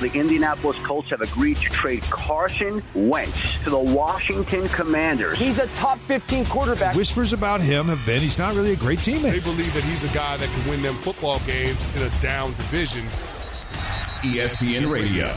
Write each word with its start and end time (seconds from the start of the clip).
the 0.00 0.12
Indianapolis 0.12 0.78
Colts 0.78 1.10
have 1.10 1.20
agreed 1.20 1.56
to 1.58 1.70
trade 1.70 2.02
Carson 2.04 2.82
Wentz 2.94 3.62
to 3.64 3.70
the 3.70 3.78
Washington 3.78 4.68
Commanders. 4.68 5.38
He's 5.38 5.58
a 5.58 5.66
top 5.68 5.98
15 6.00 6.46
quarterback. 6.46 6.94
Whispers 6.94 7.32
about 7.32 7.60
him 7.60 7.86
have 7.86 8.04
been 8.06 8.20
he's 8.20 8.38
not 8.38 8.54
really 8.54 8.72
a 8.72 8.76
great 8.76 8.98
teammate. 8.98 9.32
They 9.32 9.40
believe 9.40 9.72
that 9.74 9.84
he's 9.84 10.04
a 10.04 10.14
guy 10.14 10.36
that 10.36 10.48
can 10.48 10.70
win 10.70 10.82
them 10.82 10.94
football 10.96 11.38
games 11.40 11.96
in 11.96 12.02
a 12.02 12.10
down 12.20 12.50
division. 12.52 13.04
ESPN 14.22 14.90
Radio. 14.90 15.36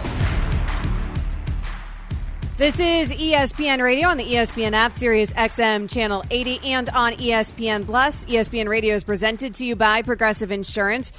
This 2.57 2.79
is 2.79 3.11
ESPN 3.11 3.83
Radio 3.83 4.07
on 4.07 4.17
the 4.17 4.25
ESPN 4.25 4.73
app, 4.73 4.93
Sirius 4.93 5.31
XM 5.33 5.87
Channel 5.87 6.23
80, 6.31 6.59
and 6.63 6.89
on 6.89 7.13
ESPN 7.13 7.85
Plus. 7.85 8.25
ESPN 8.25 8.67
Radio 8.67 8.95
is 8.95 9.03
presented 9.03 9.53
to 9.55 9.65
you 9.65 9.75
by 9.75 10.01
Progressive 10.01 10.51
Insurance. 10.51 11.11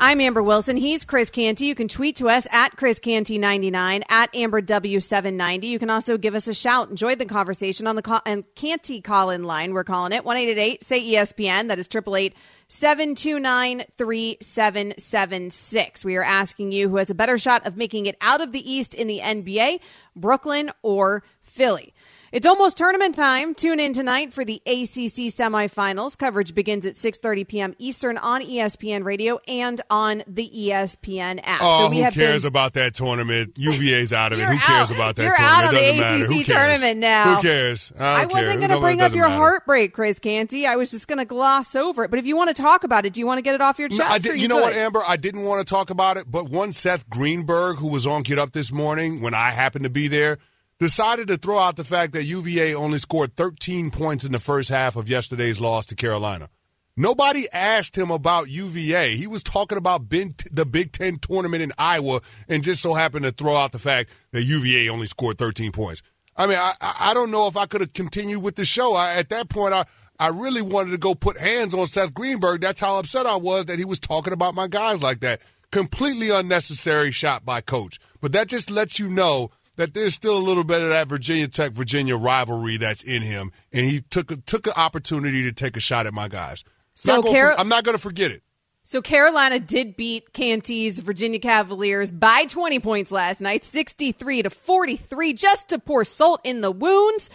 I'm 0.00 0.20
Amber 0.20 0.44
Wilson. 0.44 0.76
He's 0.76 1.04
Chris 1.04 1.28
Canty. 1.28 1.66
You 1.66 1.74
can 1.74 1.88
tweet 1.88 2.14
to 2.16 2.28
us 2.28 2.46
at 2.52 2.76
Chris 2.76 3.00
Canty99, 3.00 4.04
at 4.08 4.32
Amber 4.32 4.62
W790. 4.62 5.64
You 5.64 5.80
can 5.80 5.90
also 5.90 6.16
give 6.16 6.36
us 6.36 6.46
a 6.46 6.54
shout. 6.54 6.88
Enjoy 6.88 7.16
the 7.16 7.26
conversation 7.26 7.88
on 7.88 7.96
the 7.96 8.02
call, 8.02 8.20
and 8.24 8.44
Canty 8.54 9.00
call 9.00 9.30
in 9.30 9.42
line. 9.42 9.74
We're 9.74 9.82
calling 9.82 10.12
it 10.12 10.24
1 10.24 10.36
say 10.82 11.02
ESPN. 11.02 11.66
That 11.66 11.80
is 11.80 11.88
888 11.88 12.32
729 12.68 13.82
3776. 13.96 16.04
We 16.04 16.14
are 16.14 16.22
asking 16.22 16.70
you 16.70 16.90
who 16.90 16.98
has 16.98 17.10
a 17.10 17.14
better 17.14 17.36
shot 17.36 17.66
of 17.66 17.76
making 17.76 18.06
it 18.06 18.16
out 18.20 18.40
of 18.40 18.52
the 18.52 18.72
East 18.72 18.94
in 18.94 19.08
the 19.08 19.18
NBA, 19.18 19.80
Brooklyn 20.14 20.70
or 20.80 21.24
Philly. 21.40 21.92
It's 22.30 22.46
almost 22.46 22.76
tournament 22.76 23.14
time. 23.14 23.54
Tune 23.54 23.80
in 23.80 23.94
tonight 23.94 24.34
for 24.34 24.44
the 24.44 24.56
ACC 24.66 25.32
semifinals. 25.32 26.18
Coverage 26.18 26.54
begins 26.54 26.84
at 26.84 26.92
6:30 26.92 27.48
p.m. 27.48 27.74
Eastern 27.78 28.18
on 28.18 28.42
ESPN 28.42 29.02
Radio 29.02 29.40
and 29.48 29.80
on 29.88 30.22
the 30.26 30.50
ESPN 30.54 31.40
app. 31.42 31.60
Oh, 31.62 31.88
so 31.88 31.94
who 31.94 32.10
cares 32.10 32.42
been... 32.42 32.48
about 32.48 32.74
that 32.74 32.94
tournament? 32.94 33.54
UVA's 33.56 34.12
out 34.12 34.32
of 34.32 34.40
it. 34.40 34.44
Who 34.44 34.58
cares 34.58 34.90
about 34.90 35.16
that 35.16 35.22
You're 35.22 35.36
tournament? 35.36 35.64
out 35.64 36.22
of 36.22 36.28
the 36.28 36.40
ACC 36.40 36.46
tournament 36.46 36.98
now. 36.98 37.36
Who 37.36 37.42
cares? 37.42 37.92
I, 37.98 38.22
I 38.22 38.26
wasn't 38.26 38.58
going 38.58 38.70
to 38.70 38.80
bring 38.80 39.00
up 39.00 39.14
your 39.14 39.28
matter. 39.28 39.36
heartbreak, 39.36 39.94
Chris 39.94 40.18
Canty. 40.18 40.66
I 40.66 40.76
was 40.76 40.90
just 40.90 41.08
going 41.08 41.18
to 41.18 41.24
gloss 41.24 41.74
over 41.74 42.04
it. 42.04 42.10
But 42.10 42.18
if 42.18 42.26
you 42.26 42.36
want 42.36 42.54
to 42.54 42.62
talk 42.62 42.84
about 42.84 43.06
it, 43.06 43.14
do 43.14 43.20
you 43.20 43.26
want 43.26 43.38
to 43.38 43.42
get 43.42 43.54
it 43.54 43.62
off 43.62 43.78
your 43.78 43.88
chest? 43.88 44.00
No, 44.00 44.06
I 44.06 44.18
did, 44.18 44.36
you, 44.36 44.42
you 44.42 44.48
know 44.48 44.56
could? 44.56 44.64
what, 44.64 44.74
Amber? 44.74 45.00
I 45.08 45.16
didn't 45.16 45.44
want 45.44 45.66
to 45.66 45.70
talk 45.70 45.88
about 45.88 46.18
it, 46.18 46.30
but 46.30 46.50
one 46.50 46.74
Seth 46.74 47.08
Greenberg, 47.08 47.78
who 47.78 47.88
was 47.88 48.06
on 48.06 48.22
Get 48.22 48.38
Up 48.38 48.52
this 48.52 48.70
morning 48.70 49.22
when 49.22 49.32
I 49.32 49.50
happened 49.50 49.84
to 49.84 49.90
be 49.90 50.08
there, 50.08 50.36
decided 50.78 51.28
to 51.28 51.36
throw 51.36 51.58
out 51.58 51.76
the 51.76 51.84
fact 51.84 52.12
that 52.12 52.24
UVA 52.24 52.74
only 52.74 52.98
scored 52.98 53.36
13 53.36 53.90
points 53.90 54.24
in 54.24 54.32
the 54.32 54.38
first 54.38 54.68
half 54.68 54.96
of 54.96 55.08
yesterday's 55.08 55.60
loss 55.60 55.86
to 55.86 55.94
Carolina. 55.94 56.48
Nobody 56.96 57.46
asked 57.52 57.96
him 57.96 58.10
about 58.10 58.48
UVA. 58.48 59.16
He 59.16 59.28
was 59.28 59.44
talking 59.44 59.78
about 59.78 60.08
the 60.10 60.66
Big 60.68 60.90
Ten 60.90 61.16
tournament 61.16 61.62
in 61.62 61.72
Iowa 61.78 62.20
and 62.48 62.64
just 62.64 62.82
so 62.82 62.94
happened 62.94 63.24
to 63.24 63.30
throw 63.30 63.56
out 63.56 63.70
the 63.70 63.78
fact 63.78 64.10
that 64.32 64.42
UVA 64.42 64.88
only 64.88 65.06
scored 65.06 65.38
13 65.38 65.70
points. 65.70 66.02
I 66.36 66.46
mean, 66.46 66.58
I, 66.58 66.72
I 66.80 67.14
don't 67.14 67.30
know 67.30 67.46
if 67.46 67.56
I 67.56 67.66
could 67.66 67.82
have 67.82 67.92
continued 67.92 68.42
with 68.42 68.56
the 68.56 68.64
show. 68.64 68.94
I, 68.94 69.14
at 69.14 69.28
that 69.28 69.48
point, 69.48 69.74
I, 69.74 69.84
I 70.18 70.28
really 70.28 70.62
wanted 70.62 70.90
to 70.90 70.98
go 70.98 71.14
put 71.14 71.38
hands 71.38 71.72
on 71.72 71.86
Seth 71.86 72.14
Greenberg. 72.14 72.60
That's 72.60 72.80
how 72.80 72.98
upset 72.98 73.26
I 73.26 73.36
was 73.36 73.66
that 73.66 73.78
he 73.78 73.84
was 73.84 74.00
talking 74.00 74.32
about 74.32 74.56
my 74.56 74.66
guys 74.66 75.00
like 75.00 75.20
that. 75.20 75.40
Completely 75.70 76.30
unnecessary 76.30 77.12
shot 77.12 77.44
by 77.44 77.60
coach. 77.60 78.00
But 78.20 78.32
that 78.32 78.48
just 78.48 78.70
lets 78.70 78.98
you 78.98 79.08
know 79.08 79.50
that 79.78 79.94
there's 79.94 80.14
still 80.14 80.36
a 80.36 80.40
little 80.42 80.64
bit 80.64 80.82
of 80.82 80.88
that 80.90 81.06
Virginia 81.06 81.48
Tech 81.48 81.72
Virginia 81.72 82.16
rivalry 82.16 82.76
that's 82.76 83.02
in 83.02 83.22
him, 83.22 83.52
and 83.72 83.86
he 83.86 84.02
took 84.02 84.44
took 84.44 84.66
an 84.66 84.74
opportunity 84.76 85.44
to 85.44 85.52
take 85.52 85.76
a 85.76 85.80
shot 85.80 86.06
at 86.06 86.12
my 86.12 86.28
guys. 86.28 86.64
So 86.94 87.16
not 87.16 87.24
Car- 87.24 87.52
for, 87.52 87.60
I'm 87.60 87.68
not 87.68 87.84
going 87.84 87.96
to 87.96 88.02
forget 88.02 88.30
it. 88.30 88.42
So 88.82 89.00
Carolina 89.00 89.60
did 89.60 89.96
beat 89.96 90.32
Canty's 90.32 90.98
Virginia 91.00 91.38
Cavaliers 91.38 92.10
by 92.10 92.44
20 92.46 92.80
points 92.80 93.12
last 93.12 93.40
night, 93.40 93.62
63 93.64 94.42
to 94.42 94.50
43, 94.50 95.32
just 95.34 95.68
to 95.68 95.78
pour 95.78 96.04
salt 96.04 96.40
in 96.42 96.60
the 96.60 96.72
wounds. 96.72 97.30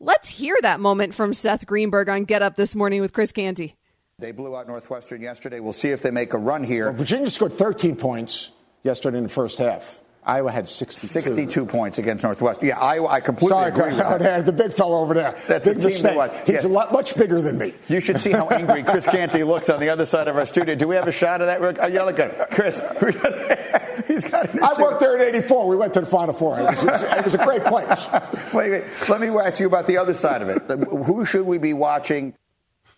Let's 0.00 0.28
hear 0.28 0.56
that 0.62 0.80
moment 0.80 1.14
from 1.14 1.34
Seth 1.34 1.66
Greenberg 1.66 2.08
on 2.08 2.24
Get 2.24 2.42
Up 2.42 2.56
this 2.56 2.74
morning 2.74 3.00
with 3.00 3.12
Chris 3.12 3.30
Canty. 3.30 3.76
They 4.18 4.32
blew 4.32 4.56
out 4.56 4.66
Northwestern 4.66 5.20
yesterday. 5.20 5.60
We'll 5.60 5.72
see 5.72 5.90
if 5.90 6.00
they 6.02 6.10
make 6.10 6.32
a 6.32 6.38
run 6.38 6.64
here. 6.64 6.86
Well, 6.86 6.94
Virginia 6.94 7.30
scored 7.30 7.52
13 7.52 7.94
points 7.96 8.50
yesterday 8.82 9.18
in 9.18 9.22
the 9.22 9.28
first 9.28 9.58
half. 9.58 10.00
Iowa 10.26 10.50
had 10.50 10.66
62. 10.66 11.06
62 11.06 11.66
points 11.66 11.98
against 11.98 12.24
Northwest. 12.24 12.60
Yeah, 12.60 12.80
Iowa, 12.80 13.08
I 13.08 13.20
completely 13.20 13.56
Sorry, 13.56 13.68
agree 13.68 13.94
with 13.94 14.04
oh, 14.04 14.18
that. 14.18 14.44
the 14.44 14.52
big 14.52 14.72
fellow 14.72 14.98
over 14.98 15.14
there. 15.14 15.36
That's 15.46 15.68
big 15.68 15.76
a 15.76 15.80
team 15.80 15.88
mistake. 15.88 16.16
What, 16.16 16.34
He's 16.44 16.64
yeah. 16.64 16.66
a 16.66 16.68
lot 16.68 16.92
much 16.92 17.14
bigger 17.16 17.40
than 17.40 17.56
me. 17.56 17.74
You 17.88 18.00
should 18.00 18.20
see 18.20 18.32
how 18.32 18.48
angry 18.48 18.82
Chris 18.82 19.06
Canty 19.10 19.44
looks 19.44 19.70
on 19.70 19.78
the 19.78 19.88
other 19.88 20.04
side 20.04 20.26
of 20.26 20.36
our 20.36 20.44
studio. 20.44 20.74
Do 20.74 20.88
we 20.88 20.96
have 20.96 21.06
a 21.06 21.12
shot 21.12 21.42
of 21.42 21.46
that? 21.46 21.60
Rick? 21.60 21.76
Oh, 21.78 21.84
uh, 21.84 21.86
yeah, 21.86 22.02
look 22.02 22.18
at 22.18 22.50
Chris. 22.50 22.80
He's 24.08 24.24
got. 24.24 24.48
I 24.60 24.82
worked 24.82 24.98
there 24.98 25.16
in 25.16 25.34
'84. 25.36 25.68
We 25.68 25.76
went 25.76 25.94
to 25.94 26.00
the 26.00 26.06
Final 26.06 26.34
Four. 26.34 26.58
It 26.58 26.62
was, 26.62 26.82
it 26.82 26.86
was, 26.86 27.02
it 27.02 27.24
was 27.24 27.34
a 27.34 27.44
great 27.44 27.64
place. 27.64 28.08
wait, 28.52 28.70
wait. 28.70 28.84
Let 29.08 29.20
me 29.20 29.28
ask 29.28 29.60
you 29.60 29.66
about 29.66 29.86
the 29.86 29.98
other 29.98 30.14
side 30.14 30.42
of 30.42 30.48
it. 30.48 30.88
Who 30.88 31.24
should 31.24 31.46
we 31.46 31.58
be 31.58 31.72
watching? 31.72 32.34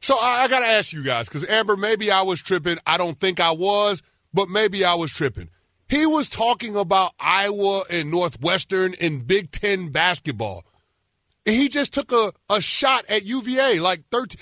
So 0.00 0.14
I, 0.14 0.44
I 0.44 0.48
got 0.48 0.60
to 0.60 0.66
ask 0.66 0.92
you 0.92 1.04
guys 1.04 1.28
because 1.28 1.46
Amber, 1.48 1.76
maybe 1.76 2.10
I 2.10 2.22
was 2.22 2.40
tripping. 2.40 2.78
I 2.86 2.96
don't 2.96 3.18
think 3.18 3.38
I 3.38 3.50
was, 3.50 4.02
but 4.32 4.48
maybe 4.48 4.84
I 4.84 4.94
was 4.94 5.12
tripping. 5.12 5.50
He 5.88 6.04
was 6.04 6.28
talking 6.28 6.76
about 6.76 7.12
Iowa 7.18 7.84
and 7.90 8.10
Northwestern 8.10 8.94
and 9.00 9.26
Big 9.26 9.50
Ten 9.50 9.88
basketball. 9.88 10.64
And 11.46 11.56
he 11.56 11.68
just 11.68 11.94
took 11.94 12.12
a, 12.12 12.32
a 12.50 12.60
shot 12.60 13.06
at 13.08 13.24
UVA, 13.24 13.80
like 13.80 14.02
13. 14.10 14.38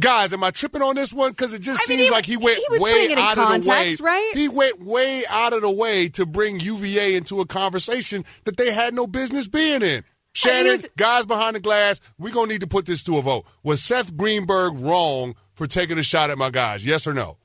Guys, 0.00 0.32
am 0.32 0.42
I 0.42 0.50
tripping 0.50 0.82
on 0.82 0.96
this 0.96 1.12
one? 1.12 1.30
Because 1.30 1.52
it 1.52 1.60
just 1.60 1.82
I 1.82 1.84
seems 1.84 1.98
mean, 1.98 2.06
he, 2.06 2.10
like 2.10 2.26
he 2.26 2.36
went 2.36 2.58
he 2.58 2.78
way 2.80 3.14
out 3.16 3.34
context, 3.34 3.68
of 3.68 3.98
the 3.98 4.04
way. 4.04 4.10
Right? 4.10 4.32
He 4.34 4.48
went 4.48 4.82
way 4.82 5.24
out 5.28 5.52
of 5.52 5.60
the 5.60 5.70
way 5.70 6.08
to 6.08 6.26
bring 6.26 6.58
UVA 6.58 7.14
into 7.14 7.40
a 7.40 7.46
conversation 7.46 8.24
that 8.44 8.56
they 8.56 8.72
had 8.72 8.94
no 8.94 9.06
business 9.06 9.46
being 9.46 9.82
in. 9.82 10.04
Shannon, 10.32 10.78
was, 10.78 10.88
guys 10.96 11.26
behind 11.26 11.56
the 11.56 11.60
glass, 11.60 12.00
we're 12.18 12.32
going 12.32 12.46
to 12.46 12.54
need 12.54 12.60
to 12.60 12.66
put 12.66 12.86
this 12.86 13.04
to 13.04 13.18
a 13.18 13.22
vote. 13.22 13.44
Was 13.62 13.82
Seth 13.82 14.16
Greenberg 14.16 14.74
wrong 14.78 15.34
for 15.54 15.66
taking 15.66 15.98
a 15.98 16.02
shot 16.02 16.30
at 16.30 16.38
my 16.38 16.50
guys? 16.50 16.84
Yes 16.84 17.06
or 17.06 17.14
no? 17.14 17.36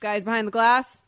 Guys 0.00 0.24
behind 0.24 0.46
the 0.48 0.52
glass? 0.52 0.99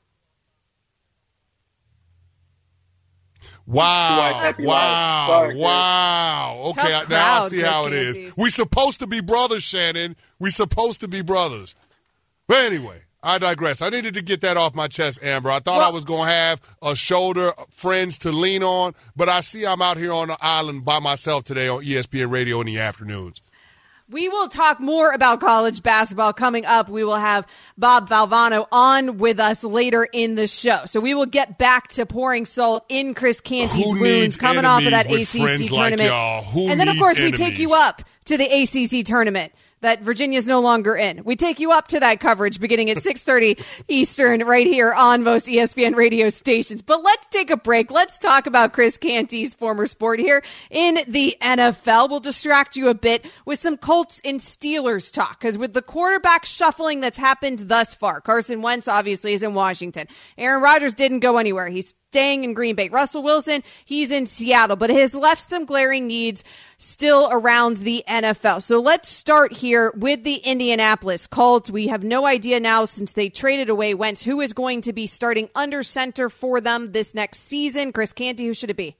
Wow! 3.72 4.53
Wow! 4.59 5.27
Sorry, 5.28 5.56
wow! 5.56 6.62
Okay, 6.71 6.91
Tough 6.91 7.09
now 7.09 7.43
I 7.44 7.49
see 7.49 7.60
how 7.60 7.87
it 7.87 7.93
is. 7.93 8.16
Chris 8.16 8.28
is. 8.28 8.37
We 8.37 8.50
supposed 8.50 9.00
to 9.00 9.06
be 9.06 9.21
brothers, 9.21 9.62
Shannon. 9.62 10.16
We 10.38 10.50
supposed 10.50 11.00
to 11.00 11.09
be 11.09 11.22
brothers. 11.22 11.75
But 12.49 12.65
anyway, 12.66 13.03
I 13.22 13.38
digress. 13.38 13.81
I 13.82 13.88
needed 13.88 14.15
to 14.15 14.22
get 14.22 14.41
that 14.43 14.56
off 14.56 14.75
my 14.75 14.88
chest, 14.88 15.22
Amber. 15.22 15.50
I 15.50 15.61
thought 15.61 15.78
Well- 15.78 15.88
I 15.88 15.91
was 15.91 16.05
going 16.05 16.27
to 16.27 16.32
have 16.32 16.61
a 16.82 16.94
shoulder, 16.94 17.53
friends 17.71 18.19
to 18.21 18.32
lean 18.32 18.62
on, 18.62 18.94
but 19.16 19.28
I 19.28 19.41
see 19.41 19.65
I'm 19.65 19.81
out 19.81 19.97
here 19.97 20.12
on 20.12 20.28
the 20.28 20.37
island 20.41 20.84
by 20.84 20.99
myself 20.99 21.44
today 21.44 21.69
on 21.69 21.82
ESPN 21.84 22.31
Radio 22.31 22.61
in 22.61 22.66
the 22.66 22.78
afternoons. 22.78 23.41
We 24.12 24.28
will 24.28 24.49
talk 24.49 24.78
more 24.78 25.12
about 25.12 25.41
college 25.41 25.83
basketball 25.83 26.33
coming 26.33 26.67
up. 26.67 26.89
We 26.89 27.03
will 27.03 27.17
have 27.17 27.47
Bob 27.78 28.09
Valvano 28.09 28.67
on 28.71 29.19
with 29.19 29.41
us 29.41 29.65
later 29.65 30.06
in 30.12 30.34
the 30.34 30.47
show. 30.47 30.83
So 30.84 31.00
we 31.00 31.15
will 31.15 31.27
get 31.27 31.59
back 31.59 31.89
to 31.93 32.05
pouring 32.05 32.45
salt 32.45 32.84
in 32.89 33.15
Chris 33.15 33.41
Canty's 33.41 33.84
Who 33.84 34.00
wounds 34.00 34.37
coming 34.37 34.65
off 34.67 34.84
of 34.84 34.91
that 34.91 35.06
ACC 35.06 35.43
friends 35.43 35.71
like 35.71 35.97
tournament. 35.97 36.11
and 36.71 36.78
then, 36.78 36.89
of 36.89 36.99
course, 36.99 37.19
we 37.19 37.33
take 37.33 37.59
you 37.59 37.73
up 37.73 38.03
to 38.27 38.37
the 38.37 38.45
ACC 38.45 39.05
tournament 39.05 39.53
that 39.82 40.00
Virginia's 40.00 40.47
no 40.47 40.60
longer 40.60 40.97
in. 40.97 41.22
We 41.25 41.37
take 41.37 41.60
you 41.60 41.70
up 41.72 41.88
to 41.88 42.00
that 42.00 42.19
coverage 42.19 42.59
beginning 42.59 42.91
at 42.91 42.97
6:30 42.98 43.62
Eastern 43.88 44.44
right 44.44 44.66
here 44.66 44.93
on 44.93 45.22
most 45.22 45.47
ESPN 45.47 45.94
radio 45.94 46.28
stations. 46.31 46.82
But 46.82 47.03
let's 47.03 47.26
take 47.26 47.50
a 47.50 47.56
break. 47.56 47.91
Let's 47.91 48.19
talk 48.19 48.47
about 48.47 48.72
Chris 48.72 48.97
Canty's 48.97 49.54
former 49.54 49.87
sport 49.87 50.19
here 50.19 50.43
in 50.70 50.98
the 51.06 51.37
NFL. 51.41 52.09
We'll 52.09 52.20
distract 52.20 52.76
you 52.76 52.88
a 52.88 52.94
bit 52.94 53.26
with 53.44 53.59
some 53.59 53.76
Colts 53.76 54.20
and 54.25 54.41
Steelers 54.41 55.12
talk 55.12 55.41
cuz 55.41 55.59
with 55.59 55.75
the 55.75 55.82
quarterback 55.82 56.44
shuffling 56.44 57.00
that's 57.00 57.19
happened 57.19 57.60
thus 57.69 57.94
far. 57.94 58.20
Carson 58.20 58.62
Wentz 58.62 58.88
obviously 58.88 59.34
is 59.34 59.43
in 59.43 59.54
Washington. 59.54 60.06
Aaron 60.38 60.62
Rodgers 60.62 60.94
didn't 60.94 61.20
go 61.20 61.38
anywhere. 61.38 61.69
He's 61.69 61.94
staying 62.12 62.44
in 62.44 62.53
Green 62.53 62.75
Bay. 62.75 62.91
Russell 62.91 63.23
Wilson, 63.23 63.64
he's 63.87 64.12
in 64.12 64.26
Seattle, 64.26 64.76
but 64.76 64.91
has 64.91 65.14
left 65.14 65.41
some 65.41 65.64
glaring 65.64 66.06
needs 66.06 66.44
still 66.76 67.31
around 67.32 67.79
the 67.79 68.05
NFL. 68.06 68.61
So 68.61 68.82
let's 68.82 69.09
start 69.09 69.50
here 69.50 69.94
with 69.97 70.23
the 70.23 70.35
Indianapolis 70.35 71.26
Colts. 71.26 71.70
We 71.70 71.87
have 71.87 72.05
no 72.05 72.26
idea 72.26 72.61
now 72.61 72.85
since 72.85 73.14
they 73.14 73.31
traded 73.31 73.70
away 73.70 73.94
Wentz 73.94 74.25
who 74.25 74.43
is 74.43 74.53
going 74.53 74.82
to 74.82 74.93
be 74.93 75.06
starting 75.06 75.49
under 75.55 75.82
center 75.82 76.29
for 76.29 76.61
them 76.61 76.93
this 76.93 77.14
next 77.14 77.38
season. 77.38 77.94
Chris 77.94 78.12
Canty, 78.12 78.44
who 78.44 78.53
should 78.53 78.69
it 78.69 78.76
be? 78.76 78.94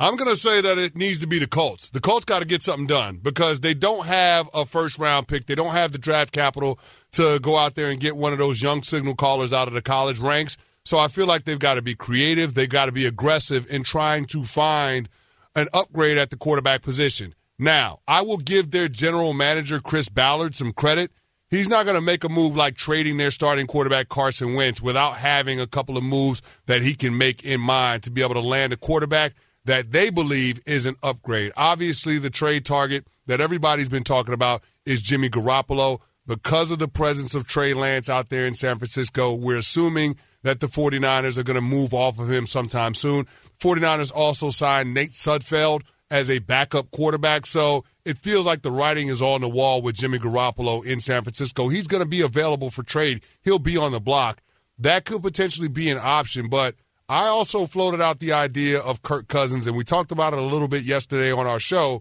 I'm 0.00 0.16
going 0.16 0.28
to 0.28 0.36
say 0.36 0.60
that 0.60 0.76
it 0.76 0.96
needs 0.96 1.20
to 1.20 1.28
be 1.28 1.38
the 1.38 1.46
Colts. 1.46 1.90
The 1.90 2.00
Colts 2.00 2.24
got 2.24 2.40
to 2.40 2.44
get 2.44 2.64
something 2.64 2.88
done 2.88 3.20
because 3.22 3.60
they 3.60 3.74
don't 3.74 4.06
have 4.06 4.50
a 4.52 4.64
first 4.66 4.98
round 4.98 5.28
pick. 5.28 5.46
They 5.46 5.54
don't 5.54 5.70
have 5.70 5.92
the 5.92 5.98
draft 5.98 6.32
capital 6.32 6.80
to 7.12 7.38
go 7.38 7.56
out 7.56 7.76
there 7.76 7.90
and 7.90 8.00
get 8.00 8.16
one 8.16 8.32
of 8.32 8.40
those 8.40 8.60
young 8.60 8.82
signal 8.82 9.14
callers 9.14 9.52
out 9.52 9.68
of 9.68 9.74
the 9.74 9.82
college 9.82 10.18
ranks. 10.18 10.56
So 10.88 10.98
I 10.98 11.08
feel 11.08 11.26
like 11.26 11.44
they've 11.44 11.58
got 11.58 11.74
to 11.74 11.82
be 11.82 11.94
creative. 11.94 12.54
They've 12.54 12.66
got 12.66 12.86
to 12.86 12.92
be 12.92 13.04
aggressive 13.04 13.70
in 13.70 13.82
trying 13.82 14.24
to 14.28 14.44
find 14.44 15.06
an 15.54 15.66
upgrade 15.74 16.16
at 16.16 16.30
the 16.30 16.36
quarterback 16.38 16.80
position. 16.80 17.34
Now, 17.58 17.98
I 18.08 18.22
will 18.22 18.38
give 18.38 18.70
their 18.70 18.88
general 18.88 19.34
manager, 19.34 19.80
Chris 19.80 20.08
Ballard, 20.08 20.54
some 20.54 20.72
credit. 20.72 21.10
he's 21.50 21.68
not 21.68 21.84
going 21.84 21.96
to 21.96 22.00
make 22.00 22.24
a 22.24 22.30
move 22.30 22.56
like 22.56 22.74
trading 22.74 23.18
their 23.18 23.30
starting 23.30 23.66
quarterback 23.66 24.08
Carson 24.08 24.54
Wentz 24.54 24.80
without 24.80 25.16
having 25.16 25.60
a 25.60 25.66
couple 25.66 25.98
of 25.98 26.04
moves 26.04 26.40
that 26.64 26.80
he 26.80 26.94
can 26.94 27.18
make 27.18 27.44
in 27.44 27.60
mind 27.60 28.02
to 28.04 28.10
be 28.10 28.22
able 28.22 28.40
to 28.40 28.40
land 28.40 28.72
a 28.72 28.78
quarterback 28.78 29.34
that 29.66 29.92
they 29.92 30.08
believe 30.08 30.58
is 30.64 30.86
an 30.86 30.94
upgrade. 31.02 31.52
Obviously, 31.54 32.18
the 32.18 32.30
trade 32.30 32.64
target 32.64 33.06
that 33.26 33.42
everybody's 33.42 33.90
been 33.90 34.04
talking 34.04 34.32
about 34.32 34.62
is 34.86 35.02
Jimmy 35.02 35.28
Garoppolo. 35.28 36.00
Because 36.26 36.70
of 36.70 36.78
the 36.78 36.88
presence 36.88 37.34
of 37.34 37.46
Trey 37.46 37.74
Lance 37.74 38.08
out 38.08 38.30
there 38.30 38.46
in 38.46 38.54
San 38.54 38.78
Francisco, 38.78 39.34
we're 39.34 39.58
assuming 39.58 40.16
that 40.48 40.60
the 40.60 40.66
49ers 40.66 41.36
are 41.36 41.42
going 41.42 41.56
to 41.56 41.60
move 41.60 41.92
off 41.92 42.18
of 42.18 42.30
him 42.30 42.46
sometime 42.46 42.94
soon. 42.94 43.26
49ers 43.60 44.10
also 44.10 44.48
signed 44.48 44.94
Nate 44.94 45.10
Sudfeld 45.10 45.82
as 46.10 46.30
a 46.30 46.38
backup 46.38 46.90
quarterback. 46.90 47.44
So 47.44 47.84
it 48.06 48.16
feels 48.16 48.46
like 48.46 48.62
the 48.62 48.70
writing 48.70 49.08
is 49.08 49.20
on 49.20 49.42
the 49.42 49.48
wall 49.48 49.82
with 49.82 49.96
Jimmy 49.96 50.18
Garoppolo 50.18 50.82
in 50.86 51.00
San 51.00 51.20
Francisco. 51.20 51.68
He's 51.68 51.86
going 51.86 52.02
to 52.02 52.08
be 52.08 52.22
available 52.22 52.70
for 52.70 52.82
trade. 52.82 53.20
He'll 53.42 53.58
be 53.58 53.76
on 53.76 53.92
the 53.92 54.00
block. 54.00 54.40
That 54.78 55.04
could 55.04 55.22
potentially 55.22 55.68
be 55.68 55.90
an 55.90 55.98
option, 56.02 56.48
but 56.48 56.76
I 57.10 57.26
also 57.26 57.66
floated 57.66 58.00
out 58.00 58.20
the 58.20 58.32
idea 58.32 58.80
of 58.80 59.02
Kirk 59.02 59.28
Cousins, 59.28 59.66
and 59.66 59.76
we 59.76 59.84
talked 59.84 60.12
about 60.12 60.32
it 60.32 60.38
a 60.38 60.42
little 60.42 60.68
bit 60.68 60.82
yesterday 60.82 61.30
on 61.30 61.46
our 61.46 61.60
show. 61.60 62.00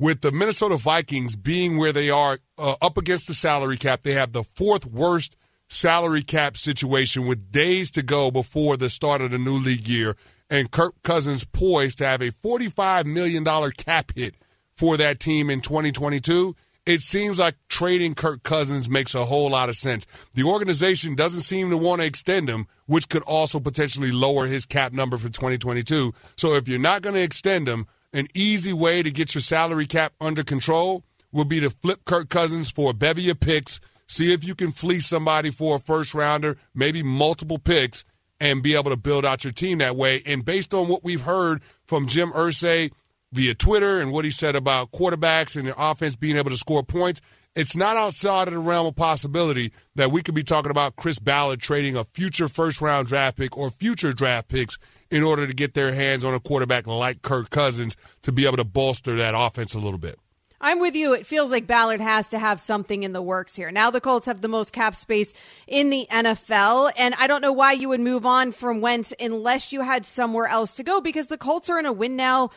With 0.00 0.22
the 0.22 0.32
Minnesota 0.32 0.78
Vikings 0.78 1.36
being 1.36 1.78
where 1.78 1.92
they 1.92 2.10
are 2.10 2.38
uh, 2.58 2.74
up 2.82 2.98
against 2.98 3.28
the 3.28 3.34
salary 3.34 3.76
cap, 3.76 4.02
they 4.02 4.14
have 4.14 4.32
the 4.32 4.42
fourth 4.42 4.84
worst 4.84 5.36
salary 5.74 6.22
cap 6.22 6.56
situation 6.56 7.26
with 7.26 7.50
days 7.50 7.90
to 7.90 8.02
go 8.02 8.30
before 8.30 8.76
the 8.76 8.88
start 8.88 9.20
of 9.20 9.30
the 9.30 9.38
new 9.38 9.58
league 9.58 9.88
year 9.88 10.16
and 10.50 10.70
Kirk 10.70 10.94
Cousins 11.02 11.44
poised 11.44 11.98
to 11.98 12.06
have 12.06 12.20
a 12.20 12.30
$45 12.30 13.06
million 13.06 13.44
cap 13.72 14.12
hit 14.14 14.34
for 14.76 14.96
that 14.96 15.20
team 15.20 15.50
in 15.50 15.60
2022, 15.60 16.54
it 16.86 17.00
seems 17.00 17.38
like 17.38 17.56
trading 17.68 18.14
Kirk 18.14 18.42
Cousins 18.42 18.90
makes 18.90 19.14
a 19.14 19.24
whole 19.24 19.50
lot 19.50 19.68
of 19.68 19.76
sense. 19.76 20.06
The 20.34 20.44
organization 20.44 21.14
doesn't 21.14 21.42
seem 21.42 21.70
to 21.70 21.76
want 21.76 22.02
to 22.02 22.06
extend 22.06 22.48
him, 22.48 22.66
which 22.86 23.08
could 23.08 23.22
also 23.22 23.58
potentially 23.58 24.12
lower 24.12 24.46
his 24.46 24.66
cap 24.66 24.92
number 24.92 25.16
for 25.16 25.28
2022. 25.28 26.12
So 26.36 26.54
if 26.54 26.68
you're 26.68 26.78
not 26.78 27.02
going 27.02 27.14
to 27.14 27.22
extend 27.22 27.68
him, 27.68 27.86
an 28.12 28.28
easy 28.34 28.72
way 28.72 29.02
to 29.02 29.10
get 29.10 29.34
your 29.34 29.42
salary 29.42 29.86
cap 29.86 30.12
under 30.20 30.44
control 30.44 31.02
would 31.32 31.48
be 31.48 31.60
to 31.60 31.70
flip 31.70 32.04
Kirk 32.04 32.28
Cousins 32.28 32.70
for 32.70 32.90
a 32.90 32.94
bevy 32.94 33.30
of 33.30 33.40
picks, 33.40 33.80
see 34.06 34.32
if 34.32 34.44
you 34.44 34.54
can 34.54 34.70
fleece 34.70 35.06
somebody 35.06 35.50
for 35.50 35.76
a 35.76 35.80
first 35.80 36.14
rounder, 36.14 36.56
maybe 36.74 37.02
multiple 37.02 37.58
picks, 37.58 38.04
and 38.40 38.62
be 38.62 38.74
able 38.74 38.90
to 38.90 38.96
build 38.96 39.24
out 39.24 39.44
your 39.44 39.52
team 39.52 39.78
that 39.78 39.96
way. 39.96 40.22
And 40.26 40.44
based 40.44 40.74
on 40.74 40.88
what 40.88 41.04
we've 41.04 41.20
heard 41.20 41.62
from 41.86 42.06
Jim 42.06 42.30
Irsay 42.32 42.92
via 43.32 43.54
Twitter 43.54 44.00
and 44.00 44.12
what 44.12 44.24
he 44.24 44.30
said 44.30 44.56
about 44.56 44.92
quarterbacks 44.92 45.56
and 45.56 45.66
the 45.66 45.74
offense 45.82 46.16
being 46.16 46.36
able 46.36 46.50
to 46.50 46.56
score 46.56 46.82
points, 46.82 47.20
it's 47.56 47.76
not 47.76 47.96
outside 47.96 48.48
of 48.48 48.54
the 48.54 48.60
realm 48.60 48.86
of 48.86 48.96
possibility 48.96 49.72
that 49.94 50.10
we 50.10 50.22
could 50.22 50.34
be 50.34 50.42
talking 50.42 50.72
about 50.72 50.96
Chris 50.96 51.18
Ballard 51.18 51.60
trading 51.60 51.96
a 51.96 52.04
future 52.04 52.48
first 52.48 52.80
round 52.80 53.06
draft 53.06 53.36
pick 53.36 53.56
or 53.56 53.70
future 53.70 54.12
draft 54.12 54.48
picks 54.48 54.76
in 55.10 55.22
order 55.22 55.46
to 55.46 55.52
get 55.52 55.74
their 55.74 55.92
hands 55.92 56.24
on 56.24 56.34
a 56.34 56.40
quarterback 56.40 56.86
like 56.86 57.22
Kirk 57.22 57.50
Cousins 57.50 57.96
to 58.22 58.32
be 58.32 58.46
able 58.46 58.56
to 58.56 58.64
bolster 58.64 59.14
that 59.16 59.34
offense 59.36 59.74
a 59.74 59.78
little 59.78 60.00
bit. 60.00 60.16
I'm 60.64 60.80
with 60.80 60.96
you. 60.96 61.12
It 61.12 61.26
feels 61.26 61.50
like 61.52 61.66
Ballard 61.66 62.00
has 62.00 62.30
to 62.30 62.38
have 62.38 62.58
something 62.58 63.02
in 63.02 63.12
the 63.12 63.20
works 63.20 63.54
here. 63.54 63.70
Now 63.70 63.90
the 63.90 64.00
Colts 64.00 64.24
have 64.24 64.40
the 64.40 64.48
most 64.48 64.72
cap 64.72 64.96
space 64.96 65.34
in 65.66 65.90
the 65.90 66.06
NFL, 66.10 66.90
and 66.96 67.14
I 67.16 67.26
don't 67.26 67.42
know 67.42 67.52
why 67.52 67.72
you 67.72 67.90
would 67.90 68.00
move 68.00 68.24
on 68.24 68.50
from 68.50 68.80
Wentz 68.80 69.12
unless 69.20 69.74
you 69.74 69.82
had 69.82 70.06
somewhere 70.06 70.46
else 70.46 70.74
to 70.76 70.82
go 70.82 71.02
because 71.02 71.26
the 71.26 71.36
Colts 71.36 71.68
are 71.68 71.78
in 71.78 71.84
a 71.84 71.92
win 71.92 72.16
now 72.16 72.48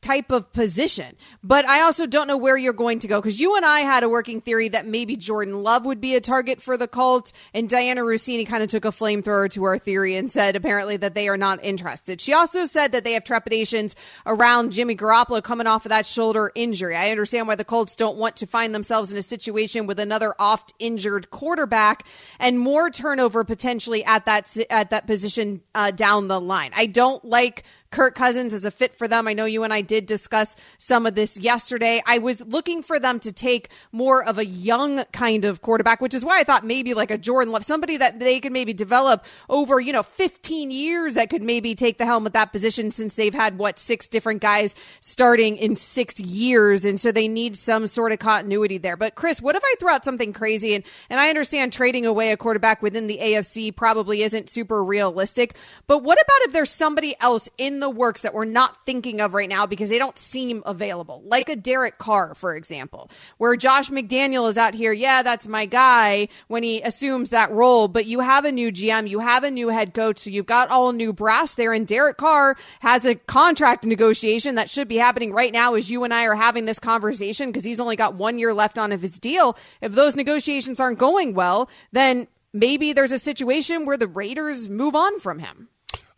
type 0.00 0.30
of 0.30 0.52
position. 0.52 1.16
But 1.42 1.66
I 1.66 1.82
also 1.82 2.06
don't 2.06 2.26
know 2.26 2.36
where 2.36 2.56
you're 2.56 2.72
going 2.72 3.00
to 3.00 3.08
go 3.08 3.20
because 3.20 3.40
you 3.40 3.56
and 3.56 3.64
I 3.64 3.80
had 3.80 4.02
a 4.02 4.08
working 4.08 4.40
theory 4.40 4.68
that 4.70 4.86
maybe 4.86 5.16
Jordan 5.16 5.62
Love 5.62 5.84
would 5.84 6.00
be 6.00 6.14
a 6.14 6.20
target 6.20 6.62
for 6.62 6.76
the 6.76 6.88
Colts, 6.88 7.32
and 7.52 7.68
Dianna 7.68 7.98
Russini 7.98 8.46
kind 8.46 8.62
of 8.62 8.68
took 8.68 8.84
a 8.84 8.88
flamethrower 8.88 9.50
to 9.50 9.64
our 9.64 9.78
theory 9.78 10.16
and 10.16 10.30
said 10.30 10.56
apparently 10.56 10.96
that 10.96 11.14
they 11.14 11.28
are 11.28 11.36
not 11.36 11.62
interested. 11.64 12.20
She 12.20 12.32
also 12.32 12.64
said 12.64 12.92
that 12.92 13.04
they 13.04 13.12
have 13.12 13.24
trepidations 13.24 13.96
around 14.24 14.72
Jimmy 14.72 14.96
Garoppolo 14.96 15.42
coming 15.42 15.66
off 15.66 15.84
of 15.84 15.90
that 15.90 16.06
shoulder 16.06 16.52
injury. 16.54 16.96
I 16.96 17.10
understand 17.10 17.48
why 17.48 17.56
the 17.56 17.64
Colts 17.64 17.96
don't 17.96 18.16
want 18.16 18.36
to 18.36 18.46
find 18.46 18.74
themselves 18.74 19.12
in 19.12 19.18
a 19.18 19.22
situation 19.22 19.86
with 19.86 20.00
another 20.00 20.34
oft 20.38 20.72
injured 20.78 21.30
quarterback 21.30 22.06
and 22.38 22.58
more 22.58 22.90
turnover 22.90 23.44
potentially 23.44 24.04
at 24.04 24.26
that 24.26 24.56
at 24.70 24.90
that 24.90 25.06
position 25.06 25.62
uh, 25.74 25.90
down 25.90 26.28
the 26.28 26.40
line. 26.40 26.70
I 26.74 26.86
don't 26.86 27.24
like 27.24 27.64
Kirk 27.96 28.14
Cousins 28.14 28.52
is 28.52 28.66
a 28.66 28.70
fit 28.70 28.94
for 28.94 29.08
them. 29.08 29.26
I 29.26 29.32
know 29.32 29.46
you 29.46 29.64
and 29.64 29.72
I 29.72 29.80
did 29.80 30.04
discuss 30.04 30.54
some 30.76 31.06
of 31.06 31.14
this 31.14 31.38
yesterday. 31.38 32.02
I 32.06 32.18
was 32.18 32.42
looking 32.42 32.82
for 32.82 33.00
them 33.00 33.18
to 33.20 33.32
take 33.32 33.70
more 33.90 34.22
of 34.22 34.36
a 34.36 34.44
young 34.44 35.02
kind 35.14 35.46
of 35.46 35.62
quarterback, 35.62 36.02
which 36.02 36.12
is 36.12 36.22
why 36.22 36.38
I 36.38 36.44
thought 36.44 36.62
maybe 36.62 36.92
like 36.92 37.10
a 37.10 37.16
Jordan 37.16 37.54
Love, 37.54 37.64
somebody 37.64 37.96
that 37.96 38.20
they 38.20 38.38
could 38.38 38.52
maybe 38.52 38.74
develop 38.74 39.24
over, 39.48 39.80
you 39.80 39.94
know, 39.94 40.02
15 40.02 40.70
years 40.70 41.14
that 41.14 41.30
could 41.30 41.40
maybe 41.40 41.74
take 41.74 41.96
the 41.96 42.04
helm 42.04 42.26
at 42.26 42.34
that 42.34 42.52
position 42.52 42.90
since 42.90 43.14
they've 43.14 43.32
had 43.32 43.56
what 43.56 43.78
six 43.78 44.08
different 44.08 44.42
guys 44.42 44.74
starting 45.00 45.56
in 45.56 45.74
six 45.74 46.20
years. 46.20 46.84
And 46.84 47.00
so 47.00 47.10
they 47.12 47.28
need 47.28 47.56
some 47.56 47.86
sort 47.86 48.12
of 48.12 48.18
continuity 48.18 48.76
there. 48.76 48.98
But 48.98 49.14
Chris, 49.14 49.40
what 49.40 49.56
if 49.56 49.62
I 49.64 49.74
throw 49.80 49.94
out 49.94 50.04
something 50.04 50.34
crazy? 50.34 50.74
And, 50.74 50.84
and 51.08 51.18
I 51.18 51.30
understand 51.30 51.72
trading 51.72 52.04
away 52.04 52.30
a 52.30 52.36
quarterback 52.36 52.82
within 52.82 53.06
the 53.06 53.20
AFC 53.22 53.74
probably 53.74 54.22
isn't 54.22 54.50
super 54.50 54.84
realistic, 54.84 55.56
but 55.86 56.02
what 56.02 56.18
about 56.20 56.40
if 56.42 56.52
there's 56.52 56.70
somebody 56.70 57.14
else 57.22 57.48
in 57.56 57.80
the 57.80 57.85
works 57.90 58.22
that 58.22 58.34
we're 58.34 58.44
not 58.44 58.84
thinking 58.84 59.20
of 59.20 59.34
right 59.34 59.48
now 59.48 59.66
because 59.66 59.88
they 59.88 59.98
don't 59.98 60.18
seem 60.18 60.62
available, 60.66 61.22
like 61.24 61.48
a 61.48 61.56
Derek 61.56 61.98
Carr, 61.98 62.34
for 62.34 62.56
example, 62.56 63.10
where 63.38 63.56
Josh 63.56 63.90
McDaniel 63.90 64.48
is 64.48 64.58
out 64.58 64.74
here. 64.74 64.92
Yeah, 64.92 65.22
that's 65.22 65.48
my 65.48 65.66
guy 65.66 66.28
when 66.48 66.62
he 66.62 66.82
assumes 66.82 67.30
that 67.30 67.50
role, 67.50 67.88
but 67.88 68.06
you 68.06 68.20
have 68.20 68.44
a 68.44 68.52
new 68.52 68.72
GM, 68.72 69.08
you 69.08 69.20
have 69.20 69.44
a 69.44 69.50
new 69.50 69.68
head 69.68 69.94
coach, 69.94 70.18
so 70.20 70.30
you've 70.30 70.46
got 70.46 70.70
all 70.70 70.92
new 70.92 71.12
brass 71.12 71.54
there. 71.54 71.72
And 71.72 71.86
Derek 71.86 72.16
Carr 72.16 72.56
has 72.80 73.04
a 73.06 73.14
contract 73.14 73.84
negotiation 73.84 74.56
that 74.56 74.70
should 74.70 74.88
be 74.88 74.96
happening 74.96 75.32
right 75.32 75.52
now 75.52 75.74
as 75.74 75.90
you 75.90 76.04
and 76.04 76.12
I 76.12 76.24
are 76.24 76.34
having 76.34 76.64
this 76.64 76.78
conversation 76.78 77.50
because 77.50 77.64
he's 77.64 77.80
only 77.80 77.96
got 77.96 78.14
one 78.14 78.38
year 78.38 78.54
left 78.54 78.78
on 78.78 78.92
of 78.92 79.02
his 79.02 79.18
deal. 79.18 79.56
If 79.80 79.92
those 79.92 80.16
negotiations 80.16 80.80
aren't 80.80 80.98
going 80.98 81.34
well, 81.34 81.68
then 81.92 82.26
maybe 82.52 82.92
there's 82.92 83.12
a 83.12 83.18
situation 83.18 83.86
where 83.86 83.96
the 83.96 84.08
Raiders 84.08 84.68
move 84.68 84.96
on 84.96 85.20
from 85.20 85.38
him. 85.38 85.68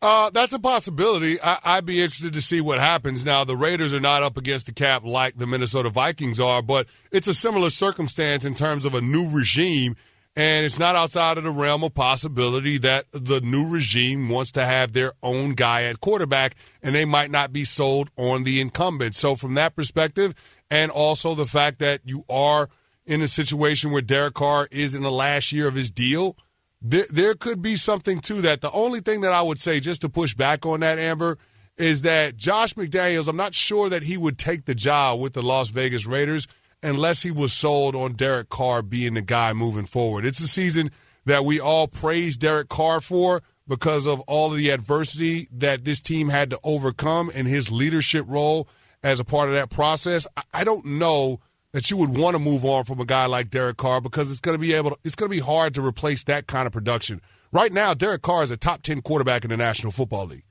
Uh, 0.00 0.30
that's 0.30 0.52
a 0.52 0.60
possibility. 0.60 1.40
I, 1.40 1.76
would 1.76 1.86
be 1.86 2.00
interested 2.00 2.32
to 2.34 2.42
see 2.42 2.60
what 2.60 2.78
happens. 2.78 3.24
Now, 3.24 3.42
the 3.42 3.56
Raiders 3.56 3.92
are 3.92 4.00
not 4.00 4.22
up 4.22 4.36
against 4.36 4.66
the 4.66 4.72
cap 4.72 5.04
like 5.04 5.36
the 5.36 5.46
Minnesota 5.46 5.90
Vikings 5.90 6.38
are, 6.38 6.62
but 6.62 6.86
it's 7.10 7.26
a 7.26 7.34
similar 7.34 7.68
circumstance 7.68 8.44
in 8.44 8.54
terms 8.54 8.84
of 8.84 8.94
a 8.94 9.00
new 9.00 9.28
regime, 9.28 9.96
and 10.36 10.64
it's 10.64 10.78
not 10.78 10.94
outside 10.94 11.36
of 11.36 11.42
the 11.42 11.50
realm 11.50 11.82
of 11.82 11.94
possibility 11.94 12.78
that 12.78 13.06
the 13.10 13.40
new 13.40 13.68
regime 13.68 14.28
wants 14.28 14.52
to 14.52 14.64
have 14.64 14.92
their 14.92 15.12
own 15.20 15.54
guy 15.54 15.82
at 15.82 16.00
quarterback, 16.00 16.54
and 16.80 16.94
they 16.94 17.04
might 17.04 17.32
not 17.32 17.52
be 17.52 17.64
sold 17.64 18.08
on 18.16 18.44
the 18.44 18.60
incumbent. 18.60 19.16
So, 19.16 19.34
from 19.34 19.54
that 19.54 19.74
perspective, 19.74 20.32
and 20.70 20.92
also 20.92 21.34
the 21.34 21.46
fact 21.46 21.80
that 21.80 22.02
you 22.04 22.22
are 22.30 22.68
in 23.04 23.20
a 23.20 23.26
situation 23.26 23.90
where 23.90 24.02
Derek 24.02 24.34
Carr 24.34 24.68
is 24.70 24.94
in 24.94 25.02
the 25.02 25.10
last 25.10 25.50
year 25.50 25.66
of 25.66 25.74
his 25.74 25.90
deal– 25.90 26.36
there, 26.80 27.06
there 27.10 27.34
could 27.34 27.60
be 27.60 27.76
something 27.76 28.20
to 28.20 28.40
that. 28.42 28.60
The 28.60 28.70
only 28.72 29.00
thing 29.00 29.22
that 29.22 29.32
I 29.32 29.42
would 29.42 29.58
say, 29.58 29.80
just 29.80 30.00
to 30.02 30.08
push 30.08 30.34
back 30.34 30.64
on 30.64 30.80
that, 30.80 30.98
Amber, 30.98 31.38
is 31.76 32.02
that 32.02 32.36
Josh 32.36 32.74
McDaniels, 32.74 33.28
I'm 33.28 33.36
not 33.36 33.54
sure 33.54 33.88
that 33.88 34.04
he 34.04 34.16
would 34.16 34.38
take 34.38 34.64
the 34.64 34.74
job 34.74 35.20
with 35.20 35.32
the 35.32 35.42
Las 35.42 35.68
Vegas 35.68 36.06
Raiders 36.06 36.46
unless 36.82 37.22
he 37.22 37.30
was 37.30 37.52
sold 37.52 37.96
on 37.96 38.12
Derek 38.12 38.48
Carr 38.48 38.82
being 38.82 39.14
the 39.14 39.22
guy 39.22 39.52
moving 39.52 39.86
forward. 39.86 40.24
It's 40.24 40.40
a 40.40 40.48
season 40.48 40.90
that 41.24 41.44
we 41.44 41.60
all 41.60 41.88
praise 41.88 42.36
Derek 42.36 42.68
Carr 42.68 43.00
for 43.00 43.42
because 43.66 44.06
of 44.06 44.20
all 44.20 44.50
of 44.50 44.56
the 44.56 44.70
adversity 44.70 45.48
that 45.52 45.84
this 45.84 46.00
team 46.00 46.28
had 46.28 46.50
to 46.50 46.58
overcome 46.64 47.30
and 47.34 47.46
his 47.46 47.70
leadership 47.70 48.24
role 48.28 48.68
as 49.02 49.20
a 49.20 49.24
part 49.24 49.48
of 49.48 49.54
that 49.54 49.70
process. 49.70 50.26
I 50.54 50.64
don't 50.64 50.84
know 50.84 51.40
that 51.72 51.90
you 51.90 51.96
would 51.96 52.16
want 52.16 52.34
to 52.34 52.38
move 52.38 52.64
on 52.64 52.84
from 52.84 53.00
a 53.00 53.04
guy 53.04 53.26
like 53.26 53.50
Derek 53.50 53.76
Carr 53.76 54.00
because 54.00 54.30
it's 54.30 54.40
going 54.40 54.56
to 54.56 54.60
be 54.60 54.72
able 54.72 54.90
to, 54.90 54.96
it's 55.04 55.14
going 55.14 55.30
to 55.30 55.36
be 55.36 55.42
hard 55.42 55.74
to 55.74 55.84
replace 55.84 56.24
that 56.24 56.46
kind 56.46 56.66
of 56.66 56.72
production. 56.72 57.20
Right 57.52 57.72
now, 57.72 57.94
Derek 57.94 58.22
Carr 58.22 58.42
is 58.42 58.50
a 58.50 58.56
top 58.56 58.82
10 58.82 59.02
quarterback 59.02 59.44
in 59.44 59.50
the 59.50 59.56
National 59.56 59.92
Football 59.92 60.26
League. 60.26 60.44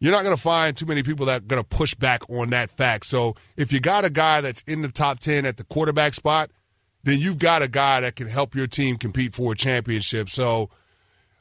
You're 0.00 0.12
not 0.12 0.24
going 0.24 0.34
to 0.34 0.42
find 0.42 0.76
too 0.76 0.86
many 0.86 1.02
people 1.02 1.26
that 1.26 1.42
are 1.42 1.44
going 1.44 1.62
to 1.62 1.68
push 1.68 1.94
back 1.94 2.28
on 2.28 2.50
that 2.50 2.70
fact. 2.70 3.06
So 3.06 3.34
if 3.56 3.72
you 3.72 3.80
got 3.80 4.04
a 4.04 4.10
guy 4.10 4.40
that's 4.40 4.62
in 4.62 4.82
the 4.82 4.88
top 4.88 5.20
10 5.20 5.46
at 5.46 5.58
the 5.58 5.64
quarterback 5.64 6.14
spot, 6.14 6.50
then 7.04 7.20
you've 7.20 7.38
got 7.38 7.62
a 7.62 7.68
guy 7.68 8.00
that 8.00 8.16
can 8.16 8.26
help 8.26 8.54
your 8.54 8.66
team 8.66 8.96
compete 8.96 9.32
for 9.32 9.52
a 9.52 9.56
championship. 9.56 10.28
So 10.28 10.70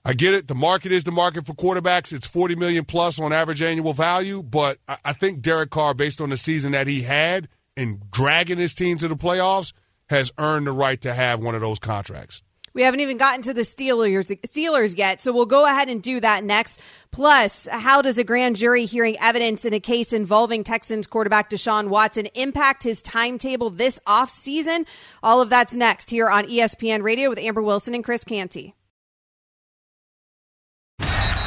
I 0.05 0.13
get 0.13 0.33
it. 0.33 0.47
The 0.47 0.55
market 0.55 0.91
is 0.91 1.03
the 1.03 1.11
market 1.11 1.45
for 1.45 1.53
quarterbacks. 1.53 2.13
It's 2.13 2.27
40 2.27 2.55
million 2.55 2.85
plus 2.85 3.19
on 3.19 3.33
average 3.33 3.61
annual 3.61 3.93
value, 3.93 4.43
but 4.43 4.77
I 5.03 5.13
think 5.13 5.41
Derek 5.41 5.71
Carr, 5.71 5.93
based 5.93 6.21
on 6.21 6.29
the 6.29 6.38
season 6.38 6.73
that 6.73 6.88
he 6.88 7.01
had– 7.01 7.47
and 7.81 8.11
dragging 8.11 8.57
his 8.57 8.73
team 8.73 8.97
to 9.00 9.07
the 9.07 9.15
playoffs 9.15 9.73
has 10.09 10.31
earned 10.38 10.67
the 10.67 10.71
right 10.71 11.00
to 11.01 11.13
have 11.13 11.41
one 11.41 11.55
of 11.55 11.61
those 11.61 11.79
contracts. 11.79 12.43
We 12.73 12.83
haven't 12.83 13.01
even 13.01 13.17
gotten 13.17 13.41
to 13.43 13.53
the 13.53 13.61
Steelers, 13.61 14.27
Steelers 14.47 14.97
yet. 14.97 15.21
So 15.21 15.33
we'll 15.33 15.45
go 15.45 15.65
ahead 15.65 15.89
and 15.89 16.01
do 16.01 16.21
that 16.21 16.43
next. 16.43 16.79
Plus, 17.11 17.67
how 17.69 18.01
does 18.01 18.17
a 18.17 18.23
grand 18.23 18.55
jury 18.55 18.85
hearing 18.85 19.17
evidence 19.19 19.65
in 19.65 19.73
a 19.73 19.79
case 19.79 20.13
involving 20.13 20.63
Texans 20.63 21.05
quarterback 21.05 21.50
Deshaun 21.50 21.89
Watson 21.89 22.27
impact 22.27 22.83
his 22.83 23.01
timetable 23.01 23.69
this 23.69 24.00
offseason? 24.07 24.85
All 25.21 25.41
of 25.41 25.50
that's 25.50 25.75
next 25.75 26.09
here 26.09 26.29
on 26.29 26.45
ESPN 26.45 27.03
Radio 27.03 27.29
with 27.29 27.39
Amber 27.39 27.61
Wilson 27.61 27.93
and 27.93 28.03
Chris 28.03 28.23
Canty. 28.23 28.73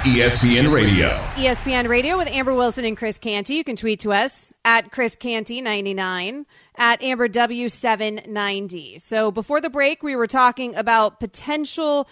ESPN 0.05 0.71
Radio. 0.71 1.09
ESPN 1.37 1.89
Radio 1.89 2.19
with 2.19 2.29
Amber 2.29 2.53
Wilson 2.53 2.85
and 2.85 2.95
Chris 2.95 3.17
Canty. 3.17 3.55
You 3.55 3.65
can 3.65 3.75
tweet 3.75 4.01
to 4.01 4.13
us 4.13 4.53
at 4.63 4.93
Chris 4.93 5.17
Canty99 5.17 6.45
at 6.77 7.03
Amber 7.03 7.27
W790. 7.27 9.01
So 9.01 9.31
before 9.31 9.63
the 9.63 9.71
break, 9.71 10.03
we 10.03 10.15
were 10.15 10.27
talking 10.27 10.75
about 10.75 11.21
potential 11.21 12.07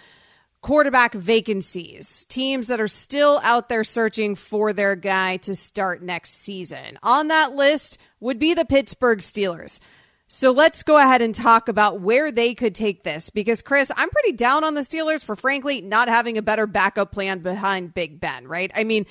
quarterback 0.63 1.13
vacancies, 1.13 2.25
teams 2.31 2.69
that 2.69 2.81
are 2.81 2.89
still 2.89 3.43
out 3.45 3.69
there 3.69 3.85
searching 3.85 4.37
for 4.37 4.73
their 4.73 4.97
guy 4.97 5.37
to 5.37 5.55
start 5.55 6.03
next 6.03 6.37
season. 6.37 6.99
On 7.03 7.29
that 7.29 7.55
list 7.55 7.99
would 8.21 8.39
be 8.39 8.55
the 8.55 8.65
Pittsburgh 8.65 9.19
Steelers. 9.19 9.81
So 10.35 10.51
let's 10.51 10.83
go 10.83 10.97
ahead 10.97 11.21
and 11.21 11.35
talk 11.35 11.69
about 11.69 12.01
where 12.01 12.33
they 12.33 12.55
could 12.55 12.75
take 12.75 13.03
this 13.03 13.29
because, 13.29 13.61
Chris, 13.61 13.93
I'm 13.95 14.09
pretty 14.09 14.33
down 14.33 14.65
on 14.65 14.73
the 14.73 14.81
Steelers 14.81 15.23
for 15.23 15.37
frankly 15.37 15.83
not 15.83 16.09
having 16.09 16.39
a 16.39 16.43
better 16.43 16.67
backup 16.67 17.13
plan 17.13 17.41
behind 17.41 17.93
Big 17.93 18.19
Ben, 18.19 18.49
right? 18.49 18.73
I 18.75 18.85
mean, 18.85 19.05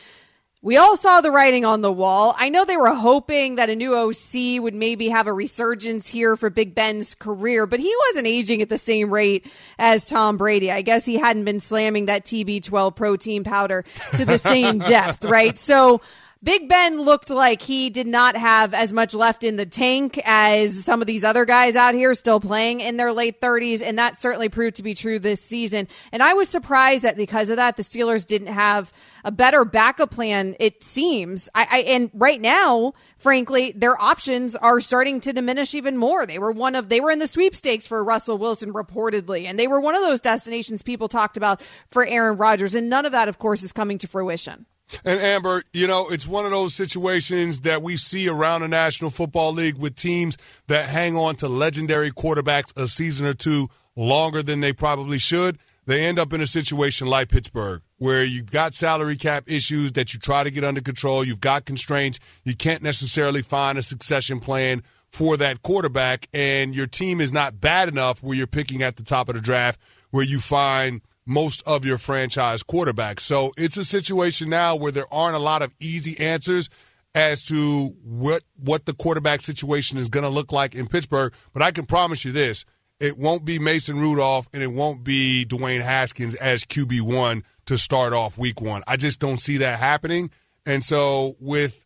we 0.63 0.77
all 0.77 0.97
saw 0.97 1.21
the 1.21 1.29
writing 1.29 1.63
on 1.63 1.83
the 1.83 1.91
wall. 1.91 2.33
I 2.39 2.49
know 2.49 2.65
they 2.65 2.75
were 2.75 2.95
hoping 2.95 3.57
that 3.57 3.69
a 3.69 3.75
new 3.75 3.95
OC 3.95 4.63
would 4.63 4.73
maybe 4.73 5.09
have 5.09 5.27
a 5.27 5.33
resurgence 5.33 6.07
here 6.07 6.35
for 6.35 6.49
Big 6.49 6.73
Ben's 6.73 7.13
career, 7.13 7.67
but 7.67 7.79
he 7.79 7.95
wasn't 8.07 8.25
aging 8.25 8.63
at 8.63 8.69
the 8.69 8.79
same 8.79 9.13
rate 9.13 9.45
as 9.77 10.07
Tom 10.07 10.37
Brady. 10.37 10.71
I 10.71 10.81
guess 10.81 11.05
he 11.05 11.17
hadn't 11.17 11.45
been 11.45 11.59
slamming 11.59 12.07
that 12.07 12.25
TB12 12.25 12.95
protein 12.95 13.43
powder 13.43 13.85
to 14.17 14.25
the 14.25 14.39
same 14.39 14.79
depth, 14.79 15.23
right? 15.25 15.55
So, 15.59 16.01
Big 16.43 16.67
Ben 16.67 16.99
looked 16.99 17.29
like 17.29 17.61
he 17.61 17.91
did 17.91 18.07
not 18.07 18.35
have 18.35 18.73
as 18.73 18.91
much 18.91 19.13
left 19.13 19.43
in 19.43 19.57
the 19.57 19.65
tank 19.65 20.19
as 20.25 20.83
some 20.83 20.99
of 20.99 21.05
these 21.05 21.23
other 21.23 21.45
guys 21.45 21.75
out 21.75 21.93
here 21.93 22.15
still 22.15 22.39
playing 22.39 22.79
in 22.79 22.97
their 22.97 23.13
late 23.13 23.39
30s. 23.39 23.83
And 23.83 23.99
that 23.99 24.19
certainly 24.19 24.49
proved 24.49 24.77
to 24.77 24.83
be 24.83 24.95
true 24.95 25.19
this 25.19 25.39
season. 25.39 25.87
And 26.11 26.23
I 26.23 26.33
was 26.33 26.49
surprised 26.49 27.03
that 27.03 27.15
because 27.15 27.51
of 27.51 27.57
that, 27.57 27.77
the 27.77 27.83
Steelers 27.83 28.25
didn't 28.25 28.47
have 28.47 28.91
a 29.23 29.31
better 29.31 29.63
backup 29.63 30.09
plan, 30.09 30.55
it 30.59 30.83
seems. 30.83 31.47
I, 31.53 31.67
I 31.69 31.79
and 31.81 32.09
right 32.11 32.41
now, 32.41 32.93
frankly, 33.19 33.71
their 33.75 34.01
options 34.01 34.55
are 34.55 34.79
starting 34.79 35.21
to 35.21 35.33
diminish 35.33 35.75
even 35.75 35.95
more. 35.95 36.25
They 36.25 36.39
were 36.39 36.51
one 36.51 36.73
of 36.73 36.89
they 36.89 37.01
were 37.01 37.11
in 37.11 37.19
the 37.19 37.27
sweepstakes 37.27 37.85
for 37.85 38.03
Russell 38.03 38.39
Wilson 38.39 38.73
reportedly, 38.73 39.45
and 39.45 39.59
they 39.59 39.67
were 39.67 39.79
one 39.79 39.93
of 39.93 40.01
those 40.01 40.21
destinations 40.21 40.81
people 40.81 41.07
talked 41.07 41.37
about 41.37 41.61
for 41.87 42.03
Aaron 42.03 42.37
Rodgers, 42.37 42.73
and 42.73 42.89
none 42.89 43.05
of 43.05 43.11
that, 43.11 43.27
of 43.27 43.37
course, 43.37 43.61
is 43.61 43.71
coming 43.71 43.99
to 43.99 44.07
fruition. 44.07 44.65
And 45.05 45.19
Amber, 45.19 45.63
you 45.73 45.87
know, 45.87 46.09
it's 46.09 46.27
one 46.27 46.45
of 46.45 46.51
those 46.51 46.73
situations 46.73 47.61
that 47.61 47.81
we 47.81 47.97
see 47.97 48.27
around 48.27 48.61
the 48.61 48.67
National 48.67 49.09
Football 49.09 49.53
League 49.53 49.77
with 49.77 49.95
teams 49.95 50.37
that 50.67 50.89
hang 50.89 51.15
on 51.15 51.35
to 51.37 51.47
legendary 51.47 52.11
quarterbacks 52.11 52.75
a 52.77 52.87
season 52.87 53.25
or 53.25 53.33
two 53.33 53.67
longer 53.95 54.41
than 54.43 54.59
they 54.59 54.73
probably 54.73 55.17
should. 55.17 55.57
They 55.85 56.05
end 56.05 56.19
up 56.19 56.31
in 56.31 56.41
a 56.41 56.47
situation 56.47 57.07
like 57.07 57.29
Pittsburgh, 57.29 57.81
where 57.97 58.23
you've 58.23 58.51
got 58.51 58.75
salary 58.75 59.15
cap 59.15 59.45
issues 59.47 59.93
that 59.93 60.13
you 60.13 60.19
try 60.19 60.43
to 60.43 60.51
get 60.51 60.63
under 60.63 60.81
control. 60.81 61.23
You've 61.23 61.41
got 61.41 61.65
constraints. 61.65 62.19
You 62.43 62.55
can't 62.55 62.83
necessarily 62.83 63.41
find 63.41 63.77
a 63.77 63.83
succession 63.83 64.39
plan 64.39 64.83
for 65.11 65.35
that 65.37 65.61
quarterback, 65.63 66.27
and 66.33 66.73
your 66.73 66.87
team 66.87 67.19
is 67.19 67.33
not 67.33 67.59
bad 67.59 67.89
enough 67.89 68.23
where 68.23 68.37
you're 68.37 68.47
picking 68.47 68.81
at 68.81 68.95
the 68.95 69.03
top 69.03 69.27
of 69.27 69.35
the 69.35 69.41
draft 69.41 69.79
where 70.11 70.23
you 70.23 70.39
find 70.39 71.01
most 71.25 71.61
of 71.67 71.85
your 71.85 71.97
franchise 71.97 72.63
quarterbacks. 72.63 73.21
So 73.21 73.51
it's 73.57 73.77
a 73.77 73.85
situation 73.85 74.49
now 74.49 74.75
where 74.75 74.91
there 74.91 75.11
aren't 75.11 75.35
a 75.35 75.39
lot 75.39 75.61
of 75.61 75.73
easy 75.79 76.19
answers 76.19 76.69
as 77.13 77.43
to 77.43 77.95
what 78.03 78.43
what 78.55 78.85
the 78.85 78.93
quarterback 78.93 79.41
situation 79.41 79.97
is 79.97 80.09
going 80.09 80.23
to 80.23 80.29
look 80.29 80.51
like 80.51 80.75
in 80.75 80.87
Pittsburgh. 80.87 81.33
But 81.53 81.61
I 81.61 81.71
can 81.71 81.85
promise 81.85 82.25
you 82.25 82.31
this: 82.31 82.65
it 82.99 83.17
won't 83.17 83.45
be 83.45 83.59
Mason 83.59 83.99
Rudolph 83.99 84.47
and 84.53 84.63
it 84.63 84.71
won't 84.71 85.03
be 85.03 85.45
Dwayne 85.47 85.81
Haskins 85.81 86.35
as 86.35 86.63
QB 86.63 87.01
one 87.01 87.43
to 87.65 87.77
start 87.77 88.13
off 88.13 88.37
Week 88.37 88.61
One. 88.61 88.83
I 88.87 88.97
just 88.97 89.19
don't 89.19 89.39
see 89.39 89.57
that 89.57 89.79
happening. 89.79 90.31
And 90.65 90.83
so 90.83 91.33
with 91.39 91.85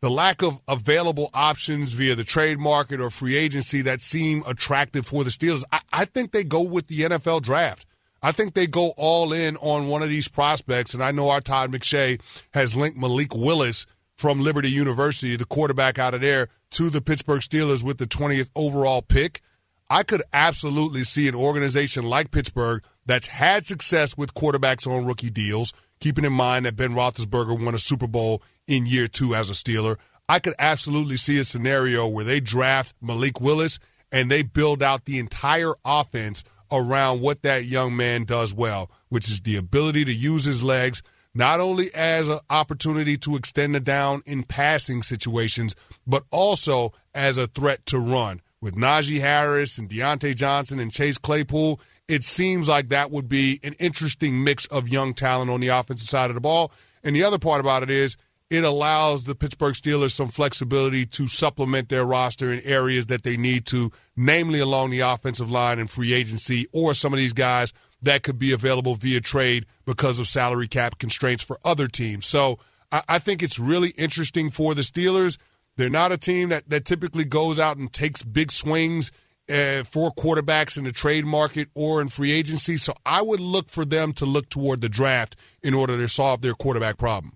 the 0.00 0.10
lack 0.10 0.42
of 0.42 0.60
available 0.68 1.30
options 1.32 1.92
via 1.92 2.14
the 2.14 2.24
trade 2.24 2.58
market 2.58 3.00
or 3.00 3.10
free 3.10 3.36
agency 3.36 3.82
that 3.82 4.00
seem 4.00 4.42
attractive 4.46 5.06
for 5.06 5.24
the 5.24 5.30
Steelers, 5.30 5.64
I, 5.72 5.80
I 5.92 6.04
think 6.04 6.32
they 6.32 6.44
go 6.44 6.62
with 6.62 6.88
the 6.88 7.00
NFL 7.00 7.42
draft. 7.42 7.86
I 8.22 8.32
think 8.32 8.54
they 8.54 8.66
go 8.66 8.92
all 8.96 9.32
in 9.32 9.56
on 9.58 9.88
one 9.88 10.02
of 10.02 10.08
these 10.08 10.28
prospects, 10.28 10.94
and 10.94 11.02
I 11.02 11.12
know 11.12 11.28
our 11.28 11.40
Todd 11.40 11.70
McShay 11.70 12.20
has 12.54 12.76
linked 12.76 12.98
Malik 12.98 13.34
Willis 13.34 13.86
from 14.16 14.40
Liberty 14.40 14.70
University, 14.70 15.36
the 15.36 15.44
quarterback 15.44 15.98
out 15.98 16.14
of 16.14 16.22
there, 16.22 16.48
to 16.70 16.90
the 16.90 17.02
Pittsburgh 17.02 17.40
Steelers 17.40 17.82
with 17.82 17.98
the 17.98 18.06
20th 18.06 18.50
overall 18.56 19.02
pick. 19.02 19.42
I 19.88 20.02
could 20.02 20.22
absolutely 20.32 21.04
see 21.04 21.28
an 21.28 21.34
organization 21.34 22.04
like 22.04 22.30
Pittsburgh 22.30 22.82
that's 23.04 23.28
had 23.28 23.66
success 23.66 24.16
with 24.16 24.34
quarterbacks 24.34 24.90
on 24.90 25.06
rookie 25.06 25.30
deals, 25.30 25.72
keeping 26.00 26.24
in 26.24 26.32
mind 26.32 26.66
that 26.66 26.76
Ben 26.76 26.94
Roethlisberger 26.94 27.62
won 27.62 27.74
a 27.74 27.78
Super 27.78 28.08
Bowl 28.08 28.42
in 28.66 28.86
year 28.86 29.06
two 29.06 29.34
as 29.34 29.50
a 29.50 29.52
Steeler. 29.52 29.96
I 30.28 30.40
could 30.40 30.54
absolutely 30.58 31.16
see 31.16 31.38
a 31.38 31.44
scenario 31.44 32.08
where 32.08 32.24
they 32.24 32.40
draft 32.40 32.96
Malik 33.00 33.40
Willis 33.40 33.78
and 34.10 34.28
they 34.30 34.42
build 34.42 34.82
out 34.82 35.04
the 35.04 35.18
entire 35.18 35.74
offense– 35.84 36.42
around 36.70 37.20
what 37.20 37.42
that 37.42 37.64
young 37.64 37.96
man 37.96 38.24
does 38.24 38.52
well, 38.54 38.90
which 39.08 39.30
is 39.30 39.40
the 39.40 39.56
ability 39.56 40.04
to 40.04 40.14
use 40.14 40.44
his 40.44 40.62
legs 40.62 41.02
not 41.36 41.60
only 41.60 41.90
as 41.94 42.28
an 42.28 42.38
opportunity 42.48 43.18
to 43.18 43.36
extend 43.36 43.74
the 43.74 43.80
down 43.80 44.22
in 44.24 44.42
passing 44.42 45.02
situations, 45.02 45.76
but 46.06 46.24
also 46.32 46.94
as 47.14 47.36
a 47.36 47.46
threat 47.46 47.84
to 47.84 47.98
run. 47.98 48.40
With 48.62 48.74
Najee 48.74 49.20
Harris 49.20 49.76
and 49.76 49.86
Diontae 49.86 50.34
Johnson 50.34 50.80
and 50.80 50.90
Chase 50.90 51.18
Claypool, 51.18 51.78
it 52.08 52.24
seems 52.24 52.68
like 52.68 52.88
that 52.88 53.10
would 53.10 53.28
be 53.28 53.60
an 53.62 53.74
interesting 53.74 54.44
mix 54.44 54.64
of 54.66 54.88
young 54.88 55.12
talent 55.12 55.50
on 55.50 55.60
the 55.60 55.68
offensive 55.68 56.08
side 56.08 56.30
of 56.30 56.34
the 56.34 56.40
ball. 56.40 56.72
And 57.04 57.14
the 57.14 57.24
other 57.24 57.38
part 57.38 57.60
about 57.60 57.82
it 57.82 57.90
is 57.90 58.16
it 58.48 58.62
allows 58.62 59.24
the 59.24 59.34
Pittsburgh 59.34 59.74
Steelers 59.74 60.12
some 60.12 60.28
flexibility 60.28 61.04
to 61.06 61.26
supplement 61.26 61.88
their 61.88 62.04
roster 62.04 62.52
in 62.52 62.60
areas 62.60 63.06
that 63.06 63.24
they 63.24 63.36
need 63.36 63.66
to, 63.66 63.90
namely 64.16 64.60
along 64.60 64.90
the 64.90 65.00
offensive 65.00 65.50
line 65.50 65.78
and 65.78 65.90
free 65.90 66.12
agency, 66.12 66.66
or 66.72 66.94
some 66.94 67.12
of 67.12 67.18
these 67.18 67.32
guys 67.32 67.72
that 68.02 68.22
could 68.22 68.38
be 68.38 68.52
available 68.52 68.94
via 68.94 69.20
trade 69.20 69.66
because 69.84 70.20
of 70.20 70.28
salary 70.28 70.68
cap 70.68 70.98
constraints 70.98 71.42
for 71.42 71.58
other 71.64 71.88
teams. 71.88 72.26
So 72.26 72.58
I, 72.92 73.02
I 73.08 73.18
think 73.18 73.42
it's 73.42 73.58
really 73.58 73.90
interesting 73.90 74.50
for 74.50 74.74
the 74.74 74.82
Steelers. 74.82 75.38
They're 75.76 75.90
not 75.90 76.12
a 76.12 76.18
team 76.18 76.50
that, 76.50 76.68
that 76.70 76.84
typically 76.84 77.24
goes 77.24 77.58
out 77.58 77.78
and 77.78 77.92
takes 77.92 78.22
big 78.22 78.52
swings 78.52 79.10
uh, 79.48 79.82
for 79.82 80.10
quarterbacks 80.12 80.76
in 80.76 80.84
the 80.84 80.92
trade 80.92 81.24
market 81.24 81.68
or 81.74 82.00
in 82.00 82.08
free 82.08 82.30
agency. 82.30 82.76
So 82.76 82.94
I 83.04 83.22
would 83.22 83.40
look 83.40 83.68
for 83.68 83.84
them 83.84 84.12
to 84.14 84.24
look 84.24 84.48
toward 84.48 84.82
the 84.82 84.88
draft 84.88 85.36
in 85.62 85.74
order 85.74 85.96
to 85.96 86.08
solve 86.08 86.42
their 86.42 86.54
quarterback 86.54 86.96
problem 86.96 87.35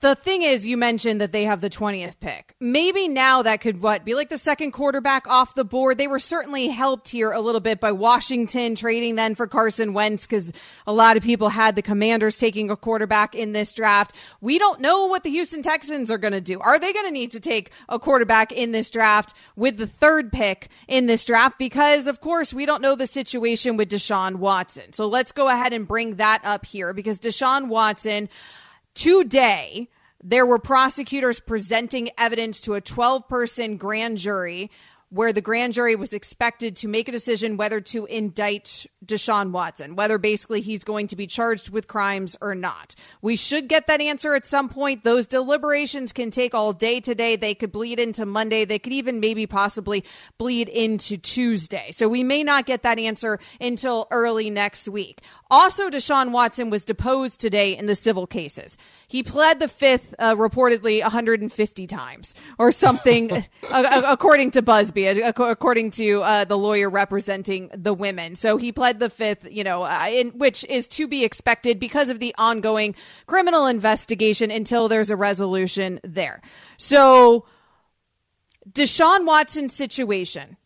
the 0.00 0.14
thing 0.14 0.42
is, 0.42 0.66
you 0.66 0.76
mentioned 0.76 1.20
that 1.20 1.32
they 1.32 1.44
have 1.44 1.60
the 1.60 1.70
20th 1.70 2.18
pick. 2.20 2.54
Maybe 2.60 3.08
now 3.08 3.42
that 3.42 3.60
could 3.60 3.80
what 3.80 4.04
be 4.04 4.14
like 4.14 4.28
the 4.28 4.38
second 4.38 4.72
quarterback 4.72 5.26
off 5.26 5.54
the 5.54 5.64
board. 5.64 5.98
They 5.98 6.06
were 6.06 6.18
certainly 6.18 6.68
helped 6.68 7.08
here 7.08 7.32
a 7.32 7.40
little 7.40 7.60
bit 7.60 7.80
by 7.80 7.92
Washington 7.92 8.74
trading 8.74 9.16
then 9.16 9.34
for 9.34 9.46
Carson 9.46 9.94
Wentz 9.94 10.26
because 10.26 10.52
a 10.86 10.92
lot 10.92 11.16
of 11.16 11.22
people 11.22 11.48
had 11.48 11.76
the 11.76 11.82
Commanders 11.82 12.38
taking 12.38 12.70
a 12.70 12.76
quarterback 12.76 13.34
in 13.34 13.52
this 13.52 13.72
draft. 13.72 14.14
We 14.40 14.58
don't 14.58 14.80
know 14.80 15.06
what 15.06 15.22
the 15.22 15.30
Houston 15.30 15.62
Texans 15.62 16.10
are 16.10 16.18
going 16.18 16.32
to 16.32 16.40
do. 16.40 16.60
Are 16.60 16.78
they 16.78 16.92
going 16.92 17.06
to 17.06 17.12
need 17.12 17.32
to 17.32 17.40
take 17.40 17.72
a 17.88 17.98
quarterback 17.98 18.52
in 18.52 18.72
this 18.72 18.90
draft 18.90 19.34
with 19.56 19.76
the 19.76 19.86
third 19.86 20.32
pick 20.32 20.68
in 20.88 21.06
this 21.06 21.24
draft? 21.24 21.58
Because 21.58 22.06
of 22.06 22.20
course 22.20 22.52
we 22.52 22.66
don't 22.66 22.82
know 22.82 22.94
the 22.94 23.06
situation 23.06 23.76
with 23.76 23.90
Deshaun 23.90 24.36
Watson. 24.36 24.92
So 24.92 25.06
let's 25.06 25.32
go 25.32 25.48
ahead 25.48 25.72
and 25.72 25.88
bring 25.88 26.16
that 26.16 26.40
up 26.44 26.66
here 26.66 26.92
because 26.92 27.20
Deshaun 27.20 27.68
Watson 27.68 28.28
today 28.96 29.88
there 30.24 30.46
were 30.46 30.58
prosecutors 30.58 31.38
presenting 31.38 32.10
evidence 32.18 32.60
to 32.62 32.74
a 32.74 32.80
12 32.80 33.28
person 33.28 33.76
grand 33.76 34.18
jury 34.18 34.70
where 35.08 35.32
the 35.32 35.40
grand 35.40 35.72
jury 35.72 35.94
was 35.94 36.12
expected 36.12 36.74
to 36.76 36.88
make 36.88 37.08
a 37.08 37.12
decision 37.12 37.56
whether 37.56 37.78
to 37.78 38.06
indict 38.06 38.86
Deshaun 39.04 39.52
Watson, 39.52 39.94
whether 39.94 40.18
basically 40.18 40.60
he's 40.60 40.82
going 40.82 41.06
to 41.06 41.16
be 41.16 41.28
charged 41.28 41.70
with 41.70 41.86
crimes 41.86 42.36
or 42.40 42.54
not. 42.56 42.96
We 43.22 43.36
should 43.36 43.68
get 43.68 43.86
that 43.86 44.00
answer 44.00 44.34
at 44.34 44.44
some 44.44 44.68
point. 44.68 45.04
Those 45.04 45.28
deliberations 45.28 46.12
can 46.12 46.32
take 46.32 46.54
all 46.54 46.72
day 46.72 46.98
today. 46.98 47.36
They 47.36 47.54
could 47.54 47.70
bleed 47.70 48.00
into 48.00 48.26
Monday. 48.26 48.64
They 48.64 48.80
could 48.80 48.92
even 48.92 49.20
maybe 49.20 49.46
possibly 49.46 50.04
bleed 50.38 50.68
into 50.68 51.16
Tuesday. 51.16 51.92
So 51.92 52.08
we 52.08 52.24
may 52.24 52.42
not 52.42 52.66
get 52.66 52.82
that 52.82 52.98
answer 52.98 53.38
until 53.60 54.08
early 54.10 54.50
next 54.50 54.88
week. 54.88 55.20
Also, 55.50 55.88
Deshaun 55.88 56.32
Watson 56.32 56.68
was 56.68 56.84
deposed 56.84 57.40
today 57.40 57.76
in 57.76 57.86
the 57.86 57.94
civil 57.94 58.26
cases. 58.26 58.76
He 59.06 59.22
pled 59.22 59.60
the 59.60 59.68
fifth 59.68 60.14
uh, 60.18 60.34
reportedly 60.34 61.00
150 61.00 61.86
times 61.86 62.34
or 62.58 62.72
something, 62.72 63.30
according 63.72 64.50
to 64.52 64.62
Buzz 64.62 64.90
according 65.06 65.90
to 65.92 66.22
uh, 66.22 66.44
the 66.44 66.56
lawyer 66.56 66.88
representing 66.90 67.70
the 67.74 67.94
women. 67.94 68.34
So 68.36 68.56
he 68.56 68.72
pled 68.72 69.00
the 69.00 69.10
fifth, 69.10 69.50
you 69.50 69.64
know, 69.64 69.82
uh, 69.82 70.06
in, 70.10 70.30
which 70.30 70.64
is 70.66 70.88
to 70.88 71.06
be 71.06 71.24
expected 71.24 71.78
because 71.78 72.10
of 72.10 72.18
the 72.18 72.34
ongoing 72.38 72.94
criminal 73.26 73.66
investigation 73.66 74.50
until 74.50 74.88
there's 74.88 75.10
a 75.10 75.16
resolution 75.16 76.00
there. 76.02 76.42
So 76.76 77.46
Deshaun 78.70 79.26
Watson's 79.26 79.74
situation, 79.74 80.56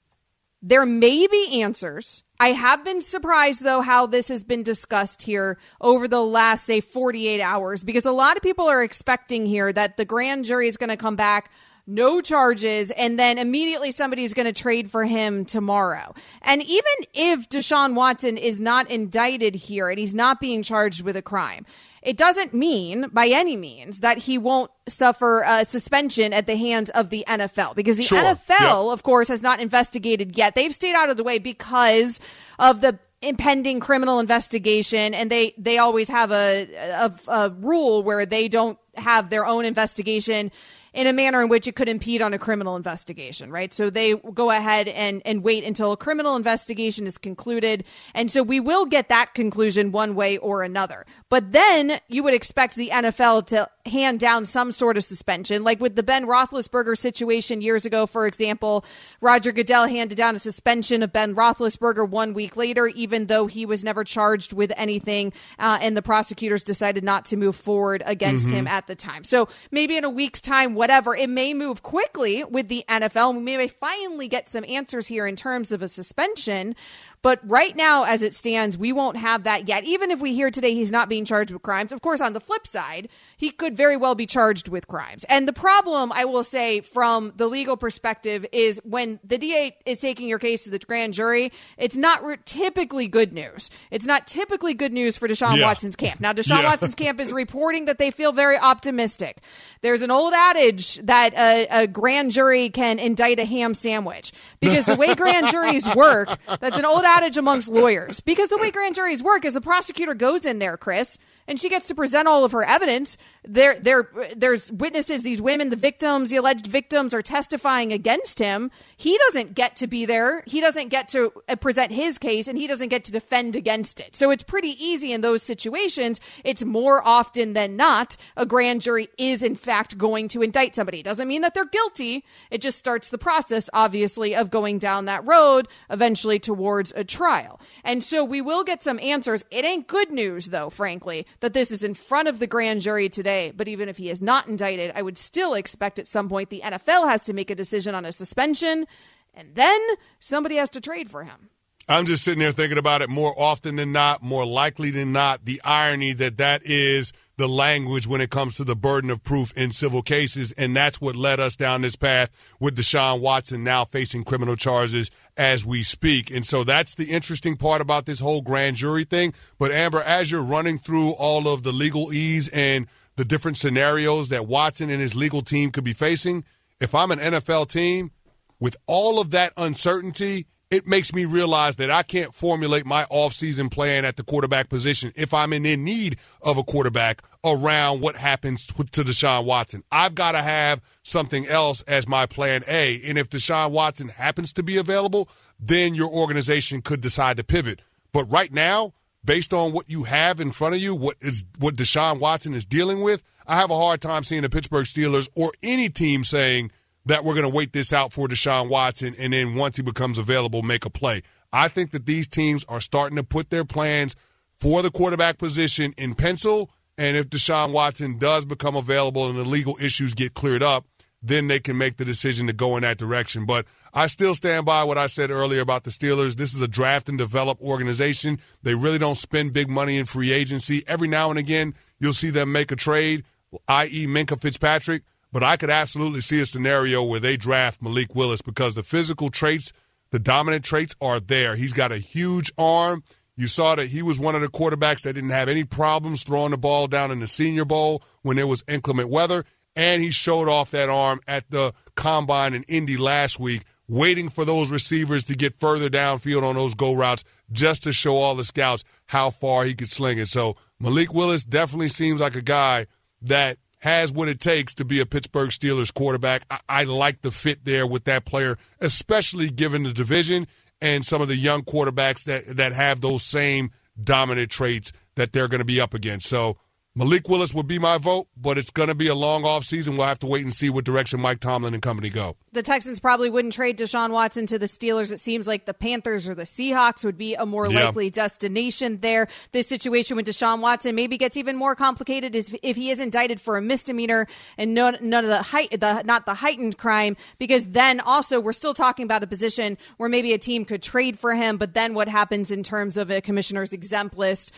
there 0.63 0.87
may 0.87 1.27
be 1.27 1.63
answers. 1.63 2.23
I 2.39 2.53
have 2.53 2.85
been 2.85 3.03
surprised, 3.03 3.63
though, 3.63 3.83
how 3.83 4.07
this 4.07 4.29
has 4.29 4.45
been 4.45 4.63
discussed 4.63 5.23
here 5.23 5.59
over 5.81 6.09
the 6.09 6.23
last, 6.23 6.65
say, 6.65 6.81
48 6.81 7.41
hours, 7.41 7.85
because 7.85 8.07
a 8.07 8.13
lot 8.13 8.37
of 8.39 8.43
people 8.43 8.67
are 8.67 8.83
expecting 8.83 9.45
here 9.45 9.73
that 9.73 9.99
the 9.99 10.07
grand 10.07 10.47
jury 10.47 10.67
is 10.67 10.79
going 10.79 10.89
to 10.89 10.97
come 10.97 11.17
back 11.17 11.51
no 11.91 12.21
charges, 12.21 12.91
and 12.93 13.19
then 13.19 13.39
immediately 13.39 13.91
somebody's 13.91 14.35
going 14.35 14.47
to 14.47 14.53
trade 14.53 14.91
for 14.91 15.05
him 15.05 15.45
tomorrow. 15.45 16.15
And 16.43 16.63
even 16.63 16.93
if 17.15 17.49
Deshaun 17.49 17.95
Watson 17.95 18.37
is 18.39 18.61
not 18.61 18.91
indicted 18.91 19.55
here 19.55 19.89
and 19.91 19.99
he's 19.99 20.15
not 20.15 20.41
being 20.41 20.63
charged 20.63 21.03
with 21.03 21.17
a 21.17 21.23
crime, 21.23 21.67
it 22.03 22.17
doesn't 22.17 22.55
mean 22.55 23.09
by 23.13 23.27
any 23.29 23.57
means 23.57 24.01
that 24.01 24.17
he 24.19 24.39
won't 24.39 24.71
suffer 24.89 25.43
a 25.47 25.67
suspension 25.67 26.33
at 26.33 26.47
the 26.47 26.57
hands 26.57 26.89
of 26.91 27.11
the 27.11 27.25
NFL 27.29 27.75
because 27.75 27.99
the 27.99 28.03
Sure. 28.05 28.19
NFL, 28.19 28.49
Yep. 28.89 28.93
of 28.95 29.03
course, 29.03 29.29
has 29.29 29.43
not 29.43 29.61
investigated 29.61 30.37
yet. 30.37 30.55
They've 30.55 30.75
stayed 30.75 30.95
out 30.95 31.11
of 31.11 31.19
the 31.19 31.25
way 31.25 31.39
because 31.39 32.19
of 32.59 32.81
the 32.81 32.99
impending 33.23 33.81
criminal 33.81 34.19
investigation 34.19 35.13
and 35.13 35.31
they 35.31 35.53
they 35.59 35.77
always 35.77 36.09
have 36.09 36.33
a, 36.33 36.67
a 36.75 37.13
a 37.31 37.51
rule 37.51 38.03
where 38.03 38.25
they 38.25 38.49
don't 38.49 38.79
have 38.95 39.29
their 39.29 39.45
own 39.45 39.67
investigation 39.67 40.51
in 40.93 41.07
a 41.07 41.13
manner 41.13 41.43
in 41.43 41.49
which 41.49 41.67
it 41.67 41.77
could 41.77 41.89
impede 41.89 42.23
on 42.23 42.35
a 42.35 42.39
criminal 42.39 42.77
investigation, 42.77 43.51
right? 43.51 43.73
So 43.73 43.91
they 43.91 44.15
go 44.15 44.51
ahead 44.51 44.89
and, 44.89 45.23
and 45.25 45.43
wait 45.43 45.65
until 45.65 45.93
a 45.93 45.97
criminal 45.97 46.37
investigation 46.37 47.07
is 47.07 47.19
concluded. 47.19 47.85
And 48.15 48.31
so 48.31 48.43
we 48.43 48.61
will 48.61 48.87
get 48.87 49.09
that 49.09 49.35
conclusion 49.35 49.93
one 49.93 50.15
way 50.15 50.39
or 50.39 50.63
another. 50.63 51.07
But 51.29 51.53
then 51.53 52.01
you 52.09 52.23
would 52.23 52.35
expect 52.35 52.75
the 52.75 52.89
NFL 52.89 53.47
to 53.49 53.69
hand 53.87 54.21
down 54.21 54.45
some 54.45 54.73
sort 54.73 54.97
of 54.97 55.05
suspension, 55.05 55.65
like 55.65 55.81
with 55.81 55.97
the 55.97 56.03
Ben 56.03 56.27
Roethlisberger 56.27 56.97
situation 56.97 57.61
years 57.63 57.87
ago, 57.87 58.07
for 58.07 58.27
example. 58.27 58.85
Roger 59.21 59.53
Goodell 59.53 59.87
handed 59.87 60.17
down 60.17 60.37
a 60.37 60.39
suspension 60.39 61.03
of 61.03 61.13
Ben 61.13 61.35
Roethlisberger 61.35 62.09
one 62.09 62.35
week 62.35 62.57
later, 62.57 62.87
even 62.89 63.27
though 63.27 63.47
he 63.47 63.65
was 63.65 63.83
never 63.83 64.05
charged 64.05 64.53
with 64.53 64.73
anything, 64.77 65.33
uh, 65.59 65.79
and 65.81 65.97
the 65.97 66.03
prosecutors 66.03 66.63
decided 66.63 67.03
not 67.05 67.25
to 67.27 67.37
move 67.37 67.57
forward 67.57 68.03
against 68.05 68.51
him 68.51 68.67
at 68.67 68.87
the 68.87 68.95
time. 68.95 69.25
So 69.25 69.49
maybe 69.71 69.97
in 69.97 70.05
a 70.05 70.11
week's 70.11 70.41
time, 70.41 70.75
whatever, 70.75 71.15
it 71.15 71.31
may 71.31 71.55
move 71.55 71.83
quickly 71.83 72.45
with 72.45 72.69
the 72.69 72.85
NFL. 72.89 73.35
We 73.35 73.57
may 73.57 73.69
finally 73.69 74.29
get 74.29 74.49
some 74.49 74.65
answers 74.69 75.07
here 75.07 75.27
in 75.27 75.37
terms 75.37 75.73
of 75.73 75.83
a 75.83 75.89
suspension. 75.89 76.77
But 77.23 77.41
right 77.45 77.77
now, 77.77 78.05
as 78.05 78.23
it 78.23 78.35
stands, 78.35 78.79
we 78.79 78.93
won't 78.93 79.17
have 79.19 79.45
that 79.45 79.69
yet. 79.69 79.85
Even 79.85 80.11
if 80.11 80.21
we 80.21 80.35
hear 80.35 80.51
today 80.51 80.73
he's 80.75 80.91
not 80.91 81.09
being 81.09 81.25
charged 81.25 81.51
with 81.53 81.63
crimes, 81.63 81.93
of 81.93 82.01
course, 82.01 82.21
on 82.21 82.33
the 82.33 82.41
flip 82.41 82.67
side, 82.67 83.09
he 83.37 83.51
could 83.51 83.77
very 83.77 83.97
well 83.97 84.15
be 84.15 84.25
charged 84.27 84.69
with 84.69 84.89
crimes. 84.89 85.25
And 85.29 85.47
the 85.47 85.53
problem, 85.53 86.13
I 86.13 86.25
will 86.25 86.45
say, 86.45 86.81
from 86.81 87.33
the 87.37 87.47
legal 87.47 87.77
perspective, 87.77 88.47
is 88.53 88.81
when 88.85 89.21
the 89.23 89.37
DA 89.37 89.77
is 89.85 90.01
taking 90.01 90.29
your 90.29 90.39
case 90.39 90.65
to 90.65 90.71
the 90.71 90.79
grand 90.79 91.13
jury, 91.15 91.53
it's 91.77 91.97
not 91.97 92.25
re- 92.25 92.39
typically 92.47 93.07
good 93.07 93.33
news. 93.35 93.71
It's 93.91 94.07
not 94.07 94.27
typically 94.27 94.73
good 94.75 94.93
news 94.93 95.17
for 95.19 95.29
Deshaun 95.29 95.57
Yeah. 95.57 95.67
Watson's 95.67 95.97
camp. 95.97 96.21
Now, 96.21 96.33
Deshaun 96.33 96.63
Yeah. 96.63 96.71
Watson's 96.71 96.95
camp 96.95 97.21
is 97.21 97.33
reporting 97.33 97.85
that 97.85 97.99
they 97.99 98.11
feel 98.11 98.33
very 98.33 98.59
optimistic. 98.59 99.39
There's 99.83 100.03
an 100.03 100.11
old 100.11 100.33
adage 100.33 100.97
that 101.05 101.35
a, 101.35 101.83
a 101.83 101.87
grand 101.87 102.31
jury 102.31 102.71
can 102.71 102.99
indict 102.99 103.39
a 103.39 103.45
ham 103.45 103.75
sandwich 103.75 104.33
because 104.61 104.85
the 104.87 104.97
way 104.97 105.15
grand 105.15 105.49
juries 105.51 105.87
work, 105.95 106.29
that's 106.61 106.77
an 106.79 106.85
old 106.85 107.05
adage 107.11 107.37
amongst 107.37 107.69
lawyers. 107.69 108.21
Because 108.21 108.49
the 108.49 108.57
way 108.57 108.71
grand 108.71 108.95
juries 108.95 109.23
work 109.23 109.45
is 109.45 109.55
the 109.55 109.61
prosecutor 109.61 110.15
goes 110.15 110.47
in 110.47 110.61
there, 110.61 110.77
Chris, 110.77 111.19
and 111.49 111.59
she 111.59 111.69
gets 111.69 111.89
to 111.89 111.95
present 111.95 112.29
all 112.29 112.45
of 112.45 112.53
her 112.53 112.63
evidence. 112.63 113.19
There, 113.43 113.77
there, 113.81 114.07
there's 114.37 114.71
witnesses. 114.71 115.23
These 115.23 115.41
women, 115.41 115.71
the 115.71 115.77
victims, 115.77 116.29
the 116.29 116.37
alleged 116.37 116.67
victims, 116.67 117.15
are 117.15 117.23
testifying 117.23 117.91
against 117.91 118.39
him. 118.39 118.71
He 118.99 119.17
doesn't 119.17 119.55
get 119.55 119.77
to 119.77 119.87
be 119.87 120.05
there. 120.05 120.43
He 120.47 120.61
doesn't 120.61 120.89
get 120.89 121.09
to 121.09 121.33
uh, 121.49 121.57
present 121.57 121.91
his 121.91 122.19
case, 122.19 122.49
and 122.49 122.59
he 122.59 122.67
doesn't 122.67 122.91
get 122.91 123.05
to 123.05 123.13
defend 123.13 123.57
against 123.57 123.99
it. 123.99 124.15
So 124.15 124.31
it's 124.31 124.43
pretty 124.43 124.77
easy 124.85 125.11
in 125.11 125.23
those 125.23 125.43
situations. 125.43 126.21
It's 126.45 126.65
more 126.65 127.03
often 127.03 127.55
than 127.55 127.77
not 127.77 128.19
a 128.37 128.45
grand 128.45 128.83
jury 128.83 129.09
is 129.17 129.43
in 129.43 129.55
fact 129.55 129.97
going 129.97 130.29
to 130.29 130.43
indict 130.43 130.75
somebody. 130.75 131.01
It 131.01 131.05
doesn't 131.05 131.27
mean 131.27 131.41
that 131.41 131.55
they're 131.55 131.65
guilty. 131.65 132.27
It 132.51 132.61
just 132.61 132.79
starts 132.79 133.09
the 133.09 133.17
process, 133.17 133.71
obviously, 133.73 134.35
of 134.35 134.51
going 134.51 134.79
down 134.79 135.07
that 135.07 135.27
road 135.27 135.67
eventually 135.89 136.39
towards 136.39 136.93
a 136.95 137.05
trial. 137.05 137.59
And 137.85 138.05
so 138.05 138.23
we 138.23 138.43
will 138.43 138.65
get 138.65 138.83
some 138.83 138.99
answers. 139.01 139.47
It 139.51 139.65
ain't 139.65 139.87
good 139.87 140.11
news, 140.11 140.49
though, 140.49 140.69
frankly, 140.69 141.27
that 141.41 141.55
this 141.55 141.71
is 141.71 141.83
in 141.83 141.95
front 141.95 142.29
of 142.29 142.39
the 142.39 142.47
grand 142.47 142.83
jury 142.83 143.09
today. 143.09 143.30
But 143.57 143.69
even 143.69 143.89
if 143.89 143.97
he 143.97 144.11
is 144.11 144.21
not 144.21 144.47
indicted, 144.49 144.93
I 144.95 145.03
would 145.03 145.19
still 145.19 145.55
expect 145.55 145.99
at 145.99 146.09
some 146.09 146.29
point 146.29 146.51
the 146.51 146.63
NFL 146.65 147.09
has 147.09 147.25
to 147.25 147.33
make 147.33 147.51
a 147.51 147.55
decision 147.55 147.95
on 147.95 148.05
a 148.05 148.13
suspension, 148.13 148.87
and 149.35 149.55
then 149.55 149.81
somebody 150.19 150.57
has 150.57 150.71
to 150.71 150.81
trade 150.81 151.11
for 151.11 151.25
him. 151.25 151.51
I'm 151.89 152.07
just 152.07 152.23
sitting 152.23 152.39
there 152.39 152.53
thinking 152.53 152.79
about 152.79 153.03
it 153.03 153.09
more 153.09 153.35
often 153.37 153.77
than 153.77 153.91
not, 153.91 154.23
more 154.23 154.47
likely 154.47 154.91
than 154.91 155.13
not, 155.13 155.45
the 155.45 155.61
irony 155.65 156.13
that 156.13 156.39
that 156.39 156.63
is 156.65 157.13
the 157.37 157.49
language 157.49 158.07
when 158.07 158.21
it 158.21 158.31
comes 158.31 158.57
to 158.57 158.65
the 158.65 158.77
burden 158.77 159.11
of 159.11 159.25
proof 159.25 159.53
in 159.57 159.73
civil 159.73 160.03
cases. 160.03 160.53
And 160.53 160.77
that's 160.77 161.01
what 161.01 161.17
led 161.17 161.41
us 161.41 161.57
down 161.57 161.81
this 161.81 161.97
path 161.97 162.31
with 162.61 162.77
Deshaun 162.77 163.21
Watson 163.21 163.65
now 163.65 163.85
facing 163.85 164.23
criminal 164.23 164.57
charges 164.57 165.11
as 165.37 165.67
we 165.67 165.83
speak. 165.83 166.31
And 166.31 166.47
so 166.47 166.63
that's 166.65 166.95
the 166.95 167.07
interesting 167.07 167.57
part 167.57 167.81
about 167.81 168.07
this 168.07 168.21
whole 168.21 168.43
grand 168.43 168.77
jury 168.77 169.05
thing. 169.05 169.33
But 169.59 169.73
Amber, 169.73 170.03
as 170.03 170.31
you're 170.31 170.45
running 170.45 170.79
through 170.79 171.13
all 171.13 171.49
of 171.49 171.63
the 171.63 171.73
legalese 171.73 172.49
and 172.53 172.87
the 173.21 173.25
different 173.27 173.59
scenarios 173.59 174.31
that 174.31 174.47
Watson 174.47 174.89
and 174.89 174.99
his 174.99 175.15
legal 175.15 175.43
team 175.43 175.71
could 175.71 175.85
be 175.85 175.93
facing, 175.93 176.43
if 176.81 176.95
I'm 176.95 177.11
an 177.11 177.19
NFL 177.19 177.69
team, 177.69 178.13
with 178.59 178.79
all 178.87 179.21
of 179.21 179.33
that 179.33 179.53
uncertainty, 179.59 180.47
it 180.71 180.87
makes 180.87 181.13
me 181.13 181.27
realize 181.27 181.77
that 181.77 181.91
I 181.91 182.03
can't 182.03 182.33
formulate 182.33 182.87
my 182.87 183.05
offseason 183.13 183.71
plan 183.71 184.07
at 184.07 184.17
the 184.17 184.23
quarterback 184.23 184.71
position 184.71 185.13
if 185.17 185.35
I'm 185.35 185.53
in, 185.53 185.65
need 185.85 186.17
of 186.43 186.57
a 186.57 186.63
quarterback 186.63 187.21
around 187.45 188.01
what 188.01 188.17
happens 188.17 188.67
to 188.67 188.73
Deshaun 188.75 189.45
Watson. 189.45 189.85
I've 189.93 190.15
got 190.15 190.33
to 190.33 190.41
have 190.41 190.81
something 191.03 191.47
else 191.47 191.83
as 191.83 192.09
my 192.09 192.25
plan 192.25 192.63
A. 192.69 193.03
And 193.05 193.19
if 193.19 193.29
Deshaun 193.29 193.71
Watson 193.71 194.09
happens 194.09 194.51
to 194.55 194.63
be 194.63 194.79
available, 194.79 195.29
then 195.59 195.95
your 195.95 196.09
organization 196.09 196.81
could 196.81 197.03
decide 197.03 197.37
to 197.37 197.45
pivot. 197.45 197.83
But 198.15 198.33
right 198.33 198.51
now, 198.51 198.95
based 199.25 199.53
on 199.53 199.73
what 199.73 199.91
you 199.91 200.05
have 200.05 200.41
in 200.41 200.51
front 200.51 200.75
of 200.75 200.81
you, 200.81 200.95
what 200.95 201.17
is 201.21 201.45
what 201.59 201.75
Deshaun 201.77 202.21
Watson 202.21 202.55
is 202.55 202.65
dealing 202.65 203.03
with, 203.03 203.23
I 203.47 203.57
have 203.57 203.71
a 203.71 203.77
hard 203.77 204.01
time 204.01 204.23
seeing 204.23 204.43
the 204.43 204.51
Pittsburgh 204.51 204.87
Steelers 204.87 205.29
or 205.37 205.53
any 205.63 205.89
team 205.89 206.25
saying 206.25 206.71
that 207.07 207.25
we're 207.25 207.35
going 207.35 207.51
to 207.51 207.55
wait 207.55 207.73
this 207.73 207.93
out 207.93 208.13
for 208.13 208.29
Deshaun 208.29 208.69
Watson 208.69 209.15
and 209.19 209.33
then 209.33 209.55
once 209.55 209.77
he 209.77 209.83
becomes 209.83 210.19
available, 210.19 210.63
make 210.63 210.85
a 210.85 210.91
play. 210.91 211.23
I 211.53 211.69
think 211.69 211.91
that 211.91 212.07
these 212.07 212.29
teams 212.29 212.65
are 212.69 212.81
starting 212.81 213.17
to 213.17 213.25
put 213.25 213.51
their 213.51 213.65
plans 213.65 214.15
for 214.59 214.83
the 214.83 214.91
quarterback 214.91 215.39
position 215.39 215.95
in 215.97 216.15
pencil. 216.15 216.71
And 216.97 217.17
if 217.17 217.29
Deshaun 217.29 217.73
Watson 217.73 218.19
does 218.19 218.45
become 218.45 218.77
available 218.77 219.29
and 219.29 219.39
the 219.39 219.45
legal 219.45 219.77
issues 219.81 220.15
get 220.15 220.35
cleared 220.35 220.63
up, 220.63 220.87
then 221.23 221.49
they 221.49 221.59
can 221.59 221.77
make 221.77 221.97
the 221.97 222.05
decision 222.05 222.47
to 222.47 222.53
go 222.53 222.77
in 222.77 222.83
that 222.83 222.99
direction. 222.99 223.47
But 223.47 223.67
I 223.93 224.07
still 224.07 224.35
stand 224.35 224.67
by 224.67 224.85
what 224.85 224.99
I 224.99 225.07
said 225.07 225.31
earlier 225.31 225.61
about 225.61 225.85
the 225.85 225.91
Steelers. 225.91 226.37
This 226.37 226.55
is 226.55 226.63
a 226.63 226.69
draft 226.69 227.09
and 227.09 227.19
develop 227.19 227.61
organization. 227.61 228.39
They 228.63 228.75
really 228.75 228.99
don't 228.99 229.17
spend 229.17 229.53
big 229.53 229.69
money 229.69 229.97
in 229.97 230.05
free 230.05 230.33
agency. 230.33 230.85
Every 230.87 231.09
now 231.09 231.31
and 231.31 231.39
again, 231.39 231.75
you'll 231.99 232.13
see 232.13 232.31
them 232.31 232.53
make 232.53 232.71
a 232.71 232.77
trade, 232.77 233.25
i.e., 233.69 234.07
Minkah 234.07 234.41
Fitzpatrick. 234.41 235.03
But 235.33 235.43
I 235.43 235.57
could 235.57 235.71
absolutely 235.71 236.21
see 236.21 236.41
a 236.41 236.47
scenario 236.47 237.05
where 237.05 237.21
they 237.21 237.37
draft 237.37 237.83
Malik 237.83 238.15
Willis 238.15 238.43
because 238.43 238.75
the 238.75 238.83
physical 238.83 239.31
traits, 239.31 239.73
the 240.11 240.19
dominant 240.19 240.65
traits 240.65 240.95
are 241.01 241.21
there. 241.21 241.55
He's 241.55 241.73
got 241.73 241.93
a 241.93 241.99
huge 241.99 242.51
arm. 242.59 243.05
You 243.37 243.47
saw 243.47 243.75
that 243.77 243.87
he 243.87 244.03
was 244.03 244.19
one 244.19 244.35
of 244.35 244.41
the 244.41 244.49
quarterbacks 244.49 245.03
that 245.03 245.15
didn't 245.15 245.31
have 245.31 245.49
any 245.49 245.65
problems 245.65 246.25
throwing 246.25 246.51
the 246.51 246.59
ball 246.59 246.89
down 246.89 247.11
in 247.11 247.21
the 247.21 247.27
Senior 247.27 247.65
Bowl 247.65 248.03
when 248.23 248.37
there 248.37 248.47
was 248.47 248.65
inclement 248.69 249.09
weather. 249.09 249.45
And 249.77 250.03
he 250.03 250.11
showed 250.11 250.49
off 250.49 250.73
that 250.73 250.89
arm 250.89 251.21
at 251.29 251.49
the 251.51 251.73
combine 251.95 252.55
in 252.55 252.65
Indy 252.65 252.97
last 252.97 253.39
week, 253.39 253.63
waiting 253.91 254.29
for 254.29 254.45
those 254.45 254.71
receivers 254.71 255.25
to 255.25 255.35
get 255.35 255.57
further 255.57 255.91
downfield 255.91 256.45
on 256.45 256.55
those 256.55 256.75
go 256.75 256.95
routes 256.95 257.25
just 257.51 257.83
to 257.83 257.93
show 257.93 258.17
all 258.17 258.37
the 258.37 258.45
scouts 258.45 258.85
how 259.07 259.31
far 259.31 259.65
he 259.65 259.75
could 259.75 259.89
sling 259.89 260.17
it. 260.19 260.29
So 260.29 260.57
Malik 260.79 261.13
Willis 261.13 261.45
definitely 261.45 261.89
seems 261.89 262.21
like 262.21 262.37
a 262.37 262.43
guy 262.43 262.87
that 263.23 263.59
has 263.81 264.13
what 264.13 264.29
it 264.29 264.39
takes 264.39 264.75
to 264.75 264.85
be 264.85 265.01
a 265.01 265.07
Pittsburgh 265.07 265.51
Steelers 265.51 265.93
quarterback. 265.93 266.43
I, 266.49 266.61
I 266.69 266.85
like 266.85 267.23
the 267.23 267.33
fit 267.33 267.65
there 267.65 267.85
with 267.85 268.05
that 268.05 268.25
player, 268.25 268.57
especially 268.79 269.51
given 269.51 269.83
the 269.83 269.93
division 269.93 270.47
and 270.81 271.05
some 271.05 271.21
of 271.21 271.27
the 271.27 271.37
young 271.37 271.63
quarterbacks 271.63 272.25
that, 272.25 272.57
that 272.59 272.73
have 272.73 273.01
those 273.01 273.25
same 273.25 273.73
dominant 274.03 274.53
traits 274.53 274.93
that 275.17 275.33
they're 275.33 275.49
going 275.49 275.59
to 275.59 275.65
be 275.65 275.81
up 275.81 275.95
against. 275.95 276.29
So 276.29 276.59
Malik 276.97 277.29
Willis 277.29 277.55
would 277.55 277.69
be 277.69 277.79
my 277.79 277.99
vote, 277.99 278.27
but 278.37 278.59
it's 278.59 278.73
going 278.73 278.89
to 278.89 278.97
be 278.97 279.07
a 279.07 279.15
long 279.15 279.45
offseason. 279.45 279.97
We'll 279.97 280.09
have 280.09 280.19
to 280.19 280.27
wait 280.27 280.43
and 280.43 280.53
see 280.53 280.71
what 280.71 280.85
direction 280.85 281.21
Mike 281.21 281.39
Tomlin 281.39 281.73
and 281.73 281.81
company 281.81 282.11
go. 282.11 282.37
The 282.51 282.65
Texans 282.65 282.99
probably 282.99 283.31
wouldn't 283.31 283.55
trade 283.55 283.79
Deshaun 283.79 284.11
Watson 284.11 284.45
to 284.49 284.59
the 284.59 284.67
Steelers. 284.67 285.13
It 285.13 285.21
seems 285.21 285.47
like 285.47 285.67
the 285.67 285.73
Panthers 285.73 286.29
or 286.29 286.35
the 286.35 286.43
Seahawks 286.43 287.05
would 287.05 287.17
be 287.17 287.35
a 287.37 287.47
more 287.47 287.71
Yeah. 287.71 287.85
likely 287.85 288.11
destination 288.11 288.99
there. 289.03 289.29
This 289.53 289.69
situation 289.69 290.17
with 290.17 290.27
Deshaun 290.27 290.61
Watson 290.61 290.97
maybe 290.97 291.17
gets 291.17 291.37
even 291.37 291.55
more 291.55 291.77
complicated 291.77 292.35
if 292.35 292.77
he 292.77 292.91
is 292.91 292.99
indicted 292.99 293.41
for 293.41 293.57
a 293.57 293.63
misdemeanor 293.63 294.27
and 294.59 294.75
none, 294.75 294.99
none 295.01 295.23
of 295.23 295.31
the 295.31 295.43
height, 295.43 295.71
the 295.81 296.03
not 296.03 296.27
the 296.27 296.35
heightened 296.35 296.77
crime, 296.77 297.17
because 297.39 297.67
then 297.67 298.01
also 298.01 298.41
we're 298.41 298.53
still 298.53 298.75
talking 298.75 299.05
about 299.05 299.23
a 299.23 299.29
position 299.29 299.79
where 299.99 300.09
maybe 300.09 300.33
a 300.33 300.39
team 300.39 300.65
could 300.65 300.83
trade 300.83 301.21
for 301.21 301.37
him, 301.37 301.57
but 301.57 301.73
then 301.75 301.95
what 301.95 302.09
happens 302.09 302.51
in 302.51 302.65
terms 302.65 302.97
of 302.97 303.13
a 303.13 303.21
commissioner's 303.21 303.73
exempt 303.73 304.19
list? 304.19 304.51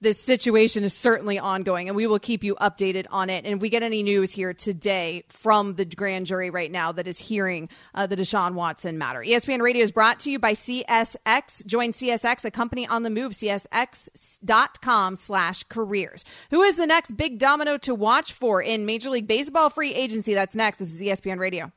This 0.00 0.20
situation 0.20 0.84
is 0.84 0.94
certainly 0.94 1.38
ongoing 1.38 1.88
and 1.88 1.96
we 1.96 2.06
will 2.06 2.18
keep 2.18 2.42
you 2.42 2.54
updated 2.56 3.06
on 3.10 3.28
it. 3.28 3.44
And 3.44 3.54
if 3.54 3.60
we 3.60 3.68
get 3.68 3.82
any 3.82 4.02
news 4.02 4.32
here 4.32 4.54
today 4.54 5.24
from 5.28 5.74
the 5.74 5.84
grand 5.84 6.26
jury 6.26 6.50
right 6.50 6.70
now 6.70 6.92
that 6.92 7.06
is 7.06 7.18
hearing 7.18 7.68
uh, 7.94 8.06
the 8.06 8.16
Deshaun 8.16 8.54
Watson 8.54 8.96
matter. 8.98 9.20
ESPN 9.20 9.60
Radio 9.60 9.82
is 9.82 9.92
brought 9.92 10.20
to 10.20 10.30
you 10.30 10.38
by 10.38 10.54
CSX. 10.54 11.66
Join 11.66 11.92
CSX, 11.92 12.44
a 12.44 12.50
company 12.50 12.86
on 12.86 13.02
the 13.02 13.10
move, 13.10 13.32
csx.com 13.32 15.16
slash 15.16 15.64
careers. 15.64 16.24
Who 16.50 16.62
is 16.62 16.76
the 16.76 16.86
next 16.86 17.16
big 17.16 17.38
domino 17.38 17.76
to 17.78 17.94
watch 17.94 18.32
for 18.32 18.62
in 18.62 18.86
Major 18.86 19.10
League 19.10 19.26
Baseball 19.26 19.68
free 19.68 19.94
agency? 19.94 20.34
That's 20.34 20.54
next. 20.54 20.78
This 20.78 20.94
is 20.94 21.02
ESPN 21.02 21.38
Radio. 21.38 21.72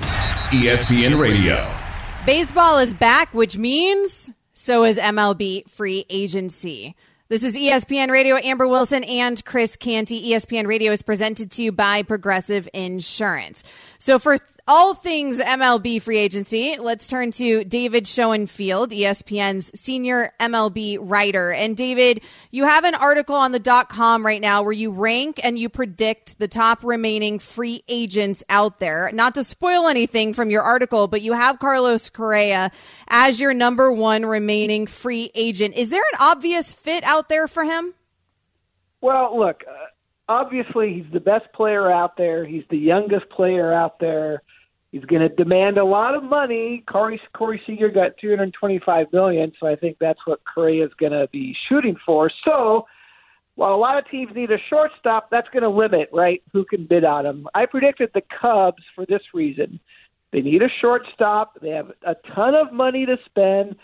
ESPN 0.00 1.20
Radio. 1.20 1.68
Baseball 2.24 2.78
is 2.78 2.94
back, 2.94 3.32
which 3.34 3.56
means 3.56 4.32
so 4.58 4.84
is 4.84 4.98
MLB 4.98 5.68
free 5.68 6.06
agency. 6.08 6.96
This 7.28 7.42
is 7.42 7.54
ESPN 7.54 8.10
Radio. 8.10 8.36
Amber 8.36 8.66
Wilson 8.66 9.04
and 9.04 9.44
Chris 9.44 9.76
Canty. 9.76 10.30
ESPN 10.30 10.66
Radio 10.66 10.92
is 10.92 11.02
presented 11.02 11.50
to 11.52 11.62
you 11.62 11.72
by 11.72 12.02
Progressive 12.02 12.66
Insurance. 12.72 13.64
So 13.98 14.18
for 14.18 14.38
all 14.68 14.94
things 14.94 15.38
MLB 15.38 16.02
free 16.02 16.18
agency, 16.18 16.76
let's 16.78 17.06
turn 17.08 17.30
to 17.32 17.64
David 17.64 18.06
Schoenfield, 18.06 18.90
ESPN's 18.90 19.78
senior 19.78 20.32
MLB 20.40 20.98
writer. 21.00 21.52
And 21.52 21.76
David, 21.76 22.22
you 22.50 22.64
have 22.64 22.84
an 22.84 22.94
article 22.94 23.36
on 23.36 23.52
the 23.52 23.58
dot 23.58 23.88
com 23.88 24.26
right 24.26 24.40
now 24.40 24.62
where 24.62 24.72
you 24.72 24.90
rank 24.90 25.40
and 25.44 25.58
you 25.58 25.68
predict 25.68 26.38
the 26.38 26.48
top 26.48 26.82
remaining 26.82 27.38
free 27.38 27.84
agents 27.88 28.42
out 28.48 28.80
there. 28.80 29.10
Not 29.12 29.34
to 29.36 29.44
spoil 29.44 29.86
anything 29.86 30.34
from 30.34 30.50
your 30.50 30.62
article, 30.62 31.06
but 31.06 31.22
you 31.22 31.32
have 31.32 31.58
Carlos 31.58 32.10
Correa 32.10 32.72
as 33.08 33.40
your 33.40 33.54
number 33.54 33.92
one 33.92 34.26
remaining 34.26 34.86
free 34.86 35.30
agent. 35.34 35.74
Is 35.76 35.90
there 35.90 36.02
an 36.12 36.18
obvious 36.20 36.72
fit 36.72 37.04
out 37.04 37.28
there 37.28 37.46
for 37.46 37.64
him? 37.64 37.94
Well, 39.00 39.38
look, 39.38 39.62
uh, 39.68 39.72
obviously 40.28 40.94
he's 40.94 41.12
the 41.12 41.20
best 41.20 41.52
player 41.52 41.90
out 41.90 42.16
there. 42.16 42.44
He's 42.44 42.64
the 42.70 42.78
youngest 42.78 43.28
player 43.30 43.72
out 43.72 44.00
there. 44.00 44.42
He's 44.96 45.04
going 45.04 45.20
to 45.20 45.28
demand 45.28 45.76
a 45.76 45.84
lot 45.84 46.14
of 46.14 46.22
money. 46.22 46.82
Corey, 46.90 47.20
Corey 47.34 47.60
Seager 47.66 47.90
got 47.90 48.16
225 48.18 49.12
million, 49.12 49.52
so 49.60 49.66
I 49.66 49.76
think 49.76 49.98
that's 50.00 50.20
what 50.24 50.40
Correa 50.46 50.86
is 50.86 50.92
going 50.98 51.12
to 51.12 51.28
be 51.30 51.54
shooting 51.68 51.96
for. 52.06 52.30
So, 52.46 52.86
while 53.56 53.74
a 53.74 53.76
lot 53.76 53.98
of 53.98 54.08
teams 54.10 54.32
need 54.34 54.50
a 54.50 54.56
shortstop, 54.70 55.28
that's 55.30 55.48
going 55.50 55.64
to 55.64 55.68
limit 55.68 56.08
right 56.14 56.42
who 56.50 56.64
can 56.64 56.86
bid 56.86 57.04
on 57.04 57.26
him. 57.26 57.46
I 57.54 57.66
predicted 57.66 58.08
the 58.14 58.22
Cubs 58.40 58.82
for 58.94 59.04
this 59.04 59.20
reason. 59.34 59.78
They 60.32 60.40
need 60.40 60.62
a 60.62 60.68
shortstop. 60.80 61.60
They 61.60 61.70
have 61.70 61.90
a 62.06 62.14
ton 62.34 62.54
of 62.54 62.72
money 62.72 63.04
to 63.04 63.16
spend, 63.26 63.76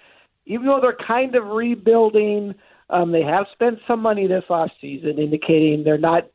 even 0.46 0.66
though 0.66 0.80
they're 0.80 0.96
kind 1.06 1.34
of 1.34 1.44
rebuilding. 1.44 2.54
Um, 2.88 3.12
they 3.12 3.22
have 3.22 3.44
spent 3.52 3.80
some 3.86 4.00
money 4.00 4.26
this 4.26 4.44
off 4.48 4.70
season, 4.80 5.18
indicating 5.18 5.84
they're 5.84 5.98
not 5.98 6.30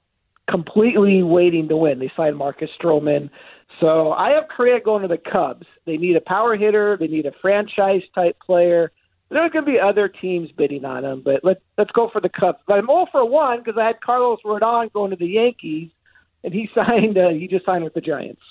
completely 0.48 1.24
waiting 1.24 1.68
to 1.68 1.78
win. 1.78 1.98
They 1.98 2.12
signed 2.16 2.38
Marcus 2.38 2.70
Stroman. 2.80 3.32
So 3.80 4.12
I 4.12 4.32
have 4.32 4.46
Correa 4.50 4.80
going 4.80 5.04
to 5.04 5.08
the 5.08 5.18
Cubs. 5.18 5.66
They 5.86 5.98
need 5.98 6.16
a 6.16 6.22
power 6.22 6.56
hitter. 6.56 6.98
They 7.00 7.08
need 7.08 7.26
a 7.26 7.32
franchise 7.42 8.02
type 8.16 8.38
player. 8.44 8.92
There's 9.30 9.52
going 9.52 9.66
to 9.66 9.72
be 9.72 9.80
other 9.80 10.08
teams 10.08 10.50
bidding 10.52 10.86
on 10.86 11.04
him, 11.04 11.22
but 11.24 11.42
let's 11.44 11.60
let's 11.78 11.92
go 11.92 12.10
for 12.12 12.22
the 12.22 12.30
Cubs. 12.30 12.60
But 12.66 12.80
I'm 12.80 12.90
all 12.90 13.08
for 13.12 13.26
one 13.26 13.60
because 13.60 13.78
I 13.78 13.86
had 13.86 14.02
Carlos 14.02 14.40
Rodon 14.46 14.92
going 14.94 15.12
to 15.12 15.18
the 15.18 15.28
Yankees, 15.28 15.90
and 16.44 16.54
he 16.54 16.70
signed. 16.76 17.18
Uh, 17.18 17.30
he 17.30 17.48
just 17.48 17.66
signed 17.66 17.84
with 17.84 17.94
the 17.94 18.02
Giants. 18.02 18.42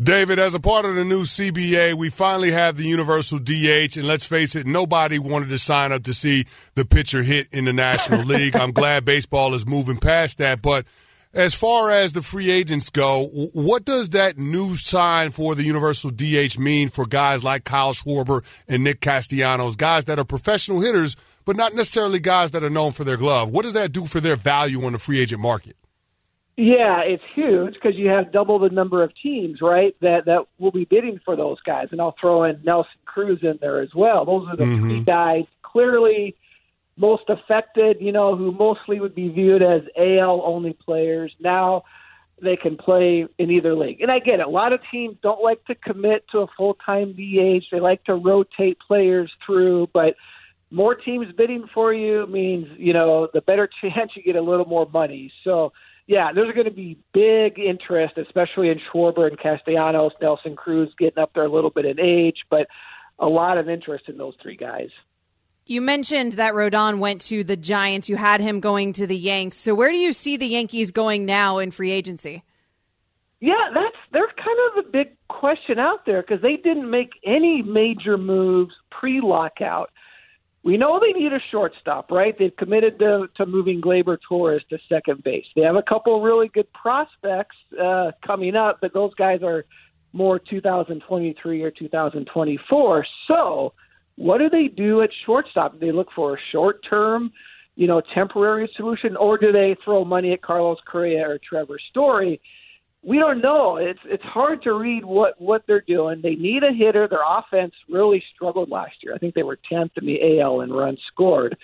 David, 0.00 0.38
as 0.38 0.54
a 0.54 0.60
part 0.60 0.84
of 0.84 0.94
the 0.94 1.04
new 1.04 1.22
CBA, 1.22 1.94
we 1.94 2.08
finally 2.08 2.52
have 2.52 2.76
the 2.76 2.84
universal 2.84 3.38
DH, 3.38 3.96
and 3.96 4.06
let's 4.06 4.24
face 4.24 4.54
it, 4.54 4.64
nobody 4.64 5.18
wanted 5.18 5.48
to 5.48 5.58
sign 5.58 5.90
up 5.90 6.04
to 6.04 6.14
see 6.14 6.46
the 6.76 6.84
pitcher 6.84 7.24
hit 7.24 7.48
in 7.50 7.64
the 7.64 7.72
National 7.72 8.20
League. 8.24 8.54
I'm 8.54 8.70
glad 8.70 9.04
baseball 9.04 9.54
is 9.54 9.66
moving 9.66 9.96
past 9.96 10.38
that, 10.38 10.62
but 10.62 10.86
as 11.34 11.54
far 11.54 11.90
as 11.90 12.12
the 12.12 12.22
free 12.22 12.50
agents 12.50 12.90
go, 12.90 13.26
what 13.52 13.84
does 13.84 14.10
that 14.10 14.38
new 14.38 14.76
sign 14.76 15.30
for 15.30 15.54
the 15.54 15.62
universal 15.62 16.10
DH 16.10 16.58
mean 16.58 16.88
for 16.88 17.06
guys 17.06 17.44
like 17.44 17.64
Kyle 17.64 17.92
Schwarber 17.92 18.42
and 18.66 18.84
Nick 18.84 19.00
Castellanos, 19.00 19.76
guys 19.76 20.06
that 20.06 20.18
are 20.18 20.24
professional 20.24 20.80
hitters, 20.80 21.16
but 21.44 21.56
not 21.56 21.74
necessarily 21.74 22.18
guys 22.18 22.50
that 22.52 22.64
are 22.64 22.70
known 22.70 22.92
for 22.92 23.04
their 23.04 23.16
glove? 23.16 23.50
What 23.50 23.62
does 23.62 23.74
that 23.74 23.92
do 23.92 24.06
for 24.06 24.20
their 24.20 24.36
value 24.36 24.84
on 24.84 24.92
the 24.92 24.98
free 24.98 25.20
agent 25.20 25.40
market? 25.40 25.76
Yeah, 26.56 27.02
it's 27.02 27.22
huge 27.36 27.74
because 27.74 27.94
you 27.94 28.08
have 28.08 28.32
double 28.32 28.58
the 28.58 28.70
number 28.70 29.04
of 29.04 29.12
teams, 29.22 29.60
right? 29.62 29.94
That 30.00 30.24
that 30.24 30.46
will 30.58 30.72
be 30.72 30.86
bidding 30.86 31.20
for 31.24 31.36
those 31.36 31.60
guys, 31.60 31.86
and 31.92 32.00
I'll 32.00 32.16
throw 32.20 32.42
in 32.42 32.60
Nelson 32.64 32.90
Cruz 33.04 33.38
in 33.42 33.58
there 33.60 33.80
as 33.80 33.94
well. 33.94 34.24
Those 34.24 34.48
are 34.48 34.56
the 34.56 34.64
mm-hmm. 34.64 34.88
three 34.88 35.04
guys 35.04 35.44
clearly 35.62 36.34
most 36.98 37.24
affected. 37.28 37.96
You 38.00 38.12
know, 38.12 38.36
who 38.36 38.52
mostly 38.52 39.00
would 39.00 39.14
be 39.14 39.28
viewed 39.28 39.62
as 39.62 39.82
AL 39.96 40.42
only 40.44 40.76
players. 40.84 41.32
Now 41.40 41.84
they 42.40 42.56
can 42.56 42.76
play 42.76 43.26
in 43.38 43.50
either 43.50 43.74
league, 43.74 44.00
and 44.00 44.10
I 44.10 44.18
get 44.18 44.40
it. 44.40 44.46
A 44.46 44.50
lot 44.50 44.72
of 44.72 44.80
teams 44.90 45.16
don't 45.22 45.42
like 45.42 45.64
to 45.66 45.74
commit 45.74 46.24
to 46.32 46.38
a 46.40 46.46
full 46.56 46.74
time 46.84 47.12
DH. 47.12 47.64
They 47.70 47.80
like 47.80 48.04
to 48.04 48.14
rotate 48.14 48.78
players 48.86 49.32
through, 49.44 49.88
but 49.92 50.14
more 50.70 50.94
teams 50.94 51.26
bidding 51.36 51.64
for 51.72 51.94
you 51.94 52.26
means 52.26 52.66
you 52.76 52.92
know 52.92 53.28
the 53.32 53.40
better 53.40 53.68
chance 53.80 54.12
you 54.14 54.22
get 54.22 54.36
a 54.36 54.42
little 54.42 54.66
more 54.66 54.88
money. 54.92 55.32
So 55.44 55.72
yeah, 56.08 56.32
there's 56.34 56.52
going 56.54 56.66
to 56.66 56.72
be 56.72 56.98
big 57.12 57.58
interest, 57.58 58.16
especially 58.16 58.70
in 58.70 58.80
Schwarber 58.90 59.28
and 59.28 59.38
Castellanos, 59.38 60.12
Nelson 60.22 60.56
Cruz 60.56 60.92
getting 60.98 61.22
up 61.22 61.32
there 61.34 61.44
a 61.44 61.52
little 61.52 61.70
bit 61.70 61.84
in 61.84 62.00
age, 62.00 62.38
but 62.48 62.66
a 63.18 63.26
lot 63.26 63.58
of 63.58 63.68
interest 63.68 64.04
in 64.08 64.16
those 64.16 64.34
three 64.42 64.56
guys. 64.56 64.88
You 65.68 65.82
mentioned 65.82 66.32
that 66.32 66.54
Rodon 66.54 66.98
went 66.98 67.20
to 67.22 67.44
the 67.44 67.54
Giants. 67.54 68.08
You 68.08 68.16
had 68.16 68.40
him 68.40 68.58
going 68.58 68.94
to 68.94 69.06
the 69.06 69.16
Yanks. 69.16 69.58
So 69.58 69.74
where 69.74 69.90
do 69.90 69.98
you 69.98 70.14
see 70.14 70.38
the 70.38 70.46
Yankees 70.46 70.90
going 70.90 71.26
now 71.26 71.58
in 71.58 71.70
free 71.70 71.90
agency? 71.90 72.42
Yeah, 73.40 73.68
that's 73.74 73.96
they're 74.10 74.28
kind 74.28 74.58
of 74.68 74.84
the 74.84 74.90
big 74.90 75.14
question 75.28 75.78
out 75.78 76.06
there 76.06 76.22
because 76.22 76.40
they 76.40 76.56
didn't 76.56 76.90
make 76.90 77.10
any 77.22 77.60
major 77.60 78.16
moves 78.16 78.72
pre-lockout. 78.90 79.90
We 80.62 80.78
know 80.78 80.98
they 80.98 81.12
need 81.12 81.34
a 81.34 81.40
shortstop, 81.50 82.10
right? 82.10 82.34
They've 82.36 82.56
committed 82.56 82.98
to, 83.00 83.28
to 83.36 83.44
moving 83.44 83.82
Gleyber 83.82 84.16
Torres 84.26 84.62
to 84.70 84.78
second 84.88 85.22
base. 85.22 85.44
They 85.54 85.62
have 85.62 85.76
a 85.76 85.82
couple 85.82 86.20
really 86.22 86.48
good 86.48 86.72
prospects 86.72 87.56
uh, 87.80 88.12
coming 88.26 88.56
up, 88.56 88.78
but 88.80 88.94
those 88.94 89.14
guys 89.14 89.42
are 89.42 89.66
more 90.14 90.38
2023 90.38 91.62
or 91.62 91.70
2024. 91.70 93.06
So, 93.28 93.74
what 94.18 94.38
do 94.38 94.50
they 94.50 94.68
do 94.68 95.02
at 95.02 95.10
shortstop? 95.24 95.72
Do 95.72 95.78
they 95.78 95.92
look 95.92 96.08
for 96.14 96.34
a 96.34 96.38
short-term, 96.52 97.32
you 97.76 97.86
know, 97.86 98.02
temporary 98.14 98.70
solution, 98.76 99.16
or 99.16 99.38
do 99.38 99.52
they 99.52 99.76
throw 99.84 100.04
money 100.04 100.32
at 100.32 100.42
Carlos 100.42 100.78
Correa 100.86 101.28
or 101.28 101.38
Trevor 101.48 101.78
Story? 101.90 102.40
we 103.02 103.18
don't 103.18 103.40
know. 103.40 103.76
It's 103.76 104.00
it's 104.04 104.22
hard 104.24 104.62
to 104.62 104.72
read 104.72 105.04
what 105.04 105.40
what 105.40 105.62
they're 105.66 105.84
doing. 105.86 106.20
They 106.22 106.34
need 106.34 106.62
a 106.62 106.72
hitter. 106.72 107.06
Their 107.08 107.20
offense 107.26 107.72
really 107.88 108.22
struggled 108.34 108.70
last 108.70 108.94
year. 109.02 109.14
I 109.14 109.18
think 109.18 109.34
they 109.34 109.42
were 109.42 109.58
tenth 109.70 109.92
in 109.96 110.06
the 110.06 110.40
AL 110.40 110.62
in 110.62 110.72
runs 110.72 111.00
scored. 111.12 111.56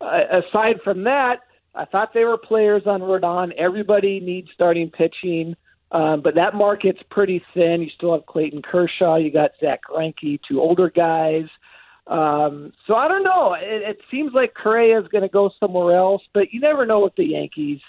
Uh, 0.00 0.40
aside 0.48 0.76
from 0.84 1.04
that, 1.04 1.40
I 1.74 1.86
thought 1.86 2.14
they 2.14 2.24
were 2.24 2.38
players 2.38 2.82
on 2.86 3.00
Rodon. 3.00 3.52
Everybody 3.58 4.20
needs 4.20 4.48
starting 4.54 4.90
pitching, 4.90 5.56
um, 5.90 6.22
but 6.22 6.34
that 6.36 6.54
market's 6.54 7.02
pretty 7.10 7.42
thin. 7.52 7.82
You 7.82 7.90
still 7.96 8.12
have 8.12 8.26
Clayton 8.26 8.62
Kershaw. 8.62 9.16
You 9.16 9.32
got 9.32 9.52
Zack 9.60 9.80
Greinke, 9.90 10.38
two 10.48 10.60
older 10.60 10.90
guys. 10.90 11.46
Um, 12.06 12.72
so 12.86 12.94
I 12.94 13.08
don't 13.08 13.24
know. 13.24 13.54
It, 13.54 13.82
it 13.82 14.00
seems 14.10 14.32
like 14.32 14.54
Correa 14.54 15.00
is 15.00 15.08
going 15.08 15.22
to 15.22 15.28
go 15.28 15.50
somewhere 15.58 15.96
else, 15.96 16.22
but 16.32 16.52
you 16.52 16.60
never 16.60 16.86
know 16.86 17.00
with 17.00 17.16
the 17.16 17.24
Yankees 17.24 17.80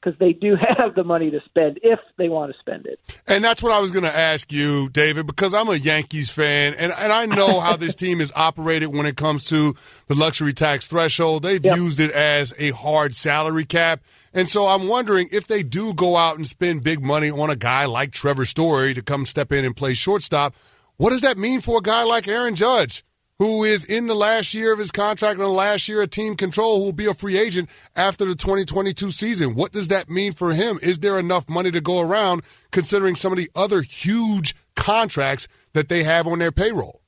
because 0.00 0.18
they 0.18 0.32
do 0.32 0.56
have 0.78 0.94
the 0.94 1.04
money 1.04 1.30
to 1.30 1.40
spend 1.44 1.78
if 1.82 1.98
they 2.16 2.28
want 2.28 2.52
to 2.52 2.58
spend 2.58 2.86
it. 2.86 2.98
And 3.26 3.42
that's 3.44 3.62
what 3.62 3.72
I 3.72 3.80
was 3.80 3.92
going 3.92 4.04
to 4.04 4.16
ask 4.16 4.50
you, 4.52 4.88
David, 4.90 5.26
because 5.26 5.52
I'm 5.52 5.68
a 5.68 5.74
Yankees 5.74 6.30
fan, 6.30 6.74
and, 6.74 6.92
and 6.98 7.12
I 7.12 7.26
know 7.26 7.60
how 7.60 7.76
this 7.76 7.94
team 8.04 8.20
is 8.20 8.32
operated 8.36 8.94
when 8.94 9.04
it 9.04 9.16
comes 9.16 9.44
to 9.46 9.74
the 10.06 10.14
luxury 10.14 10.52
tax 10.52 10.86
threshold. 10.86 11.42
They've 11.42 11.64
Yep. 11.64 11.76
used 11.76 12.00
it 12.00 12.12
as 12.12 12.54
a 12.58 12.70
hard 12.70 13.14
salary 13.14 13.64
cap. 13.64 14.00
And 14.32 14.48
so 14.48 14.66
I'm 14.66 14.86
wondering 14.86 15.28
if 15.32 15.46
they 15.48 15.62
do 15.62 15.92
go 15.92 16.16
out 16.16 16.36
and 16.36 16.46
spend 16.46 16.84
big 16.84 17.02
money 17.04 17.30
on 17.30 17.50
a 17.50 17.56
guy 17.56 17.86
like 17.86 18.12
Trevor 18.12 18.44
Story 18.44 18.94
to 18.94 19.02
come 19.02 19.26
step 19.26 19.50
in 19.52 19.64
and 19.64 19.74
play 19.76 19.94
shortstop, 19.94 20.54
what 20.98 21.10
does 21.10 21.22
that 21.22 21.36
mean 21.36 21.60
for 21.60 21.78
a 21.78 21.82
guy 21.82 22.04
like 22.04 22.28
Aaron 22.28 22.54
Judge? 22.54 23.02
Who 23.38 23.64
is 23.64 23.84
in 23.84 24.06
the 24.06 24.14
last 24.14 24.54
year 24.54 24.72
of 24.72 24.78
his 24.78 24.90
contract 24.90 25.34
and 25.34 25.42
the 25.42 25.48
last 25.48 25.88
year 25.88 26.00
of 26.00 26.08
team 26.08 26.36
control, 26.36 26.78
who 26.78 26.84
will 26.84 26.92
be 26.94 27.04
a 27.04 27.12
free 27.12 27.36
agent 27.36 27.68
after 27.94 28.24
the 28.24 28.34
2022 28.34 29.10
season. 29.10 29.54
What 29.54 29.72
does 29.72 29.88
that 29.88 30.08
mean 30.08 30.32
for 30.32 30.54
him? 30.54 30.78
Is 30.82 31.00
there 31.00 31.18
enough 31.18 31.46
money 31.46 31.70
to 31.70 31.82
go 31.82 32.00
around 32.00 32.42
considering 32.70 33.14
some 33.14 33.32
of 33.32 33.38
the 33.38 33.50
other 33.54 33.82
huge 33.82 34.54
contracts 34.74 35.48
that 35.74 35.90
they 35.90 36.02
have 36.02 36.26
on 36.26 36.38
their 36.38 36.50
payroll? 36.50 37.02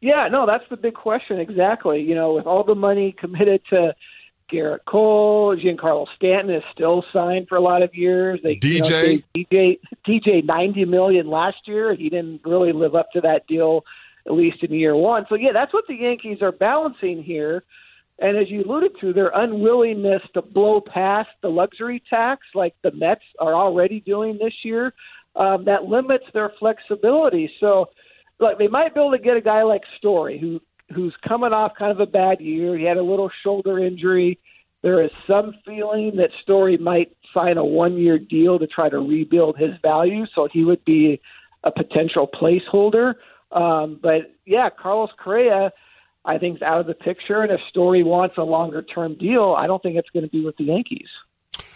Yeah, 0.00 0.26
no, 0.32 0.46
that's 0.46 0.64
the 0.70 0.76
big 0.78 0.94
question. 0.94 1.38
Exactly. 1.38 2.00
You 2.00 2.14
know, 2.14 2.32
with 2.32 2.46
all 2.46 2.64
the 2.64 2.74
money 2.74 3.14
committed 3.16 3.60
to 3.68 3.94
Gerrit 4.50 4.86
Cole, 4.86 5.54
Giancarlo 5.54 6.06
Stanton 6.16 6.54
is 6.54 6.62
still 6.72 7.04
signed 7.12 7.48
for 7.48 7.56
a 7.56 7.60
lot 7.60 7.82
of 7.82 7.94
years. 7.94 8.40
They 8.42 8.56
DJ 8.56 9.22
you 9.34 9.46
know, 9.50 9.56
DJ 9.56 9.78
DJ 10.08 10.44
ninety 10.44 10.86
million 10.86 11.28
last 11.28 11.58
year. 11.66 11.94
He 11.94 12.08
didn't 12.08 12.40
really 12.44 12.72
live 12.72 12.94
up 12.94 13.12
to 13.12 13.20
that 13.20 13.46
deal 13.46 13.84
at 14.26 14.32
least 14.32 14.62
in 14.62 14.72
year 14.72 14.96
one. 14.96 15.24
So 15.28 15.34
yeah, 15.34 15.50
that's 15.52 15.72
what 15.72 15.84
the 15.88 15.94
Yankees 15.94 16.38
are 16.42 16.52
balancing 16.52 17.22
here. 17.22 17.62
And 18.18 18.36
as 18.36 18.48
you 18.50 18.62
alluded 18.62 18.92
to, 19.00 19.12
their 19.12 19.32
unwillingness 19.34 20.22
to 20.34 20.42
blow 20.42 20.80
past 20.80 21.30
the 21.42 21.48
luxury 21.48 22.02
tax, 22.08 22.42
like 22.54 22.74
the 22.82 22.92
Mets 22.92 23.22
are 23.40 23.54
already 23.54 24.00
doing 24.00 24.38
this 24.38 24.52
year, 24.62 24.92
um, 25.34 25.64
that 25.64 25.84
limits 25.84 26.24
their 26.32 26.52
flexibility. 26.58 27.50
So, 27.58 27.86
look, 28.38 28.58
they 28.58 28.68
might 28.68 28.94
be 28.94 29.00
able 29.00 29.12
to 29.12 29.18
get 29.18 29.36
a 29.36 29.40
guy 29.40 29.62
like 29.62 29.82
Story, 29.98 30.38
who 30.38 30.60
who's 30.94 31.14
coming 31.26 31.52
off 31.52 31.72
kind 31.78 31.90
of 31.90 32.00
a 32.00 32.06
bad 32.06 32.40
year. 32.40 32.76
He 32.76 32.84
had 32.84 32.98
a 32.98 33.02
little 33.02 33.30
shoulder 33.42 33.78
injury. 33.78 34.38
There 34.82 35.02
is 35.02 35.10
some 35.26 35.54
feeling 35.64 36.12
that 36.16 36.30
Story 36.42 36.76
might 36.76 37.16
sign 37.32 37.56
a 37.56 37.64
one-year 37.64 38.18
deal 38.18 38.58
to 38.58 38.66
try 38.66 38.90
to 38.90 38.98
rebuild 38.98 39.56
his 39.56 39.70
value, 39.80 40.26
so 40.34 40.48
he 40.52 40.64
would 40.64 40.84
be 40.84 41.20
a 41.64 41.70
potential 41.70 42.28
placeholder. 42.28 43.14
Um, 43.52 43.98
but 44.02 44.32
yeah, 44.46 44.70
Carlos 44.70 45.10
Correa, 45.22 45.72
I 46.24 46.38
think, 46.38 46.56
is 46.56 46.62
out 46.62 46.80
of 46.80 46.86
the 46.86 46.94
picture. 46.94 47.42
And 47.42 47.52
if 47.52 47.60
Story 47.68 48.02
wants 48.02 48.36
a 48.38 48.42
longer 48.42 48.82
term 48.82 49.16
deal, 49.18 49.54
I 49.56 49.66
don't 49.66 49.82
think 49.82 49.96
it's 49.96 50.10
going 50.10 50.24
to 50.24 50.30
be 50.30 50.44
with 50.44 50.56
the 50.56 50.64
Yankees. 50.64 51.08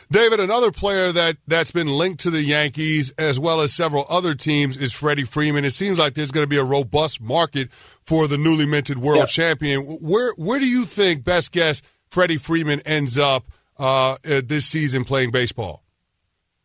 David, 0.08 0.38
another 0.38 0.70
player 0.70 1.10
that, 1.10 1.36
that's 1.48 1.72
been 1.72 1.88
linked 1.88 2.20
to 2.20 2.30
the 2.30 2.42
Yankees 2.42 3.10
as 3.18 3.40
well 3.40 3.60
as 3.60 3.72
several 3.72 4.04
other 4.08 4.34
teams 4.34 4.76
is 4.76 4.92
Freddie 4.92 5.24
Freeman. 5.24 5.64
It 5.64 5.74
seems 5.74 5.98
like 5.98 6.14
there's 6.14 6.30
going 6.30 6.44
to 6.44 6.48
be 6.48 6.58
a 6.58 6.64
robust 6.64 7.20
market 7.20 7.72
for 7.72 8.28
the 8.28 8.38
newly 8.38 8.66
minted 8.66 9.00
world 9.00 9.18
yep. 9.18 9.28
champion. 9.28 9.80
Where 9.82 10.32
where 10.36 10.60
do 10.60 10.66
you 10.66 10.84
think, 10.84 11.24
best 11.24 11.50
guess, 11.50 11.82
Freddie 12.08 12.36
Freeman 12.36 12.80
ends 12.86 13.18
up 13.18 13.48
uh, 13.78 14.16
this 14.22 14.64
season 14.66 15.04
playing 15.04 15.32
baseball? 15.32 15.82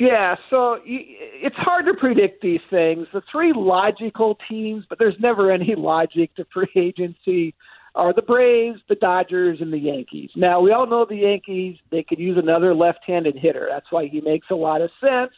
Yeah, 0.01 0.35
so 0.49 0.79
it's 0.83 1.55
hard 1.57 1.85
to 1.85 1.93
predict 1.93 2.41
these 2.41 2.59
things. 2.71 3.05
The 3.13 3.21
three 3.31 3.53
logical 3.55 4.35
teams, 4.49 4.83
but 4.89 4.97
there's 4.97 5.15
never 5.19 5.51
any 5.51 5.75
logic 5.77 6.33
to 6.37 6.45
free 6.51 6.71
agency, 6.75 7.53
are 7.93 8.11
the 8.11 8.23
Braves, 8.23 8.79
the 8.89 8.95
Dodgers, 8.95 9.59
and 9.61 9.71
the 9.71 9.77
Yankees. 9.77 10.31
Now, 10.35 10.59
we 10.59 10.71
all 10.71 10.87
know 10.87 11.05
the 11.07 11.17
Yankees, 11.17 11.77
they 11.91 12.01
could 12.01 12.17
use 12.17 12.39
another 12.41 12.73
left 12.73 13.01
handed 13.05 13.37
hitter. 13.37 13.67
That's 13.69 13.85
why 13.91 14.07
he 14.07 14.21
makes 14.21 14.47
a 14.49 14.55
lot 14.55 14.81
of 14.81 14.89
sense. 14.99 15.33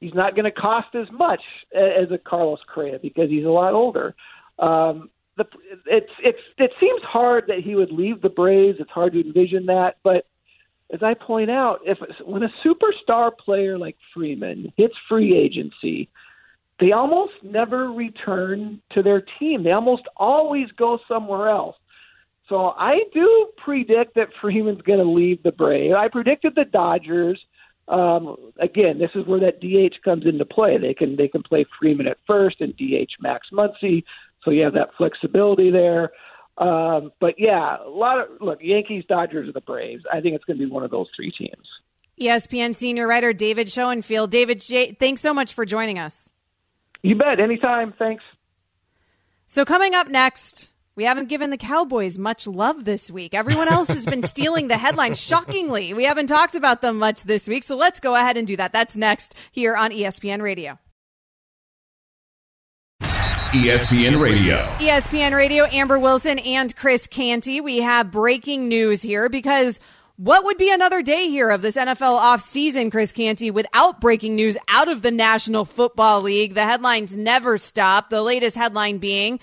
He's 0.00 0.14
not 0.14 0.34
going 0.34 0.46
to 0.46 0.50
cost 0.50 0.96
as 0.96 1.06
much 1.12 1.40
as 1.72 2.10
a 2.10 2.18
Carlos 2.18 2.58
Correa 2.74 2.98
because 3.00 3.30
he's 3.30 3.44
a 3.44 3.48
lot 3.48 3.74
older. 3.74 4.16
Um, 4.58 5.08
the, 5.36 5.44
it's 5.86 6.10
it's 6.20 6.38
it 6.58 6.72
seems 6.80 7.00
hard 7.02 7.44
that 7.46 7.58
he 7.58 7.76
would 7.76 7.92
leave 7.92 8.22
the 8.22 8.28
Braves. 8.28 8.78
It's 8.80 8.90
hard 8.90 9.12
to 9.12 9.20
envision 9.20 9.66
that, 9.66 9.98
but 10.02 10.26
as 10.92 11.02
I 11.02 11.14
point 11.14 11.50
out, 11.50 11.80
if 11.84 11.98
when 12.24 12.42
a 12.42 12.52
superstar 12.64 13.30
player 13.36 13.78
like 13.78 13.96
Freeman 14.12 14.72
hits 14.76 14.94
free 15.08 15.36
agency, 15.36 16.08
they 16.80 16.92
almost 16.92 17.32
never 17.42 17.92
return 17.92 18.80
to 18.92 19.02
their 19.02 19.22
team. 19.38 19.62
They 19.62 19.72
almost 19.72 20.02
always 20.16 20.68
go 20.76 20.98
somewhere 21.08 21.48
else. 21.48 21.76
So 22.48 22.74
I 22.76 23.00
do 23.14 23.48
predict 23.56 24.14
that 24.16 24.28
Freeman's 24.40 24.82
going 24.82 24.98
to 24.98 25.04
leave 25.04 25.42
the 25.42 25.52
Braves. 25.52 25.94
I 25.96 26.08
predicted 26.08 26.54
the 26.54 26.66
Dodgers. 26.66 27.40
Um, 27.88 28.36
again, 28.60 28.98
this 28.98 29.10
is 29.14 29.26
where 29.26 29.40
that 29.40 29.60
DH 29.60 30.02
comes 30.04 30.26
into 30.26 30.44
play. 30.44 30.76
They 30.78 30.94
can 30.94 31.16
they 31.16 31.28
can 31.28 31.42
play 31.42 31.64
Freeman 31.78 32.06
at 32.06 32.18
first 32.26 32.60
and 32.60 32.76
DH 32.76 33.12
Max 33.20 33.48
Muncy, 33.52 34.04
so 34.42 34.50
you 34.50 34.62
have 34.62 34.74
that 34.74 34.90
flexibility 34.96 35.70
there. 35.70 36.10
Um, 36.56 37.12
but 37.20 37.34
yeah, 37.38 37.78
a 37.84 37.88
lot 37.88 38.20
of 38.20 38.28
look, 38.40 38.58
Yankees, 38.62 39.04
Dodgers, 39.08 39.48
or 39.48 39.52
the 39.52 39.60
Braves. 39.60 40.04
I 40.12 40.20
think 40.20 40.34
it's 40.34 40.44
going 40.44 40.58
to 40.58 40.64
be 40.64 40.70
one 40.70 40.84
of 40.84 40.90
those 40.90 41.08
three 41.16 41.32
teams. 41.32 41.66
ESPN 42.20 42.74
senior 42.74 43.08
writer 43.08 43.32
David 43.32 43.68
Schoenfield. 43.68 44.30
David, 44.30 44.60
J- 44.60 44.92
thanks 44.92 45.20
so 45.20 45.34
much 45.34 45.52
for 45.52 45.64
joining 45.64 45.98
us. 45.98 46.30
You 47.02 47.16
bet. 47.16 47.40
Anytime. 47.40 47.92
Thanks. 47.98 48.22
So 49.46 49.64
coming 49.64 49.94
up 49.94 50.08
next. 50.08 50.70
We 50.96 51.04
haven't 51.04 51.28
given 51.28 51.50
the 51.50 51.56
Cowboys 51.56 52.18
much 52.18 52.46
love 52.46 52.84
this 52.84 53.10
week. 53.10 53.34
Everyone 53.34 53.66
else 53.66 53.88
has 53.88 54.06
been 54.06 54.22
stealing 54.22 54.68
the 54.68 54.76
headlines. 54.76 55.20
Shockingly, 55.20 55.92
we 55.92 56.04
haven't 56.04 56.28
talked 56.28 56.54
about 56.54 56.82
them 56.82 57.00
much 57.00 57.24
this 57.24 57.48
week. 57.48 57.64
So 57.64 57.74
let's 57.76 57.98
go 57.98 58.14
ahead 58.14 58.36
and 58.36 58.46
do 58.46 58.56
that. 58.58 58.72
That's 58.72 58.96
next 58.96 59.34
here 59.50 59.74
on 59.74 59.90
ESPN 59.90 60.40
Radio. 60.40 60.78
ESPN 63.54 64.20
Radio. 64.20 64.56
ESPN 64.78 65.32
Radio, 65.32 65.64
Amber 65.66 65.96
Wilson 65.96 66.40
and 66.40 66.74
Chris 66.74 67.06
Canty. 67.06 67.60
We 67.60 67.78
have 67.78 68.10
breaking 68.10 68.66
news 68.66 69.00
here 69.00 69.28
because 69.28 69.78
what 70.16 70.42
would 70.42 70.58
be 70.58 70.72
another 70.72 71.02
day 71.02 71.28
here 71.28 71.50
of 71.50 71.62
this 71.62 71.76
NFL 71.76 72.20
offseason, 72.20 72.90
Chris 72.90 73.12
Canty, 73.12 73.52
without 73.52 74.00
breaking 74.00 74.34
news 74.34 74.58
out 74.66 74.88
of 74.88 75.02
the 75.02 75.12
National 75.12 75.64
Football 75.64 76.22
League? 76.22 76.54
The 76.54 76.64
headlines 76.64 77.16
never 77.16 77.56
stop. 77.56 78.10
The 78.10 78.22
latest 78.22 78.56
headline 78.56 78.98
being 78.98 79.38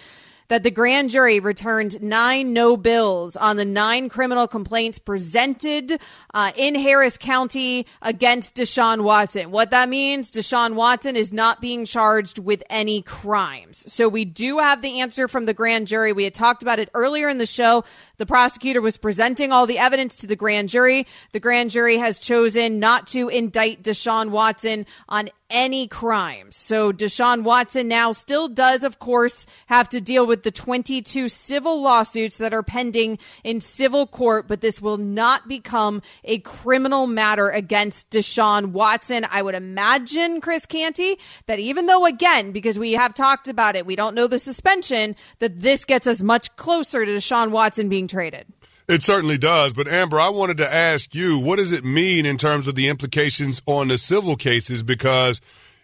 that 0.51 0.63
the 0.63 0.69
grand 0.69 1.09
jury 1.09 1.39
returned 1.39 2.01
nine 2.01 2.51
no 2.51 2.75
bills 2.75 3.37
on 3.37 3.55
the 3.55 3.63
nine 3.63 4.09
criminal 4.09 4.49
complaints 4.49 4.99
presented 4.99 5.97
uh, 6.33 6.51
in 6.57 6.75
Harris 6.75 7.17
County 7.17 7.87
against 8.01 8.57
Deshaun 8.57 9.03
Watson. 9.03 9.51
What 9.51 9.71
that 9.71 9.87
means, 9.87 10.29
Deshaun 10.29 10.75
Watson 10.75 11.15
is 11.15 11.31
not 11.31 11.61
being 11.61 11.85
charged 11.85 12.37
with 12.37 12.63
any 12.69 13.01
crimes. 13.01 13.89
So 13.89 14.09
we 14.09 14.25
do 14.25 14.59
have 14.59 14.81
the 14.81 14.99
answer 14.99 15.29
from 15.29 15.45
the 15.45 15.53
grand 15.53 15.87
jury. 15.87 16.11
We 16.11 16.25
had 16.25 16.33
talked 16.33 16.61
about 16.61 16.79
it 16.79 16.89
earlier 16.93 17.29
in 17.29 17.37
the 17.37 17.45
show. 17.45 17.85
The 18.21 18.27
prosecutor 18.27 18.81
was 18.81 18.97
presenting 18.97 19.51
all 19.51 19.65
the 19.65 19.79
evidence 19.79 20.19
to 20.19 20.27
the 20.27 20.35
grand 20.35 20.69
jury. 20.69 21.07
The 21.31 21.39
grand 21.39 21.71
jury 21.71 21.97
has 21.97 22.19
chosen 22.19 22.79
not 22.79 23.07
to 23.07 23.29
indict 23.29 23.81
Deshaun 23.81 24.29
Watson 24.29 24.85
on 25.09 25.31
any 25.51 25.87
crimes. 25.87 26.55
So 26.55 26.93
Deshaun 26.93 27.43
Watson 27.43 27.87
now 27.87 28.13
still 28.13 28.47
does, 28.47 28.83
of 28.83 28.99
course, 28.99 29.45
have 29.67 29.89
to 29.89 29.99
deal 29.99 30.25
with 30.25 30.43
the 30.43 30.51
22 30.51 31.27
civil 31.27 31.81
lawsuits 31.81 32.37
that 32.37 32.53
are 32.53 32.63
pending 32.63 33.19
in 33.43 33.59
civil 33.59 34.07
court, 34.07 34.47
but 34.47 34.61
this 34.61 34.81
will 34.81 34.97
not 34.97 35.47
become 35.47 36.01
a 36.23 36.39
criminal 36.39 37.05
matter 37.05 37.49
against 37.49 38.09
Deshaun 38.11 38.67
Watson. 38.67 39.27
I 39.29 39.41
would 39.41 39.55
imagine, 39.55 40.41
Chris 40.41 40.65
Canty, 40.65 41.17
that 41.47 41.59
even 41.59 41.85
though, 41.87 42.05
again, 42.05 42.53
because 42.53 42.79
we 42.79 42.93
have 42.93 43.13
talked 43.13 43.49
about 43.49 43.75
it, 43.75 43.85
we 43.85 43.97
don't 43.97 44.15
know 44.15 44.27
the 44.27 44.39
suspension, 44.39 45.15
that 45.39 45.59
this 45.59 45.83
gets 45.83 46.07
us 46.07 46.21
much 46.21 46.55
closer 46.55 47.05
to 47.05 47.11
Deshaun 47.11 47.51
Watson 47.51 47.89
being 47.89 48.07
traded. 48.11 48.45
It 48.87 49.01
certainly 49.01 49.37
does. 49.37 49.73
But 49.73 49.87
Amber, 49.87 50.19
I 50.19 50.29
wanted 50.29 50.57
to 50.57 50.73
ask 50.73 51.15
you, 51.15 51.39
what 51.39 51.55
does 51.55 51.71
it 51.71 51.85
mean 51.85 52.25
in 52.25 52.37
terms 52.37 52.67
of 52.67 52.75
the 52.75 52.89
implications 52.89 53.61
on 53.65 53.87
the 53.87 53.97
civil 53.97 54.35
cases? 54.35 54.83
Because 54.83 55.39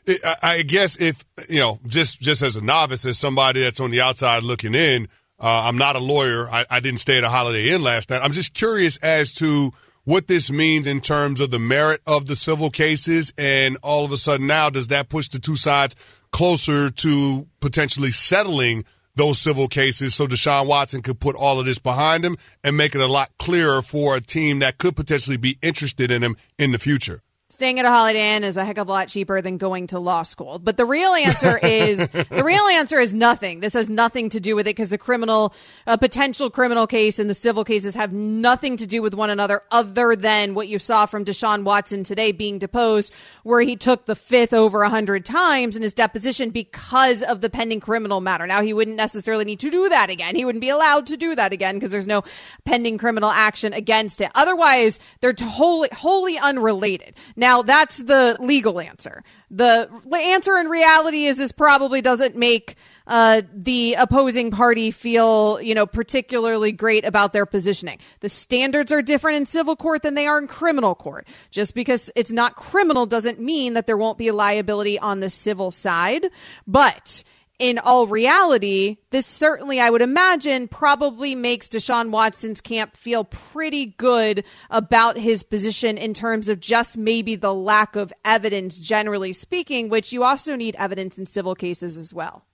it, 0.05 0.19
I, 0.25 0.35
I, 0.41 0.61
guess 0.63 0.99
if 0.99 1.23
you 1.49 1.59
know, 1.59 1.79
just 1.87 2.19
just 2.21 2.41
as 2.41 2.55
a 2.55 2.61
novice, 2.61 3.05
as 3.05 3.17
somebody 3.17 3.61
that's 3.61 3.79
on 3.79 3.91
the 3.91 4.01
outside 4.01 4.43
looking 4.43 4.75
in, 4.75 5.07
uh, 5.39 5.63
I'm 5.65 5.77
not 5.77 5.95
a 5.95 5.99
lawyer. 5.99 6.49
I, 6.49 6.65
I 6.69 6.79
didn't 6.79 6.99
stay 6.99 7.17
at 7.17 7.23
a 7.23 7.29
Holiday 7.29 7.69
Inn 7.69 7.81
last 7.81 8.09
night. 8.09 8.21
I'm 8.23 8.33
just 8.33 8.53
curious 8.53 8.97
as 8.97 9.31
to 9.35 9.71
what 10.03 10.27
this 10.27 10.51
means 10.51 10.87
in 10.87 11.01
terms 11.01 11.41
of 11.41 11.51
the 11.51 11.59
merit 11.59 12.01
of 12.07 12.27
the 12.27 12.35
civil 12.35 12.69
cases, 12.69 13.33
and 13.37 13.77
all 13.83 14.05
of 14.05 14.11
a 14.11 14.17
sudden 14.17 14.47
now, 14.47 14.69
does 14.69 14.87
that 14.87 15.09
push 15.09 15.27
the 15.27 15.39
two 15.39 15.55
sides 15.55 15.95
closer 16.31 16.89
to 16.89 17.47
potentially 17.59 18.11
settling? 18.11 18.83
Those 19.17 19.39
civil 19.39 19.67
cases 19.67 20.15
so 20.15 20.27
Deshaun 20.27 20.67
Watson 20.67 21.01
could 21.01 21.19
put 21.19 21.35
all 21.35 21.59
of 21.59 21.65
this 21.65 21.79
behind 21.79 22.23
him 22.23 22.37
and 22.63 22.77
make 22.77 22.95
it 22.95 23.01
a 23.01 23.07
lot 23.07 23.29
clearer 23.37 23.81
for 23.81 24.15
a 24.15 24.21
team 24.21 24.59
that 24.59 24.77
could 24.77 24.95
potentially 24.95 25.37
be 25.37 25.57
interested 25.61 26.11
in 26.11 26.23
him 26.23 26.37
in 26.57 26.71
the 26.71 26.79
future 26.79 27.21
staying 27.57 27.79
at 27.79 27.85
a 27.85 27.89
Holiday 27.89 28.35
Inn 28.35 28.43
is 28.43 28.55
a 28.55 28.63
heck 28.63 28.77
of 28.77 28.87
a 28.87 28.91
lot 28.91 29.07
cheaper 29.07 29.41
than 29.41 29.57
going 29.57 29.87
to 29.87 29.97
law 29.97 30.21
school. 30.21 30.59
But 30.59 30.77
the 30.77 30.85
real 30.85 31.11
answer 31.13 31.57
is 31.63 32.07
the 32.07 32.43
real 32.45 32.67
answer 32.67 32.99
is 32.99 33.15
nothing. 33.15 33.61
This 33.61 33.73
has 33.73 33.89
nothing 33.89 34.29
to 34.29 34.39
do 34.39 34.55
with 34.55 34.67
it 34.67 34.75
because 34.75 34.91
the 34.91 34.97
criminal, 34.99 35.55
a 35.87 35.97
potential 35.97 36.51
criminal 36.51 36.85
case 36.85 37.17
and 37.17 37.27
the 37.27 37.33
civil 37.33 37.63
cases 37.63 37.95
have 37.95 38.13
nothing 38.13 38.77
to 38.77 38.85
do 38.85 39.01
with 39.01 39.15
one 39.15 39.31
another 39.31 39.63
other 39.71 40.15
than 40.15 40.53
what 40.53 40.67
you 40.67 40.77
saw 40.77 41.07
from 41.07 41.25
Deshaun 41.25 41.63
Watson 41.63 42.03
today 42.03 42.31
being 42.31 42.59
deposed, 42.59 43.11
where 43.41 43.61
he 43.61 43.75
took 43.75 44.05
the 44.05 44.15
fifth 44.15 44.53
over 44.53 44.83
a 44.83 44.89
hundred 44.89 45.25
times 45.25 45.75
in 45.75 45.81
his 45.81 45.95
deposition 45.95 46.51
because 46.51 47.23
of 47.23 47.41
the 47.41 47.49
pending 47.49 47.79
criminal 47.79 48.21
matter. 48.21 48.45
Now 48.45 48.61
he 48.61 48.71
wouldn't 48.71 48.97
necessarily 48.97 49.45
need 49.45 49.61
to 49.61 49.71
do 49.71 49.89
that 49.89 50.11
again. 50.11 50.35
He 50.35 50.45
wouldn't 50.45 50.61
be 50.61 50.69
allowed 50.69 51.07
to 51.07 51.17
do 51.17 51.33
that 51.33 51.53
again 51.53 51.73
because 51.77 51.89
there's 51.89 52.05
no 52.05 52.23
pending 52.65 52.99
criminal 52.99 53.31
action 53.31 53.73
against 53.73 54.21
it. 54.21 54.29
Otherwise, 54.35 54.99
they're 55.21 55.33
totally 55.33 55.89
wholly 55.91 56.37
unrelated. 56.37 57.15
Now, 57.35 57.46
now, 57.47 57.61
that's 57.61 58.03
the 58.03 58.35
legal 58.41 58.81
answer. 58.81 59.23
The 59.51 59.89
answer 60.13 60.57
in 60.57 60.67
reality 60.67 61.27
is 61.27 61.37
this 61.37 61.53
probably 61.53 62.01
doesn't 62.01 62.35
make 62.35 62.75
uh, 63.07 63.41
the 63.53 63.93
opposing 63.93 64.51
party 64.51 64.91
feel, 64.91 65.61
you 65.61 65.73
know, 65.73 65.85
particularly 65.85 66.73
great 66.73 67.05
about 67.05 67.31
their 67.31 67.45
positioning. 67.45 67.99
The 68.19 68.27
standards 68.27 68.91
are 68.91 69.01
different 69.01 69.37
in 69.37 69.45
civil 69.45 69.77
court 69.77 70.01
than 70.01 70.15
they 70.15 70.27
are 70.27 70.37
in 70.39 70.47
criminal 70.47 70.93
court. 70.93 71.25
Just 71.49 71.73
because 71.73 72.11
it's 72.17 72.33
not 72.33 72.57
criminal 72.57 73.05
doesn't 73.05 73.39
mean 73.39 73.75
that 73.75 73.87
there 73.87 73.95
won't 73.95 74.17
be 74.17 74.27
a 74.27 74.33
liability 74.33 74.99
on 74.99 75.21
the 75.21 75.29
civil 75.29 75.71
side. 75.71 76.29
But 76.67 77.23
in 77.59 77.79
all 77.79 78.05
reality, 78.05 78.97
this 79.09 79.25
certainly, 79.25 79.79
I 79.79 79.89
would 79.89 80.01
imagine, 80.01 80.67
probably 80.67 81.33
makes 81.33 81.67
Deshaun 81.67 82.11
Watson's 82.11 82.61
camp 82.61 82.95
feel 82.95 83.23
pretty 83.23 83.87
good 83.97 84.43
about 84.69 85.17
his 85.17 85.43
position 85.43 85.97
in 85.97 86.13
terms 86.13 86.49
of 86.49 86.59
just 86.59 86.97
maybe 86.97 87.35
the 87.35 87.53
lack 87.53 87.95
of 87.95 88.13
evidence, 88.23 88.77
generally 88.77 89.33
speaking, 89.33 89.89
which 89.89 90.13
you 90.13 90.23
also 90.23 90.55
need 90.55 90.75
evidence 90.77 91.17
in 91.17 91.25
civil 91.25 91.55
cases 91.55 91.97
as 91.97 92.13
well. 92.13 92.45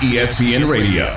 ESPN 0.00 0.68
Radio. 0.68 1.16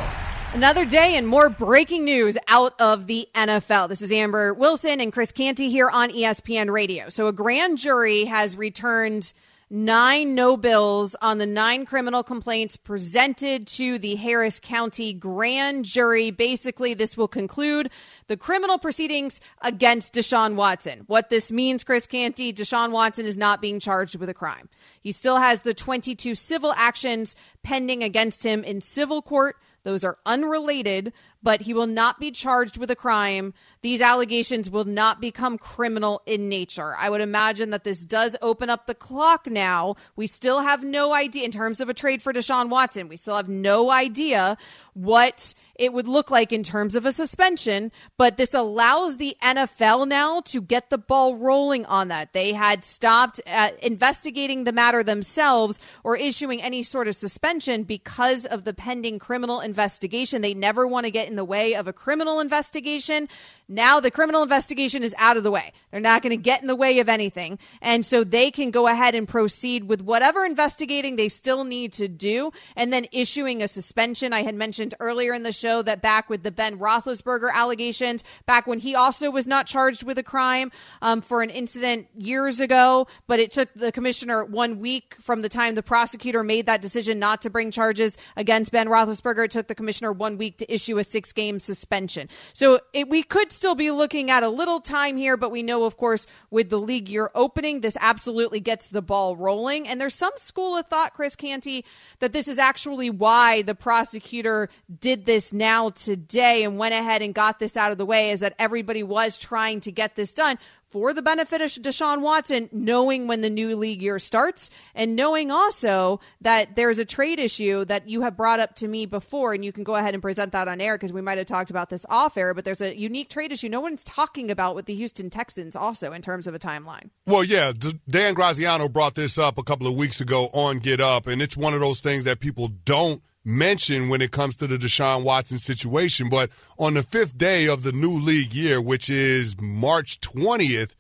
Another 0.54 0.86
day 0.86 1.18
and 1.18 1.28
more 1.28 1.50
breaking 1.50 2.06
news 2.06 2.38
out 2.48 2.74
of 2.80 3.08
the 3.08 3.28
NFL. 3.36 3.90
This 3.90 4.02
is 4.02 4.12
Amber 4.12 4.54
Wilson 4.54 5.02
and 5.02 5.12
Chris 5.12 5.32
Canty 5.32 5.70
here 5.70 5.90
on 5.90 6.10
ESPN 6.10 6.72
Radio. 6.72 7.10
So, 7.10 7.28
a 7.28 7.34
grand 7.34 7.78
jury 7.78 8.24
has 8.26 8.56
returned 8.56 9.34
nine 9.70 10.34
no 10.34 10.56
bills 10.56 11.16
on 11.22 11.38
the 11.38 11.46
nine 11.46 11.86
criminal 11.86 12.24
complaints 12.24 12.78
presented 12.78 13.68
to 13.68 14.00
the 14.00 14.16
Harris 14.16 14.60
County 14.60 15.14
grand 15.14 15.86
jury. 15.86 16.32
Basically, 16.32 16.94
this 16.94 17.18
will 17.18 17.28
conclude 17.28 17.90
the 18.28 18.38
criminal 18.38 18.78
proceedings 18.78 19.42
against 19.62 20.14
Deshaun 20.14 20.56
Watson. 20.56 21.04
What 21.08 21.30
this 21.30 21.52
means, 21.52 21.84
Chris 21.84 22.08
Canty, 22.08 22.54
Deshaun 22.54 22.92
Watson 22.92 23.26
is 23.26 23.38
not 23.38 23.62
being 23.62 23.80
charged 23.80 24.18
with 24.18 24.30
a 24.30 24.34
crime. 24.34 24.70
He 25.02 25.12
still 25.12 25.38
has 25.38 25.62
the 25.62 25.74
22 25.74 26.36
civil 26.36 26.74
actions 26.74 27.36
pending 27.64 28.04
against 28.04 28.46
him 28.46 28.64
in 28.64 28.82
civil 28.82 29.22
court. 29.22 29.58
Those 29.88 30.04
are 30.04 30.18
unrelated, 30.26 31.14
but 31.42 31.62
he 31.62 31.74
will 31.74 31.88
not 31.88 32.20
be 32.20 32.30
charged 32.30 32.78
with 32.78 32.92
a 32.92 32.96
crime. 32.96 33.54
These 33.82 34.02
allegations 34.02 34.70
will 34.70 34.84
not 34.84 35.22
become 35.22 35.58
criminal 35.58 36.22
in 36.26 36.50
nature. 36.50 36.94
I 36.98 37.10
would 37.10 37.22
imagine 37.22 37.70
that 37.70 37.86
this 37.86 38.04
does 38.04 38.36
open 38.42 38.70
up 38.70 38.86
the 38.86 38.94
clock 38.94 39.48
now. 39.48 39.96
We 40.18 40.28
still 40.28 40.60
have 40.60 40.84
no 40.84 41.14
idea 41.14 41.46
in 41.46 41.52
terms 41.52 41.80
of 41.80 41.88
a 41.88 41.94
trade 41.94 42.22
for 42.22 42.34
Deshaun 42.34 42.68
Watson. 42.68 43.08
We 43.08 43.16
still 43.16 43.38
have 43.38 43.48
no 43.48 43.90
idea 43.90 44.58
what 44.94 45.54
it 45.78 45.94
would 45.94 46.08
look 46.08 46.32
like 46.32 46.52
in 46.52 46.64
terms 46.64 46.96
of 46.96 47.06
a 47.06 47.12
suspension, 47.12 47.92
but 48.18 48.38
this 48.38 48.54
allows 48.54 49.18
the 49.18 49.38
NFL 49.42 50.08
now 50.08 50.42
to 50.42 50.62
get 50.62 50.90
the 50.90 50.98
ball 50.98 51.36
rolling 51.36 51.86
on 51.86 52.08
that. 52.08 52.34
They 52.34 52.54
had 52.54 52.84
stopped 52.84 53.42
uh, 53.46 53.72
investigating 53.82 54.64
the 54.64 54.72
matter 54.72 55.04
themselves 55.04 55.80
or 56.04 56.18
issuing 56.18 56.62
any 56.62 56.84
sort 56.84 57.08
of 57.08 57.16
suspension 57.16 57.84
because 57.84 58.46
of 58.46 58.64
the 58.64 58.74
pending 58.74 59.20
criminal 59.20 59.60
investigation. 59.60 60.42
They 60.42 60.54
never 60.54 60.88
want 60.88 61.06
to 61.06 61.12
get 61.12 61.28
in 61.28 61.36
the 61.36 61.46
way 61.46 61.76
of 61.76 61.88
a 61.88 61.94
criminal 61.94 62.40
investigation. 62.40 63.30
Now 63.70 64.00
the 64.00 64.12
criminal 64.12 64.44
investigation 64.44 65.04
is 65.04 65.14
out 65.18 65.38
of 65.38 65.44
the 65.44 65.52
way. 65.52 65.74
They're 65.92 66.00
not 66.00 66.22
going 66.22 66.32
to 66.32 66.42
get 66.42 66.62
in 66.62 66.68
the 66.68 66.76
way 66.76 67.00
of 67.00 67.10
anything. 67.10 67.60
And 67.82 68.06
so 68.06 68.24
they 68.24 68.50
can 68.50 68.72
go 68.72 68.88
ahead 68.88 69.14
and 69.14 69.28
proceed 69.28 69.84
with 69.84 70.02
whatever 70.02 70.46
investigating 70.46 71.16
they 71.16 71.30
still 71.30 71.64
need 71.64 71.94
to 71.94 72.08
do 72.08 72.52
and 72.76 72.92
then 72.92 73.08
issuing 73.12 73.62
a 73.62 73.68
suspension. 73.68 74.34
I 74.34 74.44
had 74.44 74.56
mentioned 74.56 74.96
earlier 75.00 75.34
in 75.34 75.44
the 75.44 75.52
show 75.52 75.67
that 75.68 76.02
back 76.02 76.30
with 76.30 76.44
the 76.44 76.52
Ben 76.52 76.80
Roethlisberger 76.80 77.52
allegations, 77.54 78.24
back 78.46 78.68
when 78.68 78.80
he 78.80 78.96
also 78.96 79.30
was 79.30 79.48
not 79.48 79.68
charged 79.68 80.04
with 80.04 80.18
a 80.18 80.24
crime 80.24 80.72
um, 81.02 81.22
for 81.22 81.42
an 81.42 81.50
incident 81.50 82.08
years 82.16 82.60
ago, 82.60 83.08
but 83.28 83.40
it 83.40 83.52
took 83.52 83.74
the 83.74 83.92
commissioner 83.92 84.44
one 84.46 84.80
week 84.80 85.16
from 85.20 85.42
the 85.42 85.50
time 85.50 85.76
the 85.76 85.84
prosecutor 85.84 86.44
made 86.44 86.66
that 86.66 86.82
decision 86.82 87.20
not 87.20 87.42
to 87.42 87.50
bring 87.50 87.72
charges 87.72 88.18
against 88.36 88.72
Ben 88.72 88.88
Roethlisberger. 88.88 89.46
It 89.46 89.52
took 89.52 89.68
the 89.68 89.76
commissioner 89.76 90.12
one 90.12 90.38
week 90.38 90.58
to 90.58 90.74
issue 90.74 90.98
a 90.98 91.04
six 91.04 91.34
game 91.34 91.60
suspension. 91.60 92.30
So 92.54 92.80
it, 92.94 93.10
we 93.10 93.24
could 93.24 93.52
still 93.52 93.76
be 93.76 93.92
looking 93.92 94.32
at 94.32 94.44
a 94.44 94.50
little 94.50 94.80
time 94.80 95.18
here, 95.18 95.38
but 95.38 95.52
we 95.52 95.64
know, 95.64 95.84
of 95.84 95.98
course, 95.98 96.26
with 96.50 96.70
the 96.70 96.80
league 96.80 97.10
year 97.10 97.30
opening, 97.36 97.82
this 97.82 97.98
absolutely 98.00 98.60
gets 98.60 98.88
the 98.88 99.02
ball 99.02 99.36
rolling. 99.36 99.88
And 99.88 100.00
there's 100.00 100.16
some 100.16 100.34
school 100.38 100.78
of 100.78 100.88
thought, 100.88 101.14
Chris 101.14 101.36
Canty, 101.36 101.86
that 102.20 102.34
this 102.34 102.48
is 102.48 102.60
actually 102.60 103.10
why 103.10 103.62
the 103.62 103.76
prosecutor 103.76 104.70
did 105.00 105.26
this 105.26 105.54
now 105.58 105.90
today 105.90 106.64
and 106.64 106.78
went 106.78 106.94
ahead 106.94 107.22
and 107.22 107.34
got 107.34 107.60
this 107.60 107.76
out 107.76 107.92
of 107.92 107.98
the 107.98 108.06
way, 108.06 108.32
is 108.32 108.40
that 108.42 108.56
everybody 108.60 109.04
was 109.04 109.38
trying 109.38 109.82
to 109.82 109.92
get 109.92 110.16
this 110.16 110.34
done 110.34 110.58
for 110.90 111.14
the 111.14 111.22
benefit 111.22 111.62
of 111.62 111.70
Deshaun 111.70 112.22
Watson, 112.22 112.70
knowing 112.72 113.28
when 113.28 113.42
the 113.42 113.50
new 113.50 113.76
league 113.76 114.02
year 114.02 114.20
starts 114.20 114.70
and 114.96 115.16
knowing 115.18 115.52
also 115.52 116.20
that 116.40 116.76
there's 116.76 116.98
a 116.98 117.04
trade 117.04 117.40
issue 117.40 117.84
that 117.86 118.08
you 118.08 118.22
have 118.22 118.38
brought 118.38 118.62
up 118.62 118.74
to 118.76 118.88
me 118.88 119.06
before, 119.06 119.54
and 119.54 119.66
you 119.66 119.74
can 119.74 119.84
go 119.84 119.96
ahead 119.96 120.14
and 120.14 120.22
present 120.24 120.54
that 120.54 120.68
on 120.68 120.80
air 120.80 120.96
because 120.96 121.12
we 121.12 121.22
might 121.22 121.38
have 121.38 121.48
talked 121.48 121.70
about 121.70 121.90
this 121.90 122.06
off 122.10 122.38
air, 122.38 122.54
but 122.54 122.64
there's 122.64 122.82
a 122.82 122.98
unique 122.98 123.30
trade 123.30 123.52
issue 123.52 123.68
no 123.68 123.82
one's 123.82 124.04
talking 124.04 124.50
about 124.50 124.76
with 124.76 124.86
the 124.86 124.96
Houston 124.96 125.30
Texans 125.30 125.76
also 125.76 126.14
in 126.14 126.22
terms 126.22 126.48
of 126.48 126.56
a 126.56 126.60
timeline. 126.60 127.10
Well, 127.26 127.44
yeah, 127.44 127.74
Dan 128.08 128.34
Graziano 128.34 128.88
brought 128.88 129.16
this 129.16 129.38
up 129.38 129.58
a 129.58 129.64
couple 129.64 129.88
of 129.88 129.96
weeks 129.96 130.22
ago 130.22 130.46
on 130.54 130.80
Get 130.80 131.02
Up, 131.02 131.28
and 131.28 131.42
it's 131.42 131.58
one 131.58 131.74
of 131.74 131.82
those 131.82 132.00
things 132.00 132.24
that 132.24 132.40
people 132.40 132.70
don't 132.70 133.22
mention 133.48 134.10
when 134.10 134.22
it 134.22 134.32
comes 134.32 134.58
to 134.58 134.68
the 134.68 134.78
Deshaun 134.78 135.24
Watson 135.24 135.58
situation. 135.58 136.28
But 136.30 136.50
on 136.78 136.94
the 136.96 137.04
fifth 137.04 137.38
day 137.38 137.68
of 137.68 137.82
the 137.82 137.94
new 137.94 138.20
league 138.20 138.54
year, 138.54 138.82
which 138.82 139.10
is 139.10 139.60
March 139.60 140.20
20th, 140.20 140.96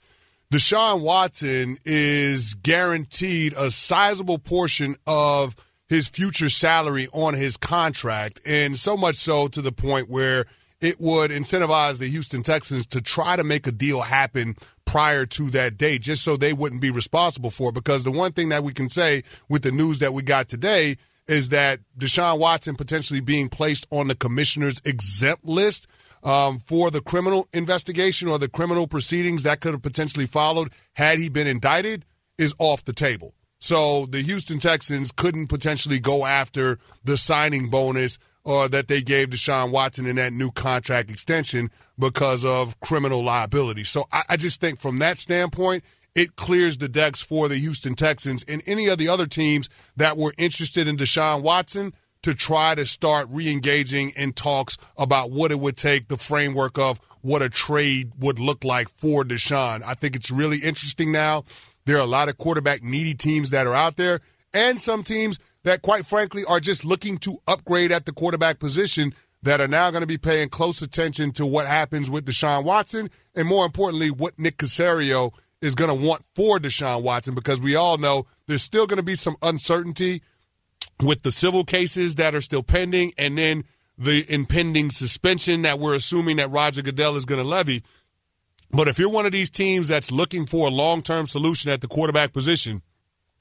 Deshaun 0.52 1.02
Watson 1.02 1.78
is 1.84 2.54
guaranteed 2.54 3.54
a 3.58 3.70
sizable 3.70 4.40
portion 4.40 4.96
of 5.06 5.56
his 5.90 6.08
future 6.08 6.50
salary 6.50 7.08
on 7.12 7.34
his 7.34 7.58
contract, 7.58 8.40
and 8.46 8.80
so 8.80 8.96
much 8.96 9.18
so 9.18 9.48
to 9.48 9.62
the 9.62 9.72
point 9.72 10.10
where 10.10 10.46
it 10.80 10.96
would 11.00 11.32
incentivize 11.32 11.98
the 11.98 12.08
Houston 12.08 12.44
Texans 12.44 12.86
to 12.88 13.02
try 13.02 13.36
to 13.36 13.44
make 13.44 13.68
a 13.68 13.72
deal 13.72 14.02
happen 14.02 14.56
prior 14.86 15.26
to 15.26 15.50
that 15.50 15.78
date, 15.78 16.02
just 16.02 16.24
so 16.24 16.38
they 16.38 16.54
wouldn't 16.54 16.82
be 16.82 16.92
responsible 16.92 17.52
for 17.52 17.70
it. 17.70 17.76
Because 17.76 18.06
the 18.06 18.12
one 18.12 18.32
thing 18.32 18.50
that 18.50 18.64
we 18.64 18.74
can 18.74 18.90
say 18.90 19.24
with 19.50 19.64
the 19.64 19.72
news 19.72 20.00
that 20.00 20.14
we 20.14 20.24
got 20.24 20.48
today 20.48 20.98
is 21.28 21.50
that 21.50 21.80
Deshaun 21.98 22.40
Watson 22.40 22.76
potentially 22.76 23.20
being 23.20 23.50
placed 23.50 23.88
on 23.92 24.08
the 24.08 24.16
commissioner's 24.16 24.82
exempt 24.86 25.46
list 25.46 25.88
um, 26.24 26.60
for 26.60 26.90
the 26.92 27.02
criminal 27.02 27.48
investigation 27.54 28.28
or 28.28 28.40
the 28.40 28.50
criminal 28.50 28.88
proceedings 28.88 29.44
that 29.44 29.62
could 29.62 29.74
have 29.74 29.82
potentially 29.82 30.26
followed 30.26 30.72
had 30.94 31.20
he 31.20 31.30
been 31.30 31.48
indicted 31.48 32.06
is 32.38 32.54
off 32.60 32.84
the 32.86 32.94
table. 32.94 33.34
So 33.60 34.06
the 34.06 34.22
Houston 34.22 34.60
Texans 34.60 35.12
couldn't 35.12 35.48
potentially 35.48 36.00
go 36.00 36.26
after 36.26 36.78
the 37.04 37.18
signing 37.18 37.68
bonus 37.70 38.20
or 38.44 38.64
uh, 38.64 38.68
that 38.70 38.88
they 38.88 39.02
gave 39.02 39.30
Deshaun 39.30 39.72
Watson 39.72 40.06
in 40.06 40.16
that 40.16 40.32
new 40.32 40.52
contract 40.52 41.12
extension 41.12 41.70
because 42.00 42.46
of 42.46 42.80
criminal 42.80 43.22
liability. 43.22 43.84
So 43.84 44.06
I, 44.14 44.22
I 44.30 44.38
just 44.38 44.62
think 44.62 44.80
from 44.80 45.00
that 45.00 45.20
standpoint, 45.20 45.84
it 46.18 46.36
clears 46.36 46.78
the 46.78 46.90
decks 46.90 47.22
for 47.22 47.48
the 47.48 47.58
Houston 47.58 47.94
Texans 47.94 48.44
and 48.48 48.64
any 48.66 48.88
of 48.88 48.98
the 48.98 49.08
other 49.08 49.28
teams 49.28 49.70
that 49.96 50.18
were 50.18 50.34
interested 50.40 50.88
in 50.88 50.98
Deshaun 50.98 51.44
Watson 51.44 51.94
to 52.24 52.34
try 52.34 52.74
to 52.74 52.88
start 52.88 53.28
re-engaging 53.30 54.10
in 54.18 54.34
talks 54.34 54.78
about 54.98 55.30
what 55.30 55.52
it 55.52 55.60
would 55.60 55.78
take, 55.78 56.08
the 56.08 56.18
framework 56.18 56.80
of 56.80 57.00
what 57.22 57.44
a 57.44 57.50
trade 57.50 58.14
would 58.18 58.40
look 58.40 58.64
like 58.64 58.90
for 58.90 59.24
Deshaun. 59.24 59.84
I 59.86 59.94
think 59.94 60.16
it's 60.16 60.32
really 60.32 60.58
interesting 60.58 61.12
now. 61.12 61.44
There 61.86 61.98
are 61.98 62.04
a 62.04 62.08
lot 62.08 62.30
of 62.30 62.38
quarterback 62.40 62.82
needy 62.82 63.14
teams 63.14 63.52
that 63.52 63.68
are 63.68 63.76
out 63.76 63.96
there 63.96 64.20
and 64.56 64.82
some 64.82 65.04
teams 65.04 65.38
that 65.66 65.84
quite 65.84 66.08
frankly 66.08 66.44
are 66.50 66.60
just 66.60 66.84
looking 66.84 67.20
to 67.20 67.38
upgrade 67.48 67.92
at 67.92 68.08
the 68.08 68.12
quarterback 68.12 68.58
position 68.58 69.14
that 69.44 69.62
are 69.62 69.68
now 69.68 69.92
going 69.92 70.02
to 70.02 70.08
be 70.08 70.18
paying 70.18 70.50
close 70.50 70.82
attention 70.82 71.32
to 71.34 71.46
what 71.46 71.68
happens 71.68 72.10
with 72.10 72.26
Deshaun 72.26 72.64
Watson 72.64 73.12
and 73.36 73.48
more 73.48 73.68
importantly 73.68 74.10
what 74.10 74.40
Nick 74.40 74.58
Caserio– 74.58 75.32
is 75.62 75.76
going 75.76 75.90
to 75.90 76.08
want 76.08 76.24
for 76.36 76.60
Deshaun 76.60 77.02
Watson 77.02 77.36
because 77.36 77.60
we 77.62 77.76
all 77.76 77.98
know 77.98 78.26
there's 78.46 78.64
still 78.64 78.88
going 78.88 78.98
to 78.98 79.04
be 79.04 79.16
some 79.16 79.36
uncertainty 79.42 80.22
with 81.02 81.24
the 81.24 81.32
civil 81.32 81.64
cases 81.64 82.16
that 82.16 82.36
are 82.36 82.42
still 82.42 82.64
pending 82.64 83.14
and 83.18 83.38
then 83.38 83.64
the 83.98 84.26
impending 84.32 84.92
suspension 84.92 85.64
that 85.64 85.80
we're 85.80 85.96
assuming 85.96 86.38
that 86.38 86.52
Roger 86.52 86.82
Goodell 86.82 87.16
is 87.16 87.26
going 87.26 87.42
to 87.42 87.48
levy. 87.48 87.82
But 88.72 88.88
if 88.88 89.00
you're 89.00 89.10
one 89.10 89.26
of 89.26 89.32
these 89.32 89.50
teams 89.50 89.88
that's 89.88 90.12
looking 90.12 90.46
for 90.46 90.68
a 90.68 90.72
long 90.72 91.02
term 91.02 91.26
solution 91.26 91.72
at 91.72 91.82
the 91.82 91.88
quarterback 91.88 92.34
position, 92.34 92.82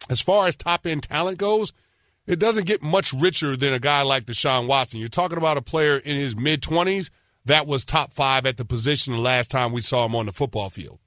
as 0.09 0.21
far 0.21 0.47
as 0.47 0.57
top 0.57 0.87
end 0.87 1.03
talent 1.03 1.39
goes, 1.39 1.73
it 2.27 2.39
doesn't 2.39 2.67
get 2.67 2.83
much 2.83 3.13
richer 3.13 3.57
than 3.57 3.73
a 3.73 3.79
guy 3.79 4.03
like 4.03 4.25
Deshaun 4.25 4.67
Watson. 4.67 5.01
You're 5.01 5.09
talking 5.09 5.39
about 5.39 5.57
a 5.57 5.63
player 5.63 5.97
in 5.97 6.17
his 6.17 6.37
mid 6.37 6.63
20s 6.63 7.11
that 7.45 7.67
was 7.67 7.85
top 7.85 8.13
five 8.13 8.47
at 8.47 8.57
the 8.57 8.65
position 8.65 9.13
the 9.13 9.21
last 9.21 9.51
time 9.51 9.73
we 9.73 9.81
saw 9.81 10.07
him 10.07 10.17
on 10.17 10.27
the 10.27 10.33
football 10.33 10.69
field 10.71 10.99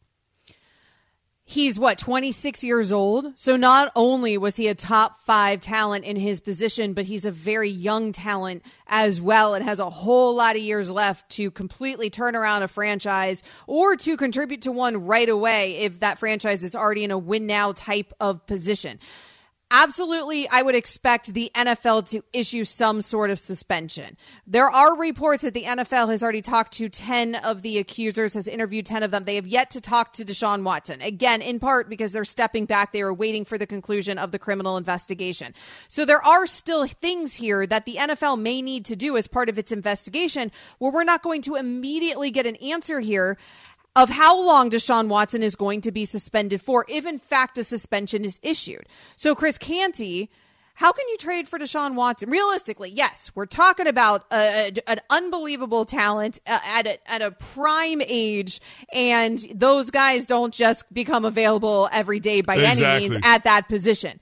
he's 1.49 1.79
what 1.79 1.97
26 1.97 2.63
years 2.63 2.91
old? 2.91 3.33
So 3.35 3.57
not 3.57 3.91
only 3.95 4.37
was 4.37 4.55
he 4.55 4.67
a 4.67 4.75
top 4.75 5.19
five 5.21 5.61
talent 5.61 6.05
in 6.05 6.15
his 6.15 6.39
position 6.39 6.93
but 6.93 7.05
he's 7.05 7.25
a 7.25 7.31
very 7.31 7.71
young 7.71 8.11
talent 8.11 8.63
as 8.85 9.19
well 9.19 9.55
and 9.55 9.65
has 9.65 9.79
a 9.79 9.89
whole 9.89 10.35
lot 10.35 10.55
of 10.55 10.61
years 10.61 10.91
left 10.91 11.27
to 11.31 11.49
completely 11.49 12.11
turn 12.11 12.35
around 12.35 12.61
a 12.61 12.67
franchise 12.67 13.41
or 13.65 13.95
to 13.95 14.15
contribute 14.15 14.61
to 14.61 14.71
one 14.71 15.07
right 15.07 15.27
away 15.27 15.77
if 15.77 16.01
that 16.01 16.19
franchise 16.19 16.63
is 16.63 16.75
already 16.75 17.03
in 17.03 17.09
a 17.09 17.17
win 17.17 17.47
now 17.47 17.71
type 17.71 18.13
of 18.19 18.45
position 18.45 18.99
absolutely, 19.71 20.47
I 20.49 20.61
would 20.61 20.75
expect 20.75 21.33
the 21.33 21.51
NFL 21.55 22.09
to 22.09 22.23
issue 22.33 22.65
some 22.65 23.01
sort 23.01 23.29
of 23.29 23.39
suspension. 23.39 24.17
There 24.47 24.69
are 24.69 24.97
reports 24.97 25.43
that 25.43 25.53
the 25.53 25.63
NFL 25.63 26.09
has 26.09 26.23
already 26.23 26.41
talked 26.41 26.73
to 26.73 26.89
10 26.89 27.35
of 27.35 27.61
the 27.61 27.77
accusers, 27.77 28.33
has 28.33 28.47
interviewed 28.47 28.85
10 28.85 29.03
of 29.03 29.11
them. 29.11 29.25
They 29.25 29.35
have 29.35 29.47
yet 29.47 29.69
to 29.71 29.81
talk 29.81 30.13
to 30.13 30.25
Deshaun 30.25 30.63
Watson. 30.63 31.01
Again, 31.01 31.41
in 31.41 31.59
part 31.59 31.89
because 31.89 32.11
they're 32.11 32.25
stepping 32.25 32.65
back. 32.65 32.91
They 32.91 33.01
are 33.01 33.13
waiting 33.13 33.45
for 33.45 33.57
the 33.57 33.67
conclusion 33.67 34.17
of 34.17 34.31
the 34.31 34.39
criminal 34.39 34.77
investigation. 34.77 35.53
So 35.87 36.05
there 36.05 36.25
are 36.25 36.45
still 36.45 36.87
things 36.87 37.35
here 37.35 37.67
that 37.67 37.85
the 37.85 37.95
NFL 37.95 38.39
may 38.39 38.61
need 38.61 38.85
to 38.85 38.95
do 38.95 39.17
as 39.17 39.27
part 39.27 39.49
of 39.49 39.57
its 39.57 39.71
investigation 39.71 40.51
where 40.79 40.91
we're 40.91 41.03
not 41.03 41.23
going 41.23 41.41
to 41.43 41.55
immediately 41.55 42.31
get 42.31 42.45
an 42.45 42.55
answer 42.57 42.99
here 42.99 43.37
of 44.03 44.09
how 44.09 44.39
long 44.41 44.69
Deshaun 44.69 45.07
Watson 45.09 45.43
is 45.43 45.55
going 45.55 45.81
to 45.81 45.91
be 45.91 46.05
suspended 46.05 46.61
for, 46.61 46.85
if 46.87 47.05
in 47.05 47.19
fact 47.19 47.57
a 47.57 47.63
suspension 47.63 48.23
is 48.23 48.39
issued. 48.41 48.87
So, 49.15 49.35
Chris 49.35 49.57
Canty, 49.57 50.29
how 50.75 50.93
can 50.93 51.05
you 51.09 51.17
trade 51.17 51.49
for 51.49 51.59
Deshaun 51.59 51.95
Watson? 51.95 52.29
Realistically, 52.29 52.89
yes, 52.89 53.31
we're 53.35 53.45
talking 53.45 53.87
about 53.87 54.23
a, 54.31 54.71
a, 54.77 54.89
an 54.89 55.01
unbelievable 55.09 55.83
talent 55.83 56.39
uh, 56.47 56.59
at 56.63 56.87
a, 56.87 57.11
at 57.11 57.21
a 57.21 57.31
prime 57.31 58.01
age, 58.05 58.61
and 58.93 59.37
those 59.53 59.91
guys 59.91 60.25
don't 60.25 60.53
just 60.53 60.91
become 60.93 61.25
available 61.25 61.89
every 61.91 62.21
day 62.21 62.39
by 62.39 62.55
Exactly. 62.55 62.85
any 62.85 63.09
means 63.09 63.21
at 63.25 63.43
that 63.43 63.67
position. 63.67 64.21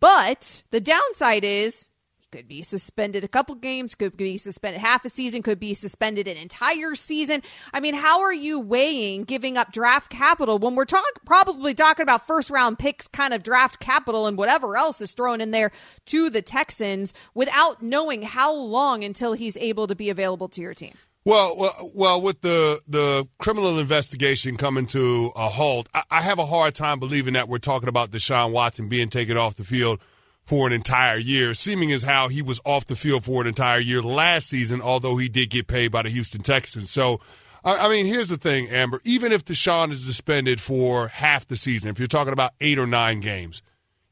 But 0.00 0.62
the 0.70 0.80
downside 0.80 1.42
is 1.42 1.90
could 2.36 2.48
be 2.48 2.60
suspended 2.60 3.24
a 3.24 3.28
couple 3.28 3.54
games, 3.54 3.94
could 3.94 4.14
be 4.14 4.36
suspended 4.36 4.78
half 4.78 5.06
a 5.06 5.08
season, 5.08 5.42
could 5.42 5.58
be 5.58 5.72
suspended 5.72 6.28
an 6.28 6.36
entire 6.36 6.94
season. 6.94 7.42
I 7.72 7.80
mean, 7.80 7.94
how 7.94 8.20
are 8.20 8.32
you 8.32 8.60
weighing 8.60 9.24
giving 9.24 9.56
up 9.56 9.72
draft 9.72 10.10
capital 10.10 10.58
when 10.58 10.74
we're 10.74 10.84
talk- 10.84 11.24
probably 11.24 11.72
talking 11.72 12.02
about 12.02 12.26
first 12.26 12.50
round 12.50 12.78
picks 12.78 13.08
kind 13.08 13.32
of 13.32 13.42
draft 13.42 13.80
capital 13.80 14.26
and 14.26 14.36
whatever 14.36 14.76
else 14.76 15.00
is 15.00 15.12
thrown 15.12 15.40
in 15.40 15.50
there 15.50 15.72
to 16.06 16.28
the 16.28 16.42
Texans 16.42 17.14
without 17.32 17.80
knowing 17.80 18.20
how 18.20 18.52
long 18.52 19.02
until 19.02 19.32
he's 19.32 19.56
able 19.56 19.86
to 19.86 19.94
be 19.94 20.10
available 20.10 20.50
to 20.50 20.60
your 20.60 20.74
team? 20.74 20.92
Well, 21.24 21.56
well, 21.56 21.90
well, 21.94 22.20
with 22.20 22.42
the 22.42 22.82
the 22.86 23.26
criminal 23.38 23.78
investigation 23.78 24.58
coming 24.58 24.84
to 24.88 25.32
a 25.34 25.48
halt, 25.48 25.88
I, 25.94 26.02
I 26.10 26.20
have 26.20 26.38
a 26.38 26.44
hard 26.44 26.74
time 26.74 27.00
believing 27.00 27.32
that 27.32 27.48
we're 27.48 27.58
talking 27.58 27.88
about 27.88 28.10
Deshaun 28.10 28.52
Watson 28.52 28.90
being 28.90 29.08
taken 29.08 29.38
off 29.38 29.54
the 29.54 29.64
field 29.64 30.00
for 30.46 30.66
an 30.66 30.72
entire 30.72 31.18
year, 31.18 31.54
seeming 31.54 31.90
as 31.92 32.04
how 32.04 32.28
he 32.28 32.40
was 32.40 32.60
off 32.64 32.86
the 32.86 32.96
field 32.96 33.24
for 33.24 33.42
an 33.42 33.48
entire 33.48 33.80
year 33.80 34.00
last 34.00 34.48
season, 34.48 34.80
although 34.80 35.16
he 35.16 35.28
did 35.28 35.50
get 35.50 35.66
paid 35.66 35.90
by 35.90 36.02
the 36.02 36.08
Houston 36.08 36.40
Texans. 36.40 36.90
So, 36.90 37.20
I, 37.64 37.88
mean, 37.88 38.06
here's 38.06 38.28
the 38.28 38.36
thing, 38.36 38.68
Amber. 38.68 39.00
Even 39.04 39.32
if 39.32 39.44
Deshaun 39.44 39.90
is 39.90 40.04
suspended 40.04 40.60
for 40.60 41.08
half 41.08 41.48
the 41.48 41.56
season, 41.56 41.90
if 41.90 41.98
you're 41.98 42.06
talking 42.06 42.32
about 42.32 42.52
eight 42.60 42.78
or 42.78 42.86
nine 42.86 43.20
games, 43.20 43.60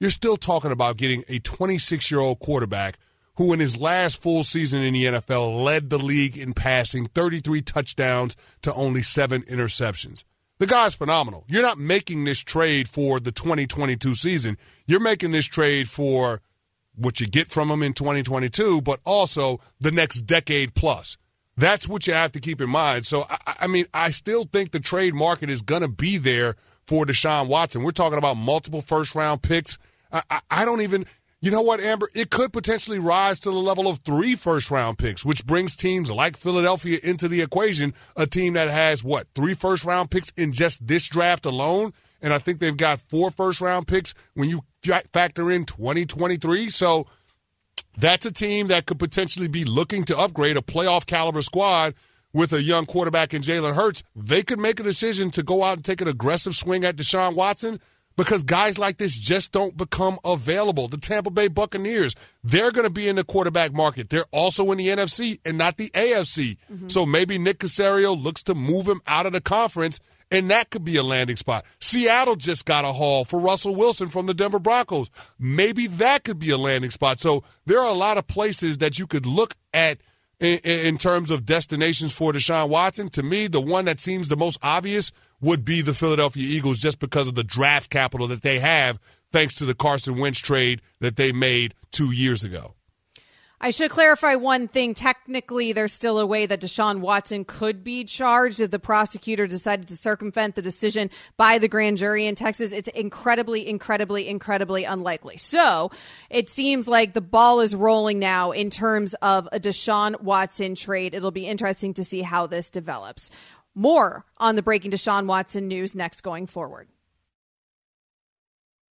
you're 0.01 0.11
still 0.11 0.37
talking 0.37 0.73
about 0.73 0.97
getting 0.97 1.23
a 1.29 1.39
26 1.39 2.11
year 2.11 2.19
old 2.19 2.41
quarterback 2.41 2.99
who, 3.37 3.53
in 3.53 3.61
his 3.61 3.77
last 3.77 4.21
full 4.21 4.43
season 4.43 4.83
in 4.83 4.95
the 4.95 5.05
NFL, 5.05 5.65
led 5.65 5.89
the 5.89 5.99
league 5.99 6.37
in 6.37 6.53
passing 6.53 7.07
33 7.07 7.63
touchdowns 7.63 8.37
to 8.63 8.75
only 8.75 9.03
seven 9.03 9.43
interceptions. 9.43 10.25
The 10.59 10.67
guy's 10.67 10.95
phenomenal. 10.95 11.45
You're 11.49 11.63
not 11.63 11.79
making 11.79 12.25
this 12.25 12.39
trade 12.39 12.89
for 12.89 13.19
the 13.19 13.33
2022 13.33 14.15
season. 14.15 14.57
You're 14.87 15.01
making 15.01 15.33
this 15.33 15.47
trade 15.47 15.89
for 15.89 16.41
what 16.95 17.21
you 17.21 17.27
get 17.27 17.49
from 17.49 17.71
him 17.71 17.83
in 17.83 17.93
2022, 17.93 18.83
but 18.83 19.01
also 19.05 19.61
the 19.81 19.91
next 19.91 20.21
decade 20.23 20.75
plus. 20.75 21.17
That's 21.57 21.89
what 21.89 22.07
you 22.07 22.15
have 22.15 22.33
to 22.33 22.41
keep 22.41 22.61
in 22.61 22.71
mind. 22.71 23.07
So, 23.07 23.25
I, 23.29 23.55
I 23.63 23.67
mean, 23.67 23.87
I 23.93 24.11
still 24.11 24.45
think 24.45 24.71
the 24.71 24.81
trade 24.81 25.15
market 25.15 25.51
is 25.51 25.63
going 25.63 25.83
to 25.83 25.89
be 25.89 26.19
there 26.19 26.55
for 26.87 27.05
Deshaun 27.05 27.49
Watson. 27.49 27.83
We're 27.83 27.91
talking 27.91 28.19
about 28.19 28.37
multiple 28.37 28.83
first 28.83 29.15
round 29.15 29.43
picks. 29.43 29.79
I, 30.13 30.23
I, 30.31 30.41
I 30.51 30.65
don't 30.65 30.83
even, 30.83 31.05
you 31.45 31.51
know 31.51 31.61
what, 31.61 31.81
Amber? 31.81 32.09
It 32.15 32.31
could 32.31 32.55
potentially 32.55 32.99
rise 32.99 33.39
to 33.41 33.51
the 33.51 33.57
level 33.57 33.87
of 33.87 33.99
three 33.99 34.35
first 34.35 34.71
round 34.71 34.97
picks, 34.97 35.27
which 35.27 35.45
brings 35.45 35.77
teams 35.77 36.11
like 36.11 36.39
Philadelphia 36.39 36.99
into 37.03 37.29
the 37.29 37.43
equation. 37.43 37.93
A 38.17 38.27
team 38.27 38.55
that 38.55 38.71
has, 38.71 39.05
what, 39.05 39.27
three 39.35 39.53
first 39.53 39.85
round 39.85 40.11
picks 40.11 40.31
in 40.39 40.55
just 40.55 40.87
this 40.87 41.05
draft 41.05 41.45
alone? 41.45 41.93
And 42.23 42.33
I 42.33 42.39
think 42.39 42.61
they've 42.61 42.75
got 42.75 43.01
four 43.11 43.31
first 43.31 43.61
round 43.61 43.87
picks 43.87 44.15
when 44.33 44.49
you 44.49 44.63
factor 45.13 45.51
in 45.51 45.67
2023. 45.67 46.71
So, 46.71 47.07
that's 47.99 48.25
a 48.25 48.33
team 48.33 48.69
that 48.69 48.87
could 48.87 48.99
potentially 48.99 49.49
be 49.49 49.65
looking 49.65 50.03
to 50.05 50.19
upgrade 50.19 50.57
a 50.57 50.63
playoff 50.63 51.05
caliber 51.05 51.43
squad 51.43 51.95
with 52.33 52.55
a 52.55 52.63
young 52.63 52.87
quarterback 52.87 53.35
in 53.35 53.43
Jalen 53.43 53.75
Hurts. 53.75 54.03
They 54.17 54.43
could 54.43 54.59
make 54.59 54.81
a 54.81 54.83
decision 54.83 55.31
to 55.33 55.43
go 55.43 55.63
out 55.63 55.77
and 55.77 55.85
take 55.85 56.01
an 56.01 56.09
aggressive 56.09 56.57
swing 56.57 56.85
at 56.85 56.97
Deshaun 56.97 57.35
Watson 57.35 57.81
because 58.17 58.43
guys 58.43 58.79
like 58.79 58.99
this 58.99 59.17
just 59.17 59.53
don't 59.53 59.77
become 59.77 60.19
available. 60.25 60.89
The 60.89 60.97
Tampa 60.97 61.31
Bay 61.31 61.49
Buccaneers, 61.49 62.15
they're 62.43 62.71
going 62.71 62.87
to 62.87 62.93
be 62.93 63.09
in 63.09 63.17
the 63.17 63.25
quarterback 63.25 63.73
market. 63.73 64.11
They're 64.11 64.27
also 64.31 64.71
in 64.73 64.79
the 64.79 64.89
NFC 64.89 65.41
and 65.45 65.59
not 65.59 65.77
the 65.77 65.91
AFC. 65.91 66.57
Mm-hmm. 66.73 66.89
So 66.89 67.07
maybe 67.07 67.39
Nick 67.39 67.59
Caserio 67.59 68.21
looks 68.21 68.43
to 68.45 68.55
move 68.55 68.87
him 68.87 69.01
out 69.07 69.27
of 69.27 69.33
the 69.33 69.41
conference 69.41 70.01
and 70.31 70.51
that 70.51 70.71
could 70.71 70.85
be 70.85 70.97
a 70.97 71.03
landing 71.03 71.37
spot. 71.37 71.65
Seattle 71.81 72.37
just 72.37 72.65
got 72.65 72.85
a 72.85 72.93
haul 72.93 73.25
for 73.25 73.39
Russell 73.39 73.75
Wilson 73.75 74.09
from 74.09 74.27
the 74.27 74.35
Denver 74.35 74.59
Broncos. 74.59 75.11
Maybe 75.39 75.87
that 75.87 76.25
could 76.25 76.39
be 76.39 76.51
a 76.51 76.59
landing 76.59 76.91
spot. 76.91 77.21
So 77.21 77.45
there 77.67 77.79
are 77.79 77.89
a 77.89 77.97
lot 77.97 78.19
of 78.19 78.27
places 78.27 78.79
that 78.79 78.99
you 78.99 79.07
could 79.07 79.27
look 79.27 79.55
at 79.73 79.99
in, 80.41 80.59
in 80.59 80.99
terms 80.99 81.31
of 81.31 81.47
destinations 81.47 82.13
for 82.13 82.33
Deshaun 82.33 82.69
Watson. 82.69 83.09
To 83.11 83.23
me, 83.23 83.47
the 83.47 83.61
one 83.61 83.85
that 83.85 84.01
seems 84.01 84.29
the 84.29 84.37
most 84.37 84.59
obvious 84.63 85.13
would 85.45 85.65
be 85.65 85.83
the 85.83 85.95
Philadelphia 85.95 86.45
Eagles 86.45 86.79
just 86.79 86.99
because 86.99 87.29
of 87.29 87.35
the 87.35 87.45
draft 87.45 87.91
capital 87.91 88.27
that 88.29 88.43
they 88.43 88.59
have 88.59 88.99
thanks 89.33 89.57
to 89.57 89.65
the 89.65 89.75
Carson 89.75 90.17
Wentz 90.17 90.39
trade 90.39 90.81
that 91.01 91.17
they 91.17 91.33
made 91.33 91.75
two 91.91 92.13
years 92.13 92.43
ago. 92.43 92.75
I 93.61 93.71
should 93.71 93.91
clarify 93.91 94.35
one 94.35 94.69
thing. 94.69 94.93
Technically, 94.93 95.73
there's 95.73 95.93
still 95.93 96.19
a 96.19 96.27
way 96.27 96.45
that 96.45 96.61
Deshaun 96.61 97.01
Watson 97.01 97.47
could 97.47 97.83
be 97.83 98.05
charged 98.05 98.61
if 98.61 98.71
the 98.71 98.79
prosecutor 98.79 99.47
decided 99.47 99.89
to 99.89 99.97
circumvent 99.97 100.55
the 100.55 100.61
decision 100.61 101.09
by 101.37 101.57
the 101.57 101.69
grand 101.69 101.97
jury 101.97 102.27
in 102.27 102.35
Texas. 102.35 102.73
It's 102.73 102.89
incredibly, 102.89 103.67
incredibly, 103.67 104.29
incredibly 104.29 104.85
unlikely. 104.85 105.39
So 105.39 105.91
it 106.29 106.51
seems 106.51 106.89
like 106.89 107.15
the 107.15 107.23
ball 107.23 107.61
is 107.61 107.75
rolling 107.75 108.19
now 108.19 108.51
in 108.51 108.69
terms 108.69 109.15
of 109.23 109.49
a 109.51 109.59
Deshaun 109.59 110.21
Watson 110.21 110.75
trade. 110.75 111.15
It'll 111.15 111.31
be 111.31 111.47
interesting 111.47 111.95
to 111.95 112.05
see 112.05 112.21
how 112.21 112.47
this 112.47 112.69
develops. 112.69 113.31
More 113.75 114.25
on 114.39 114.55
the 114.55 114.63
breaking 114.63 114.93
Deshaun 114.93 115.27
Watson 115.27 115.67
news 115.67 115.97
next 115.97 116.21
going 116.21 116.47
forward. 116.47 116.89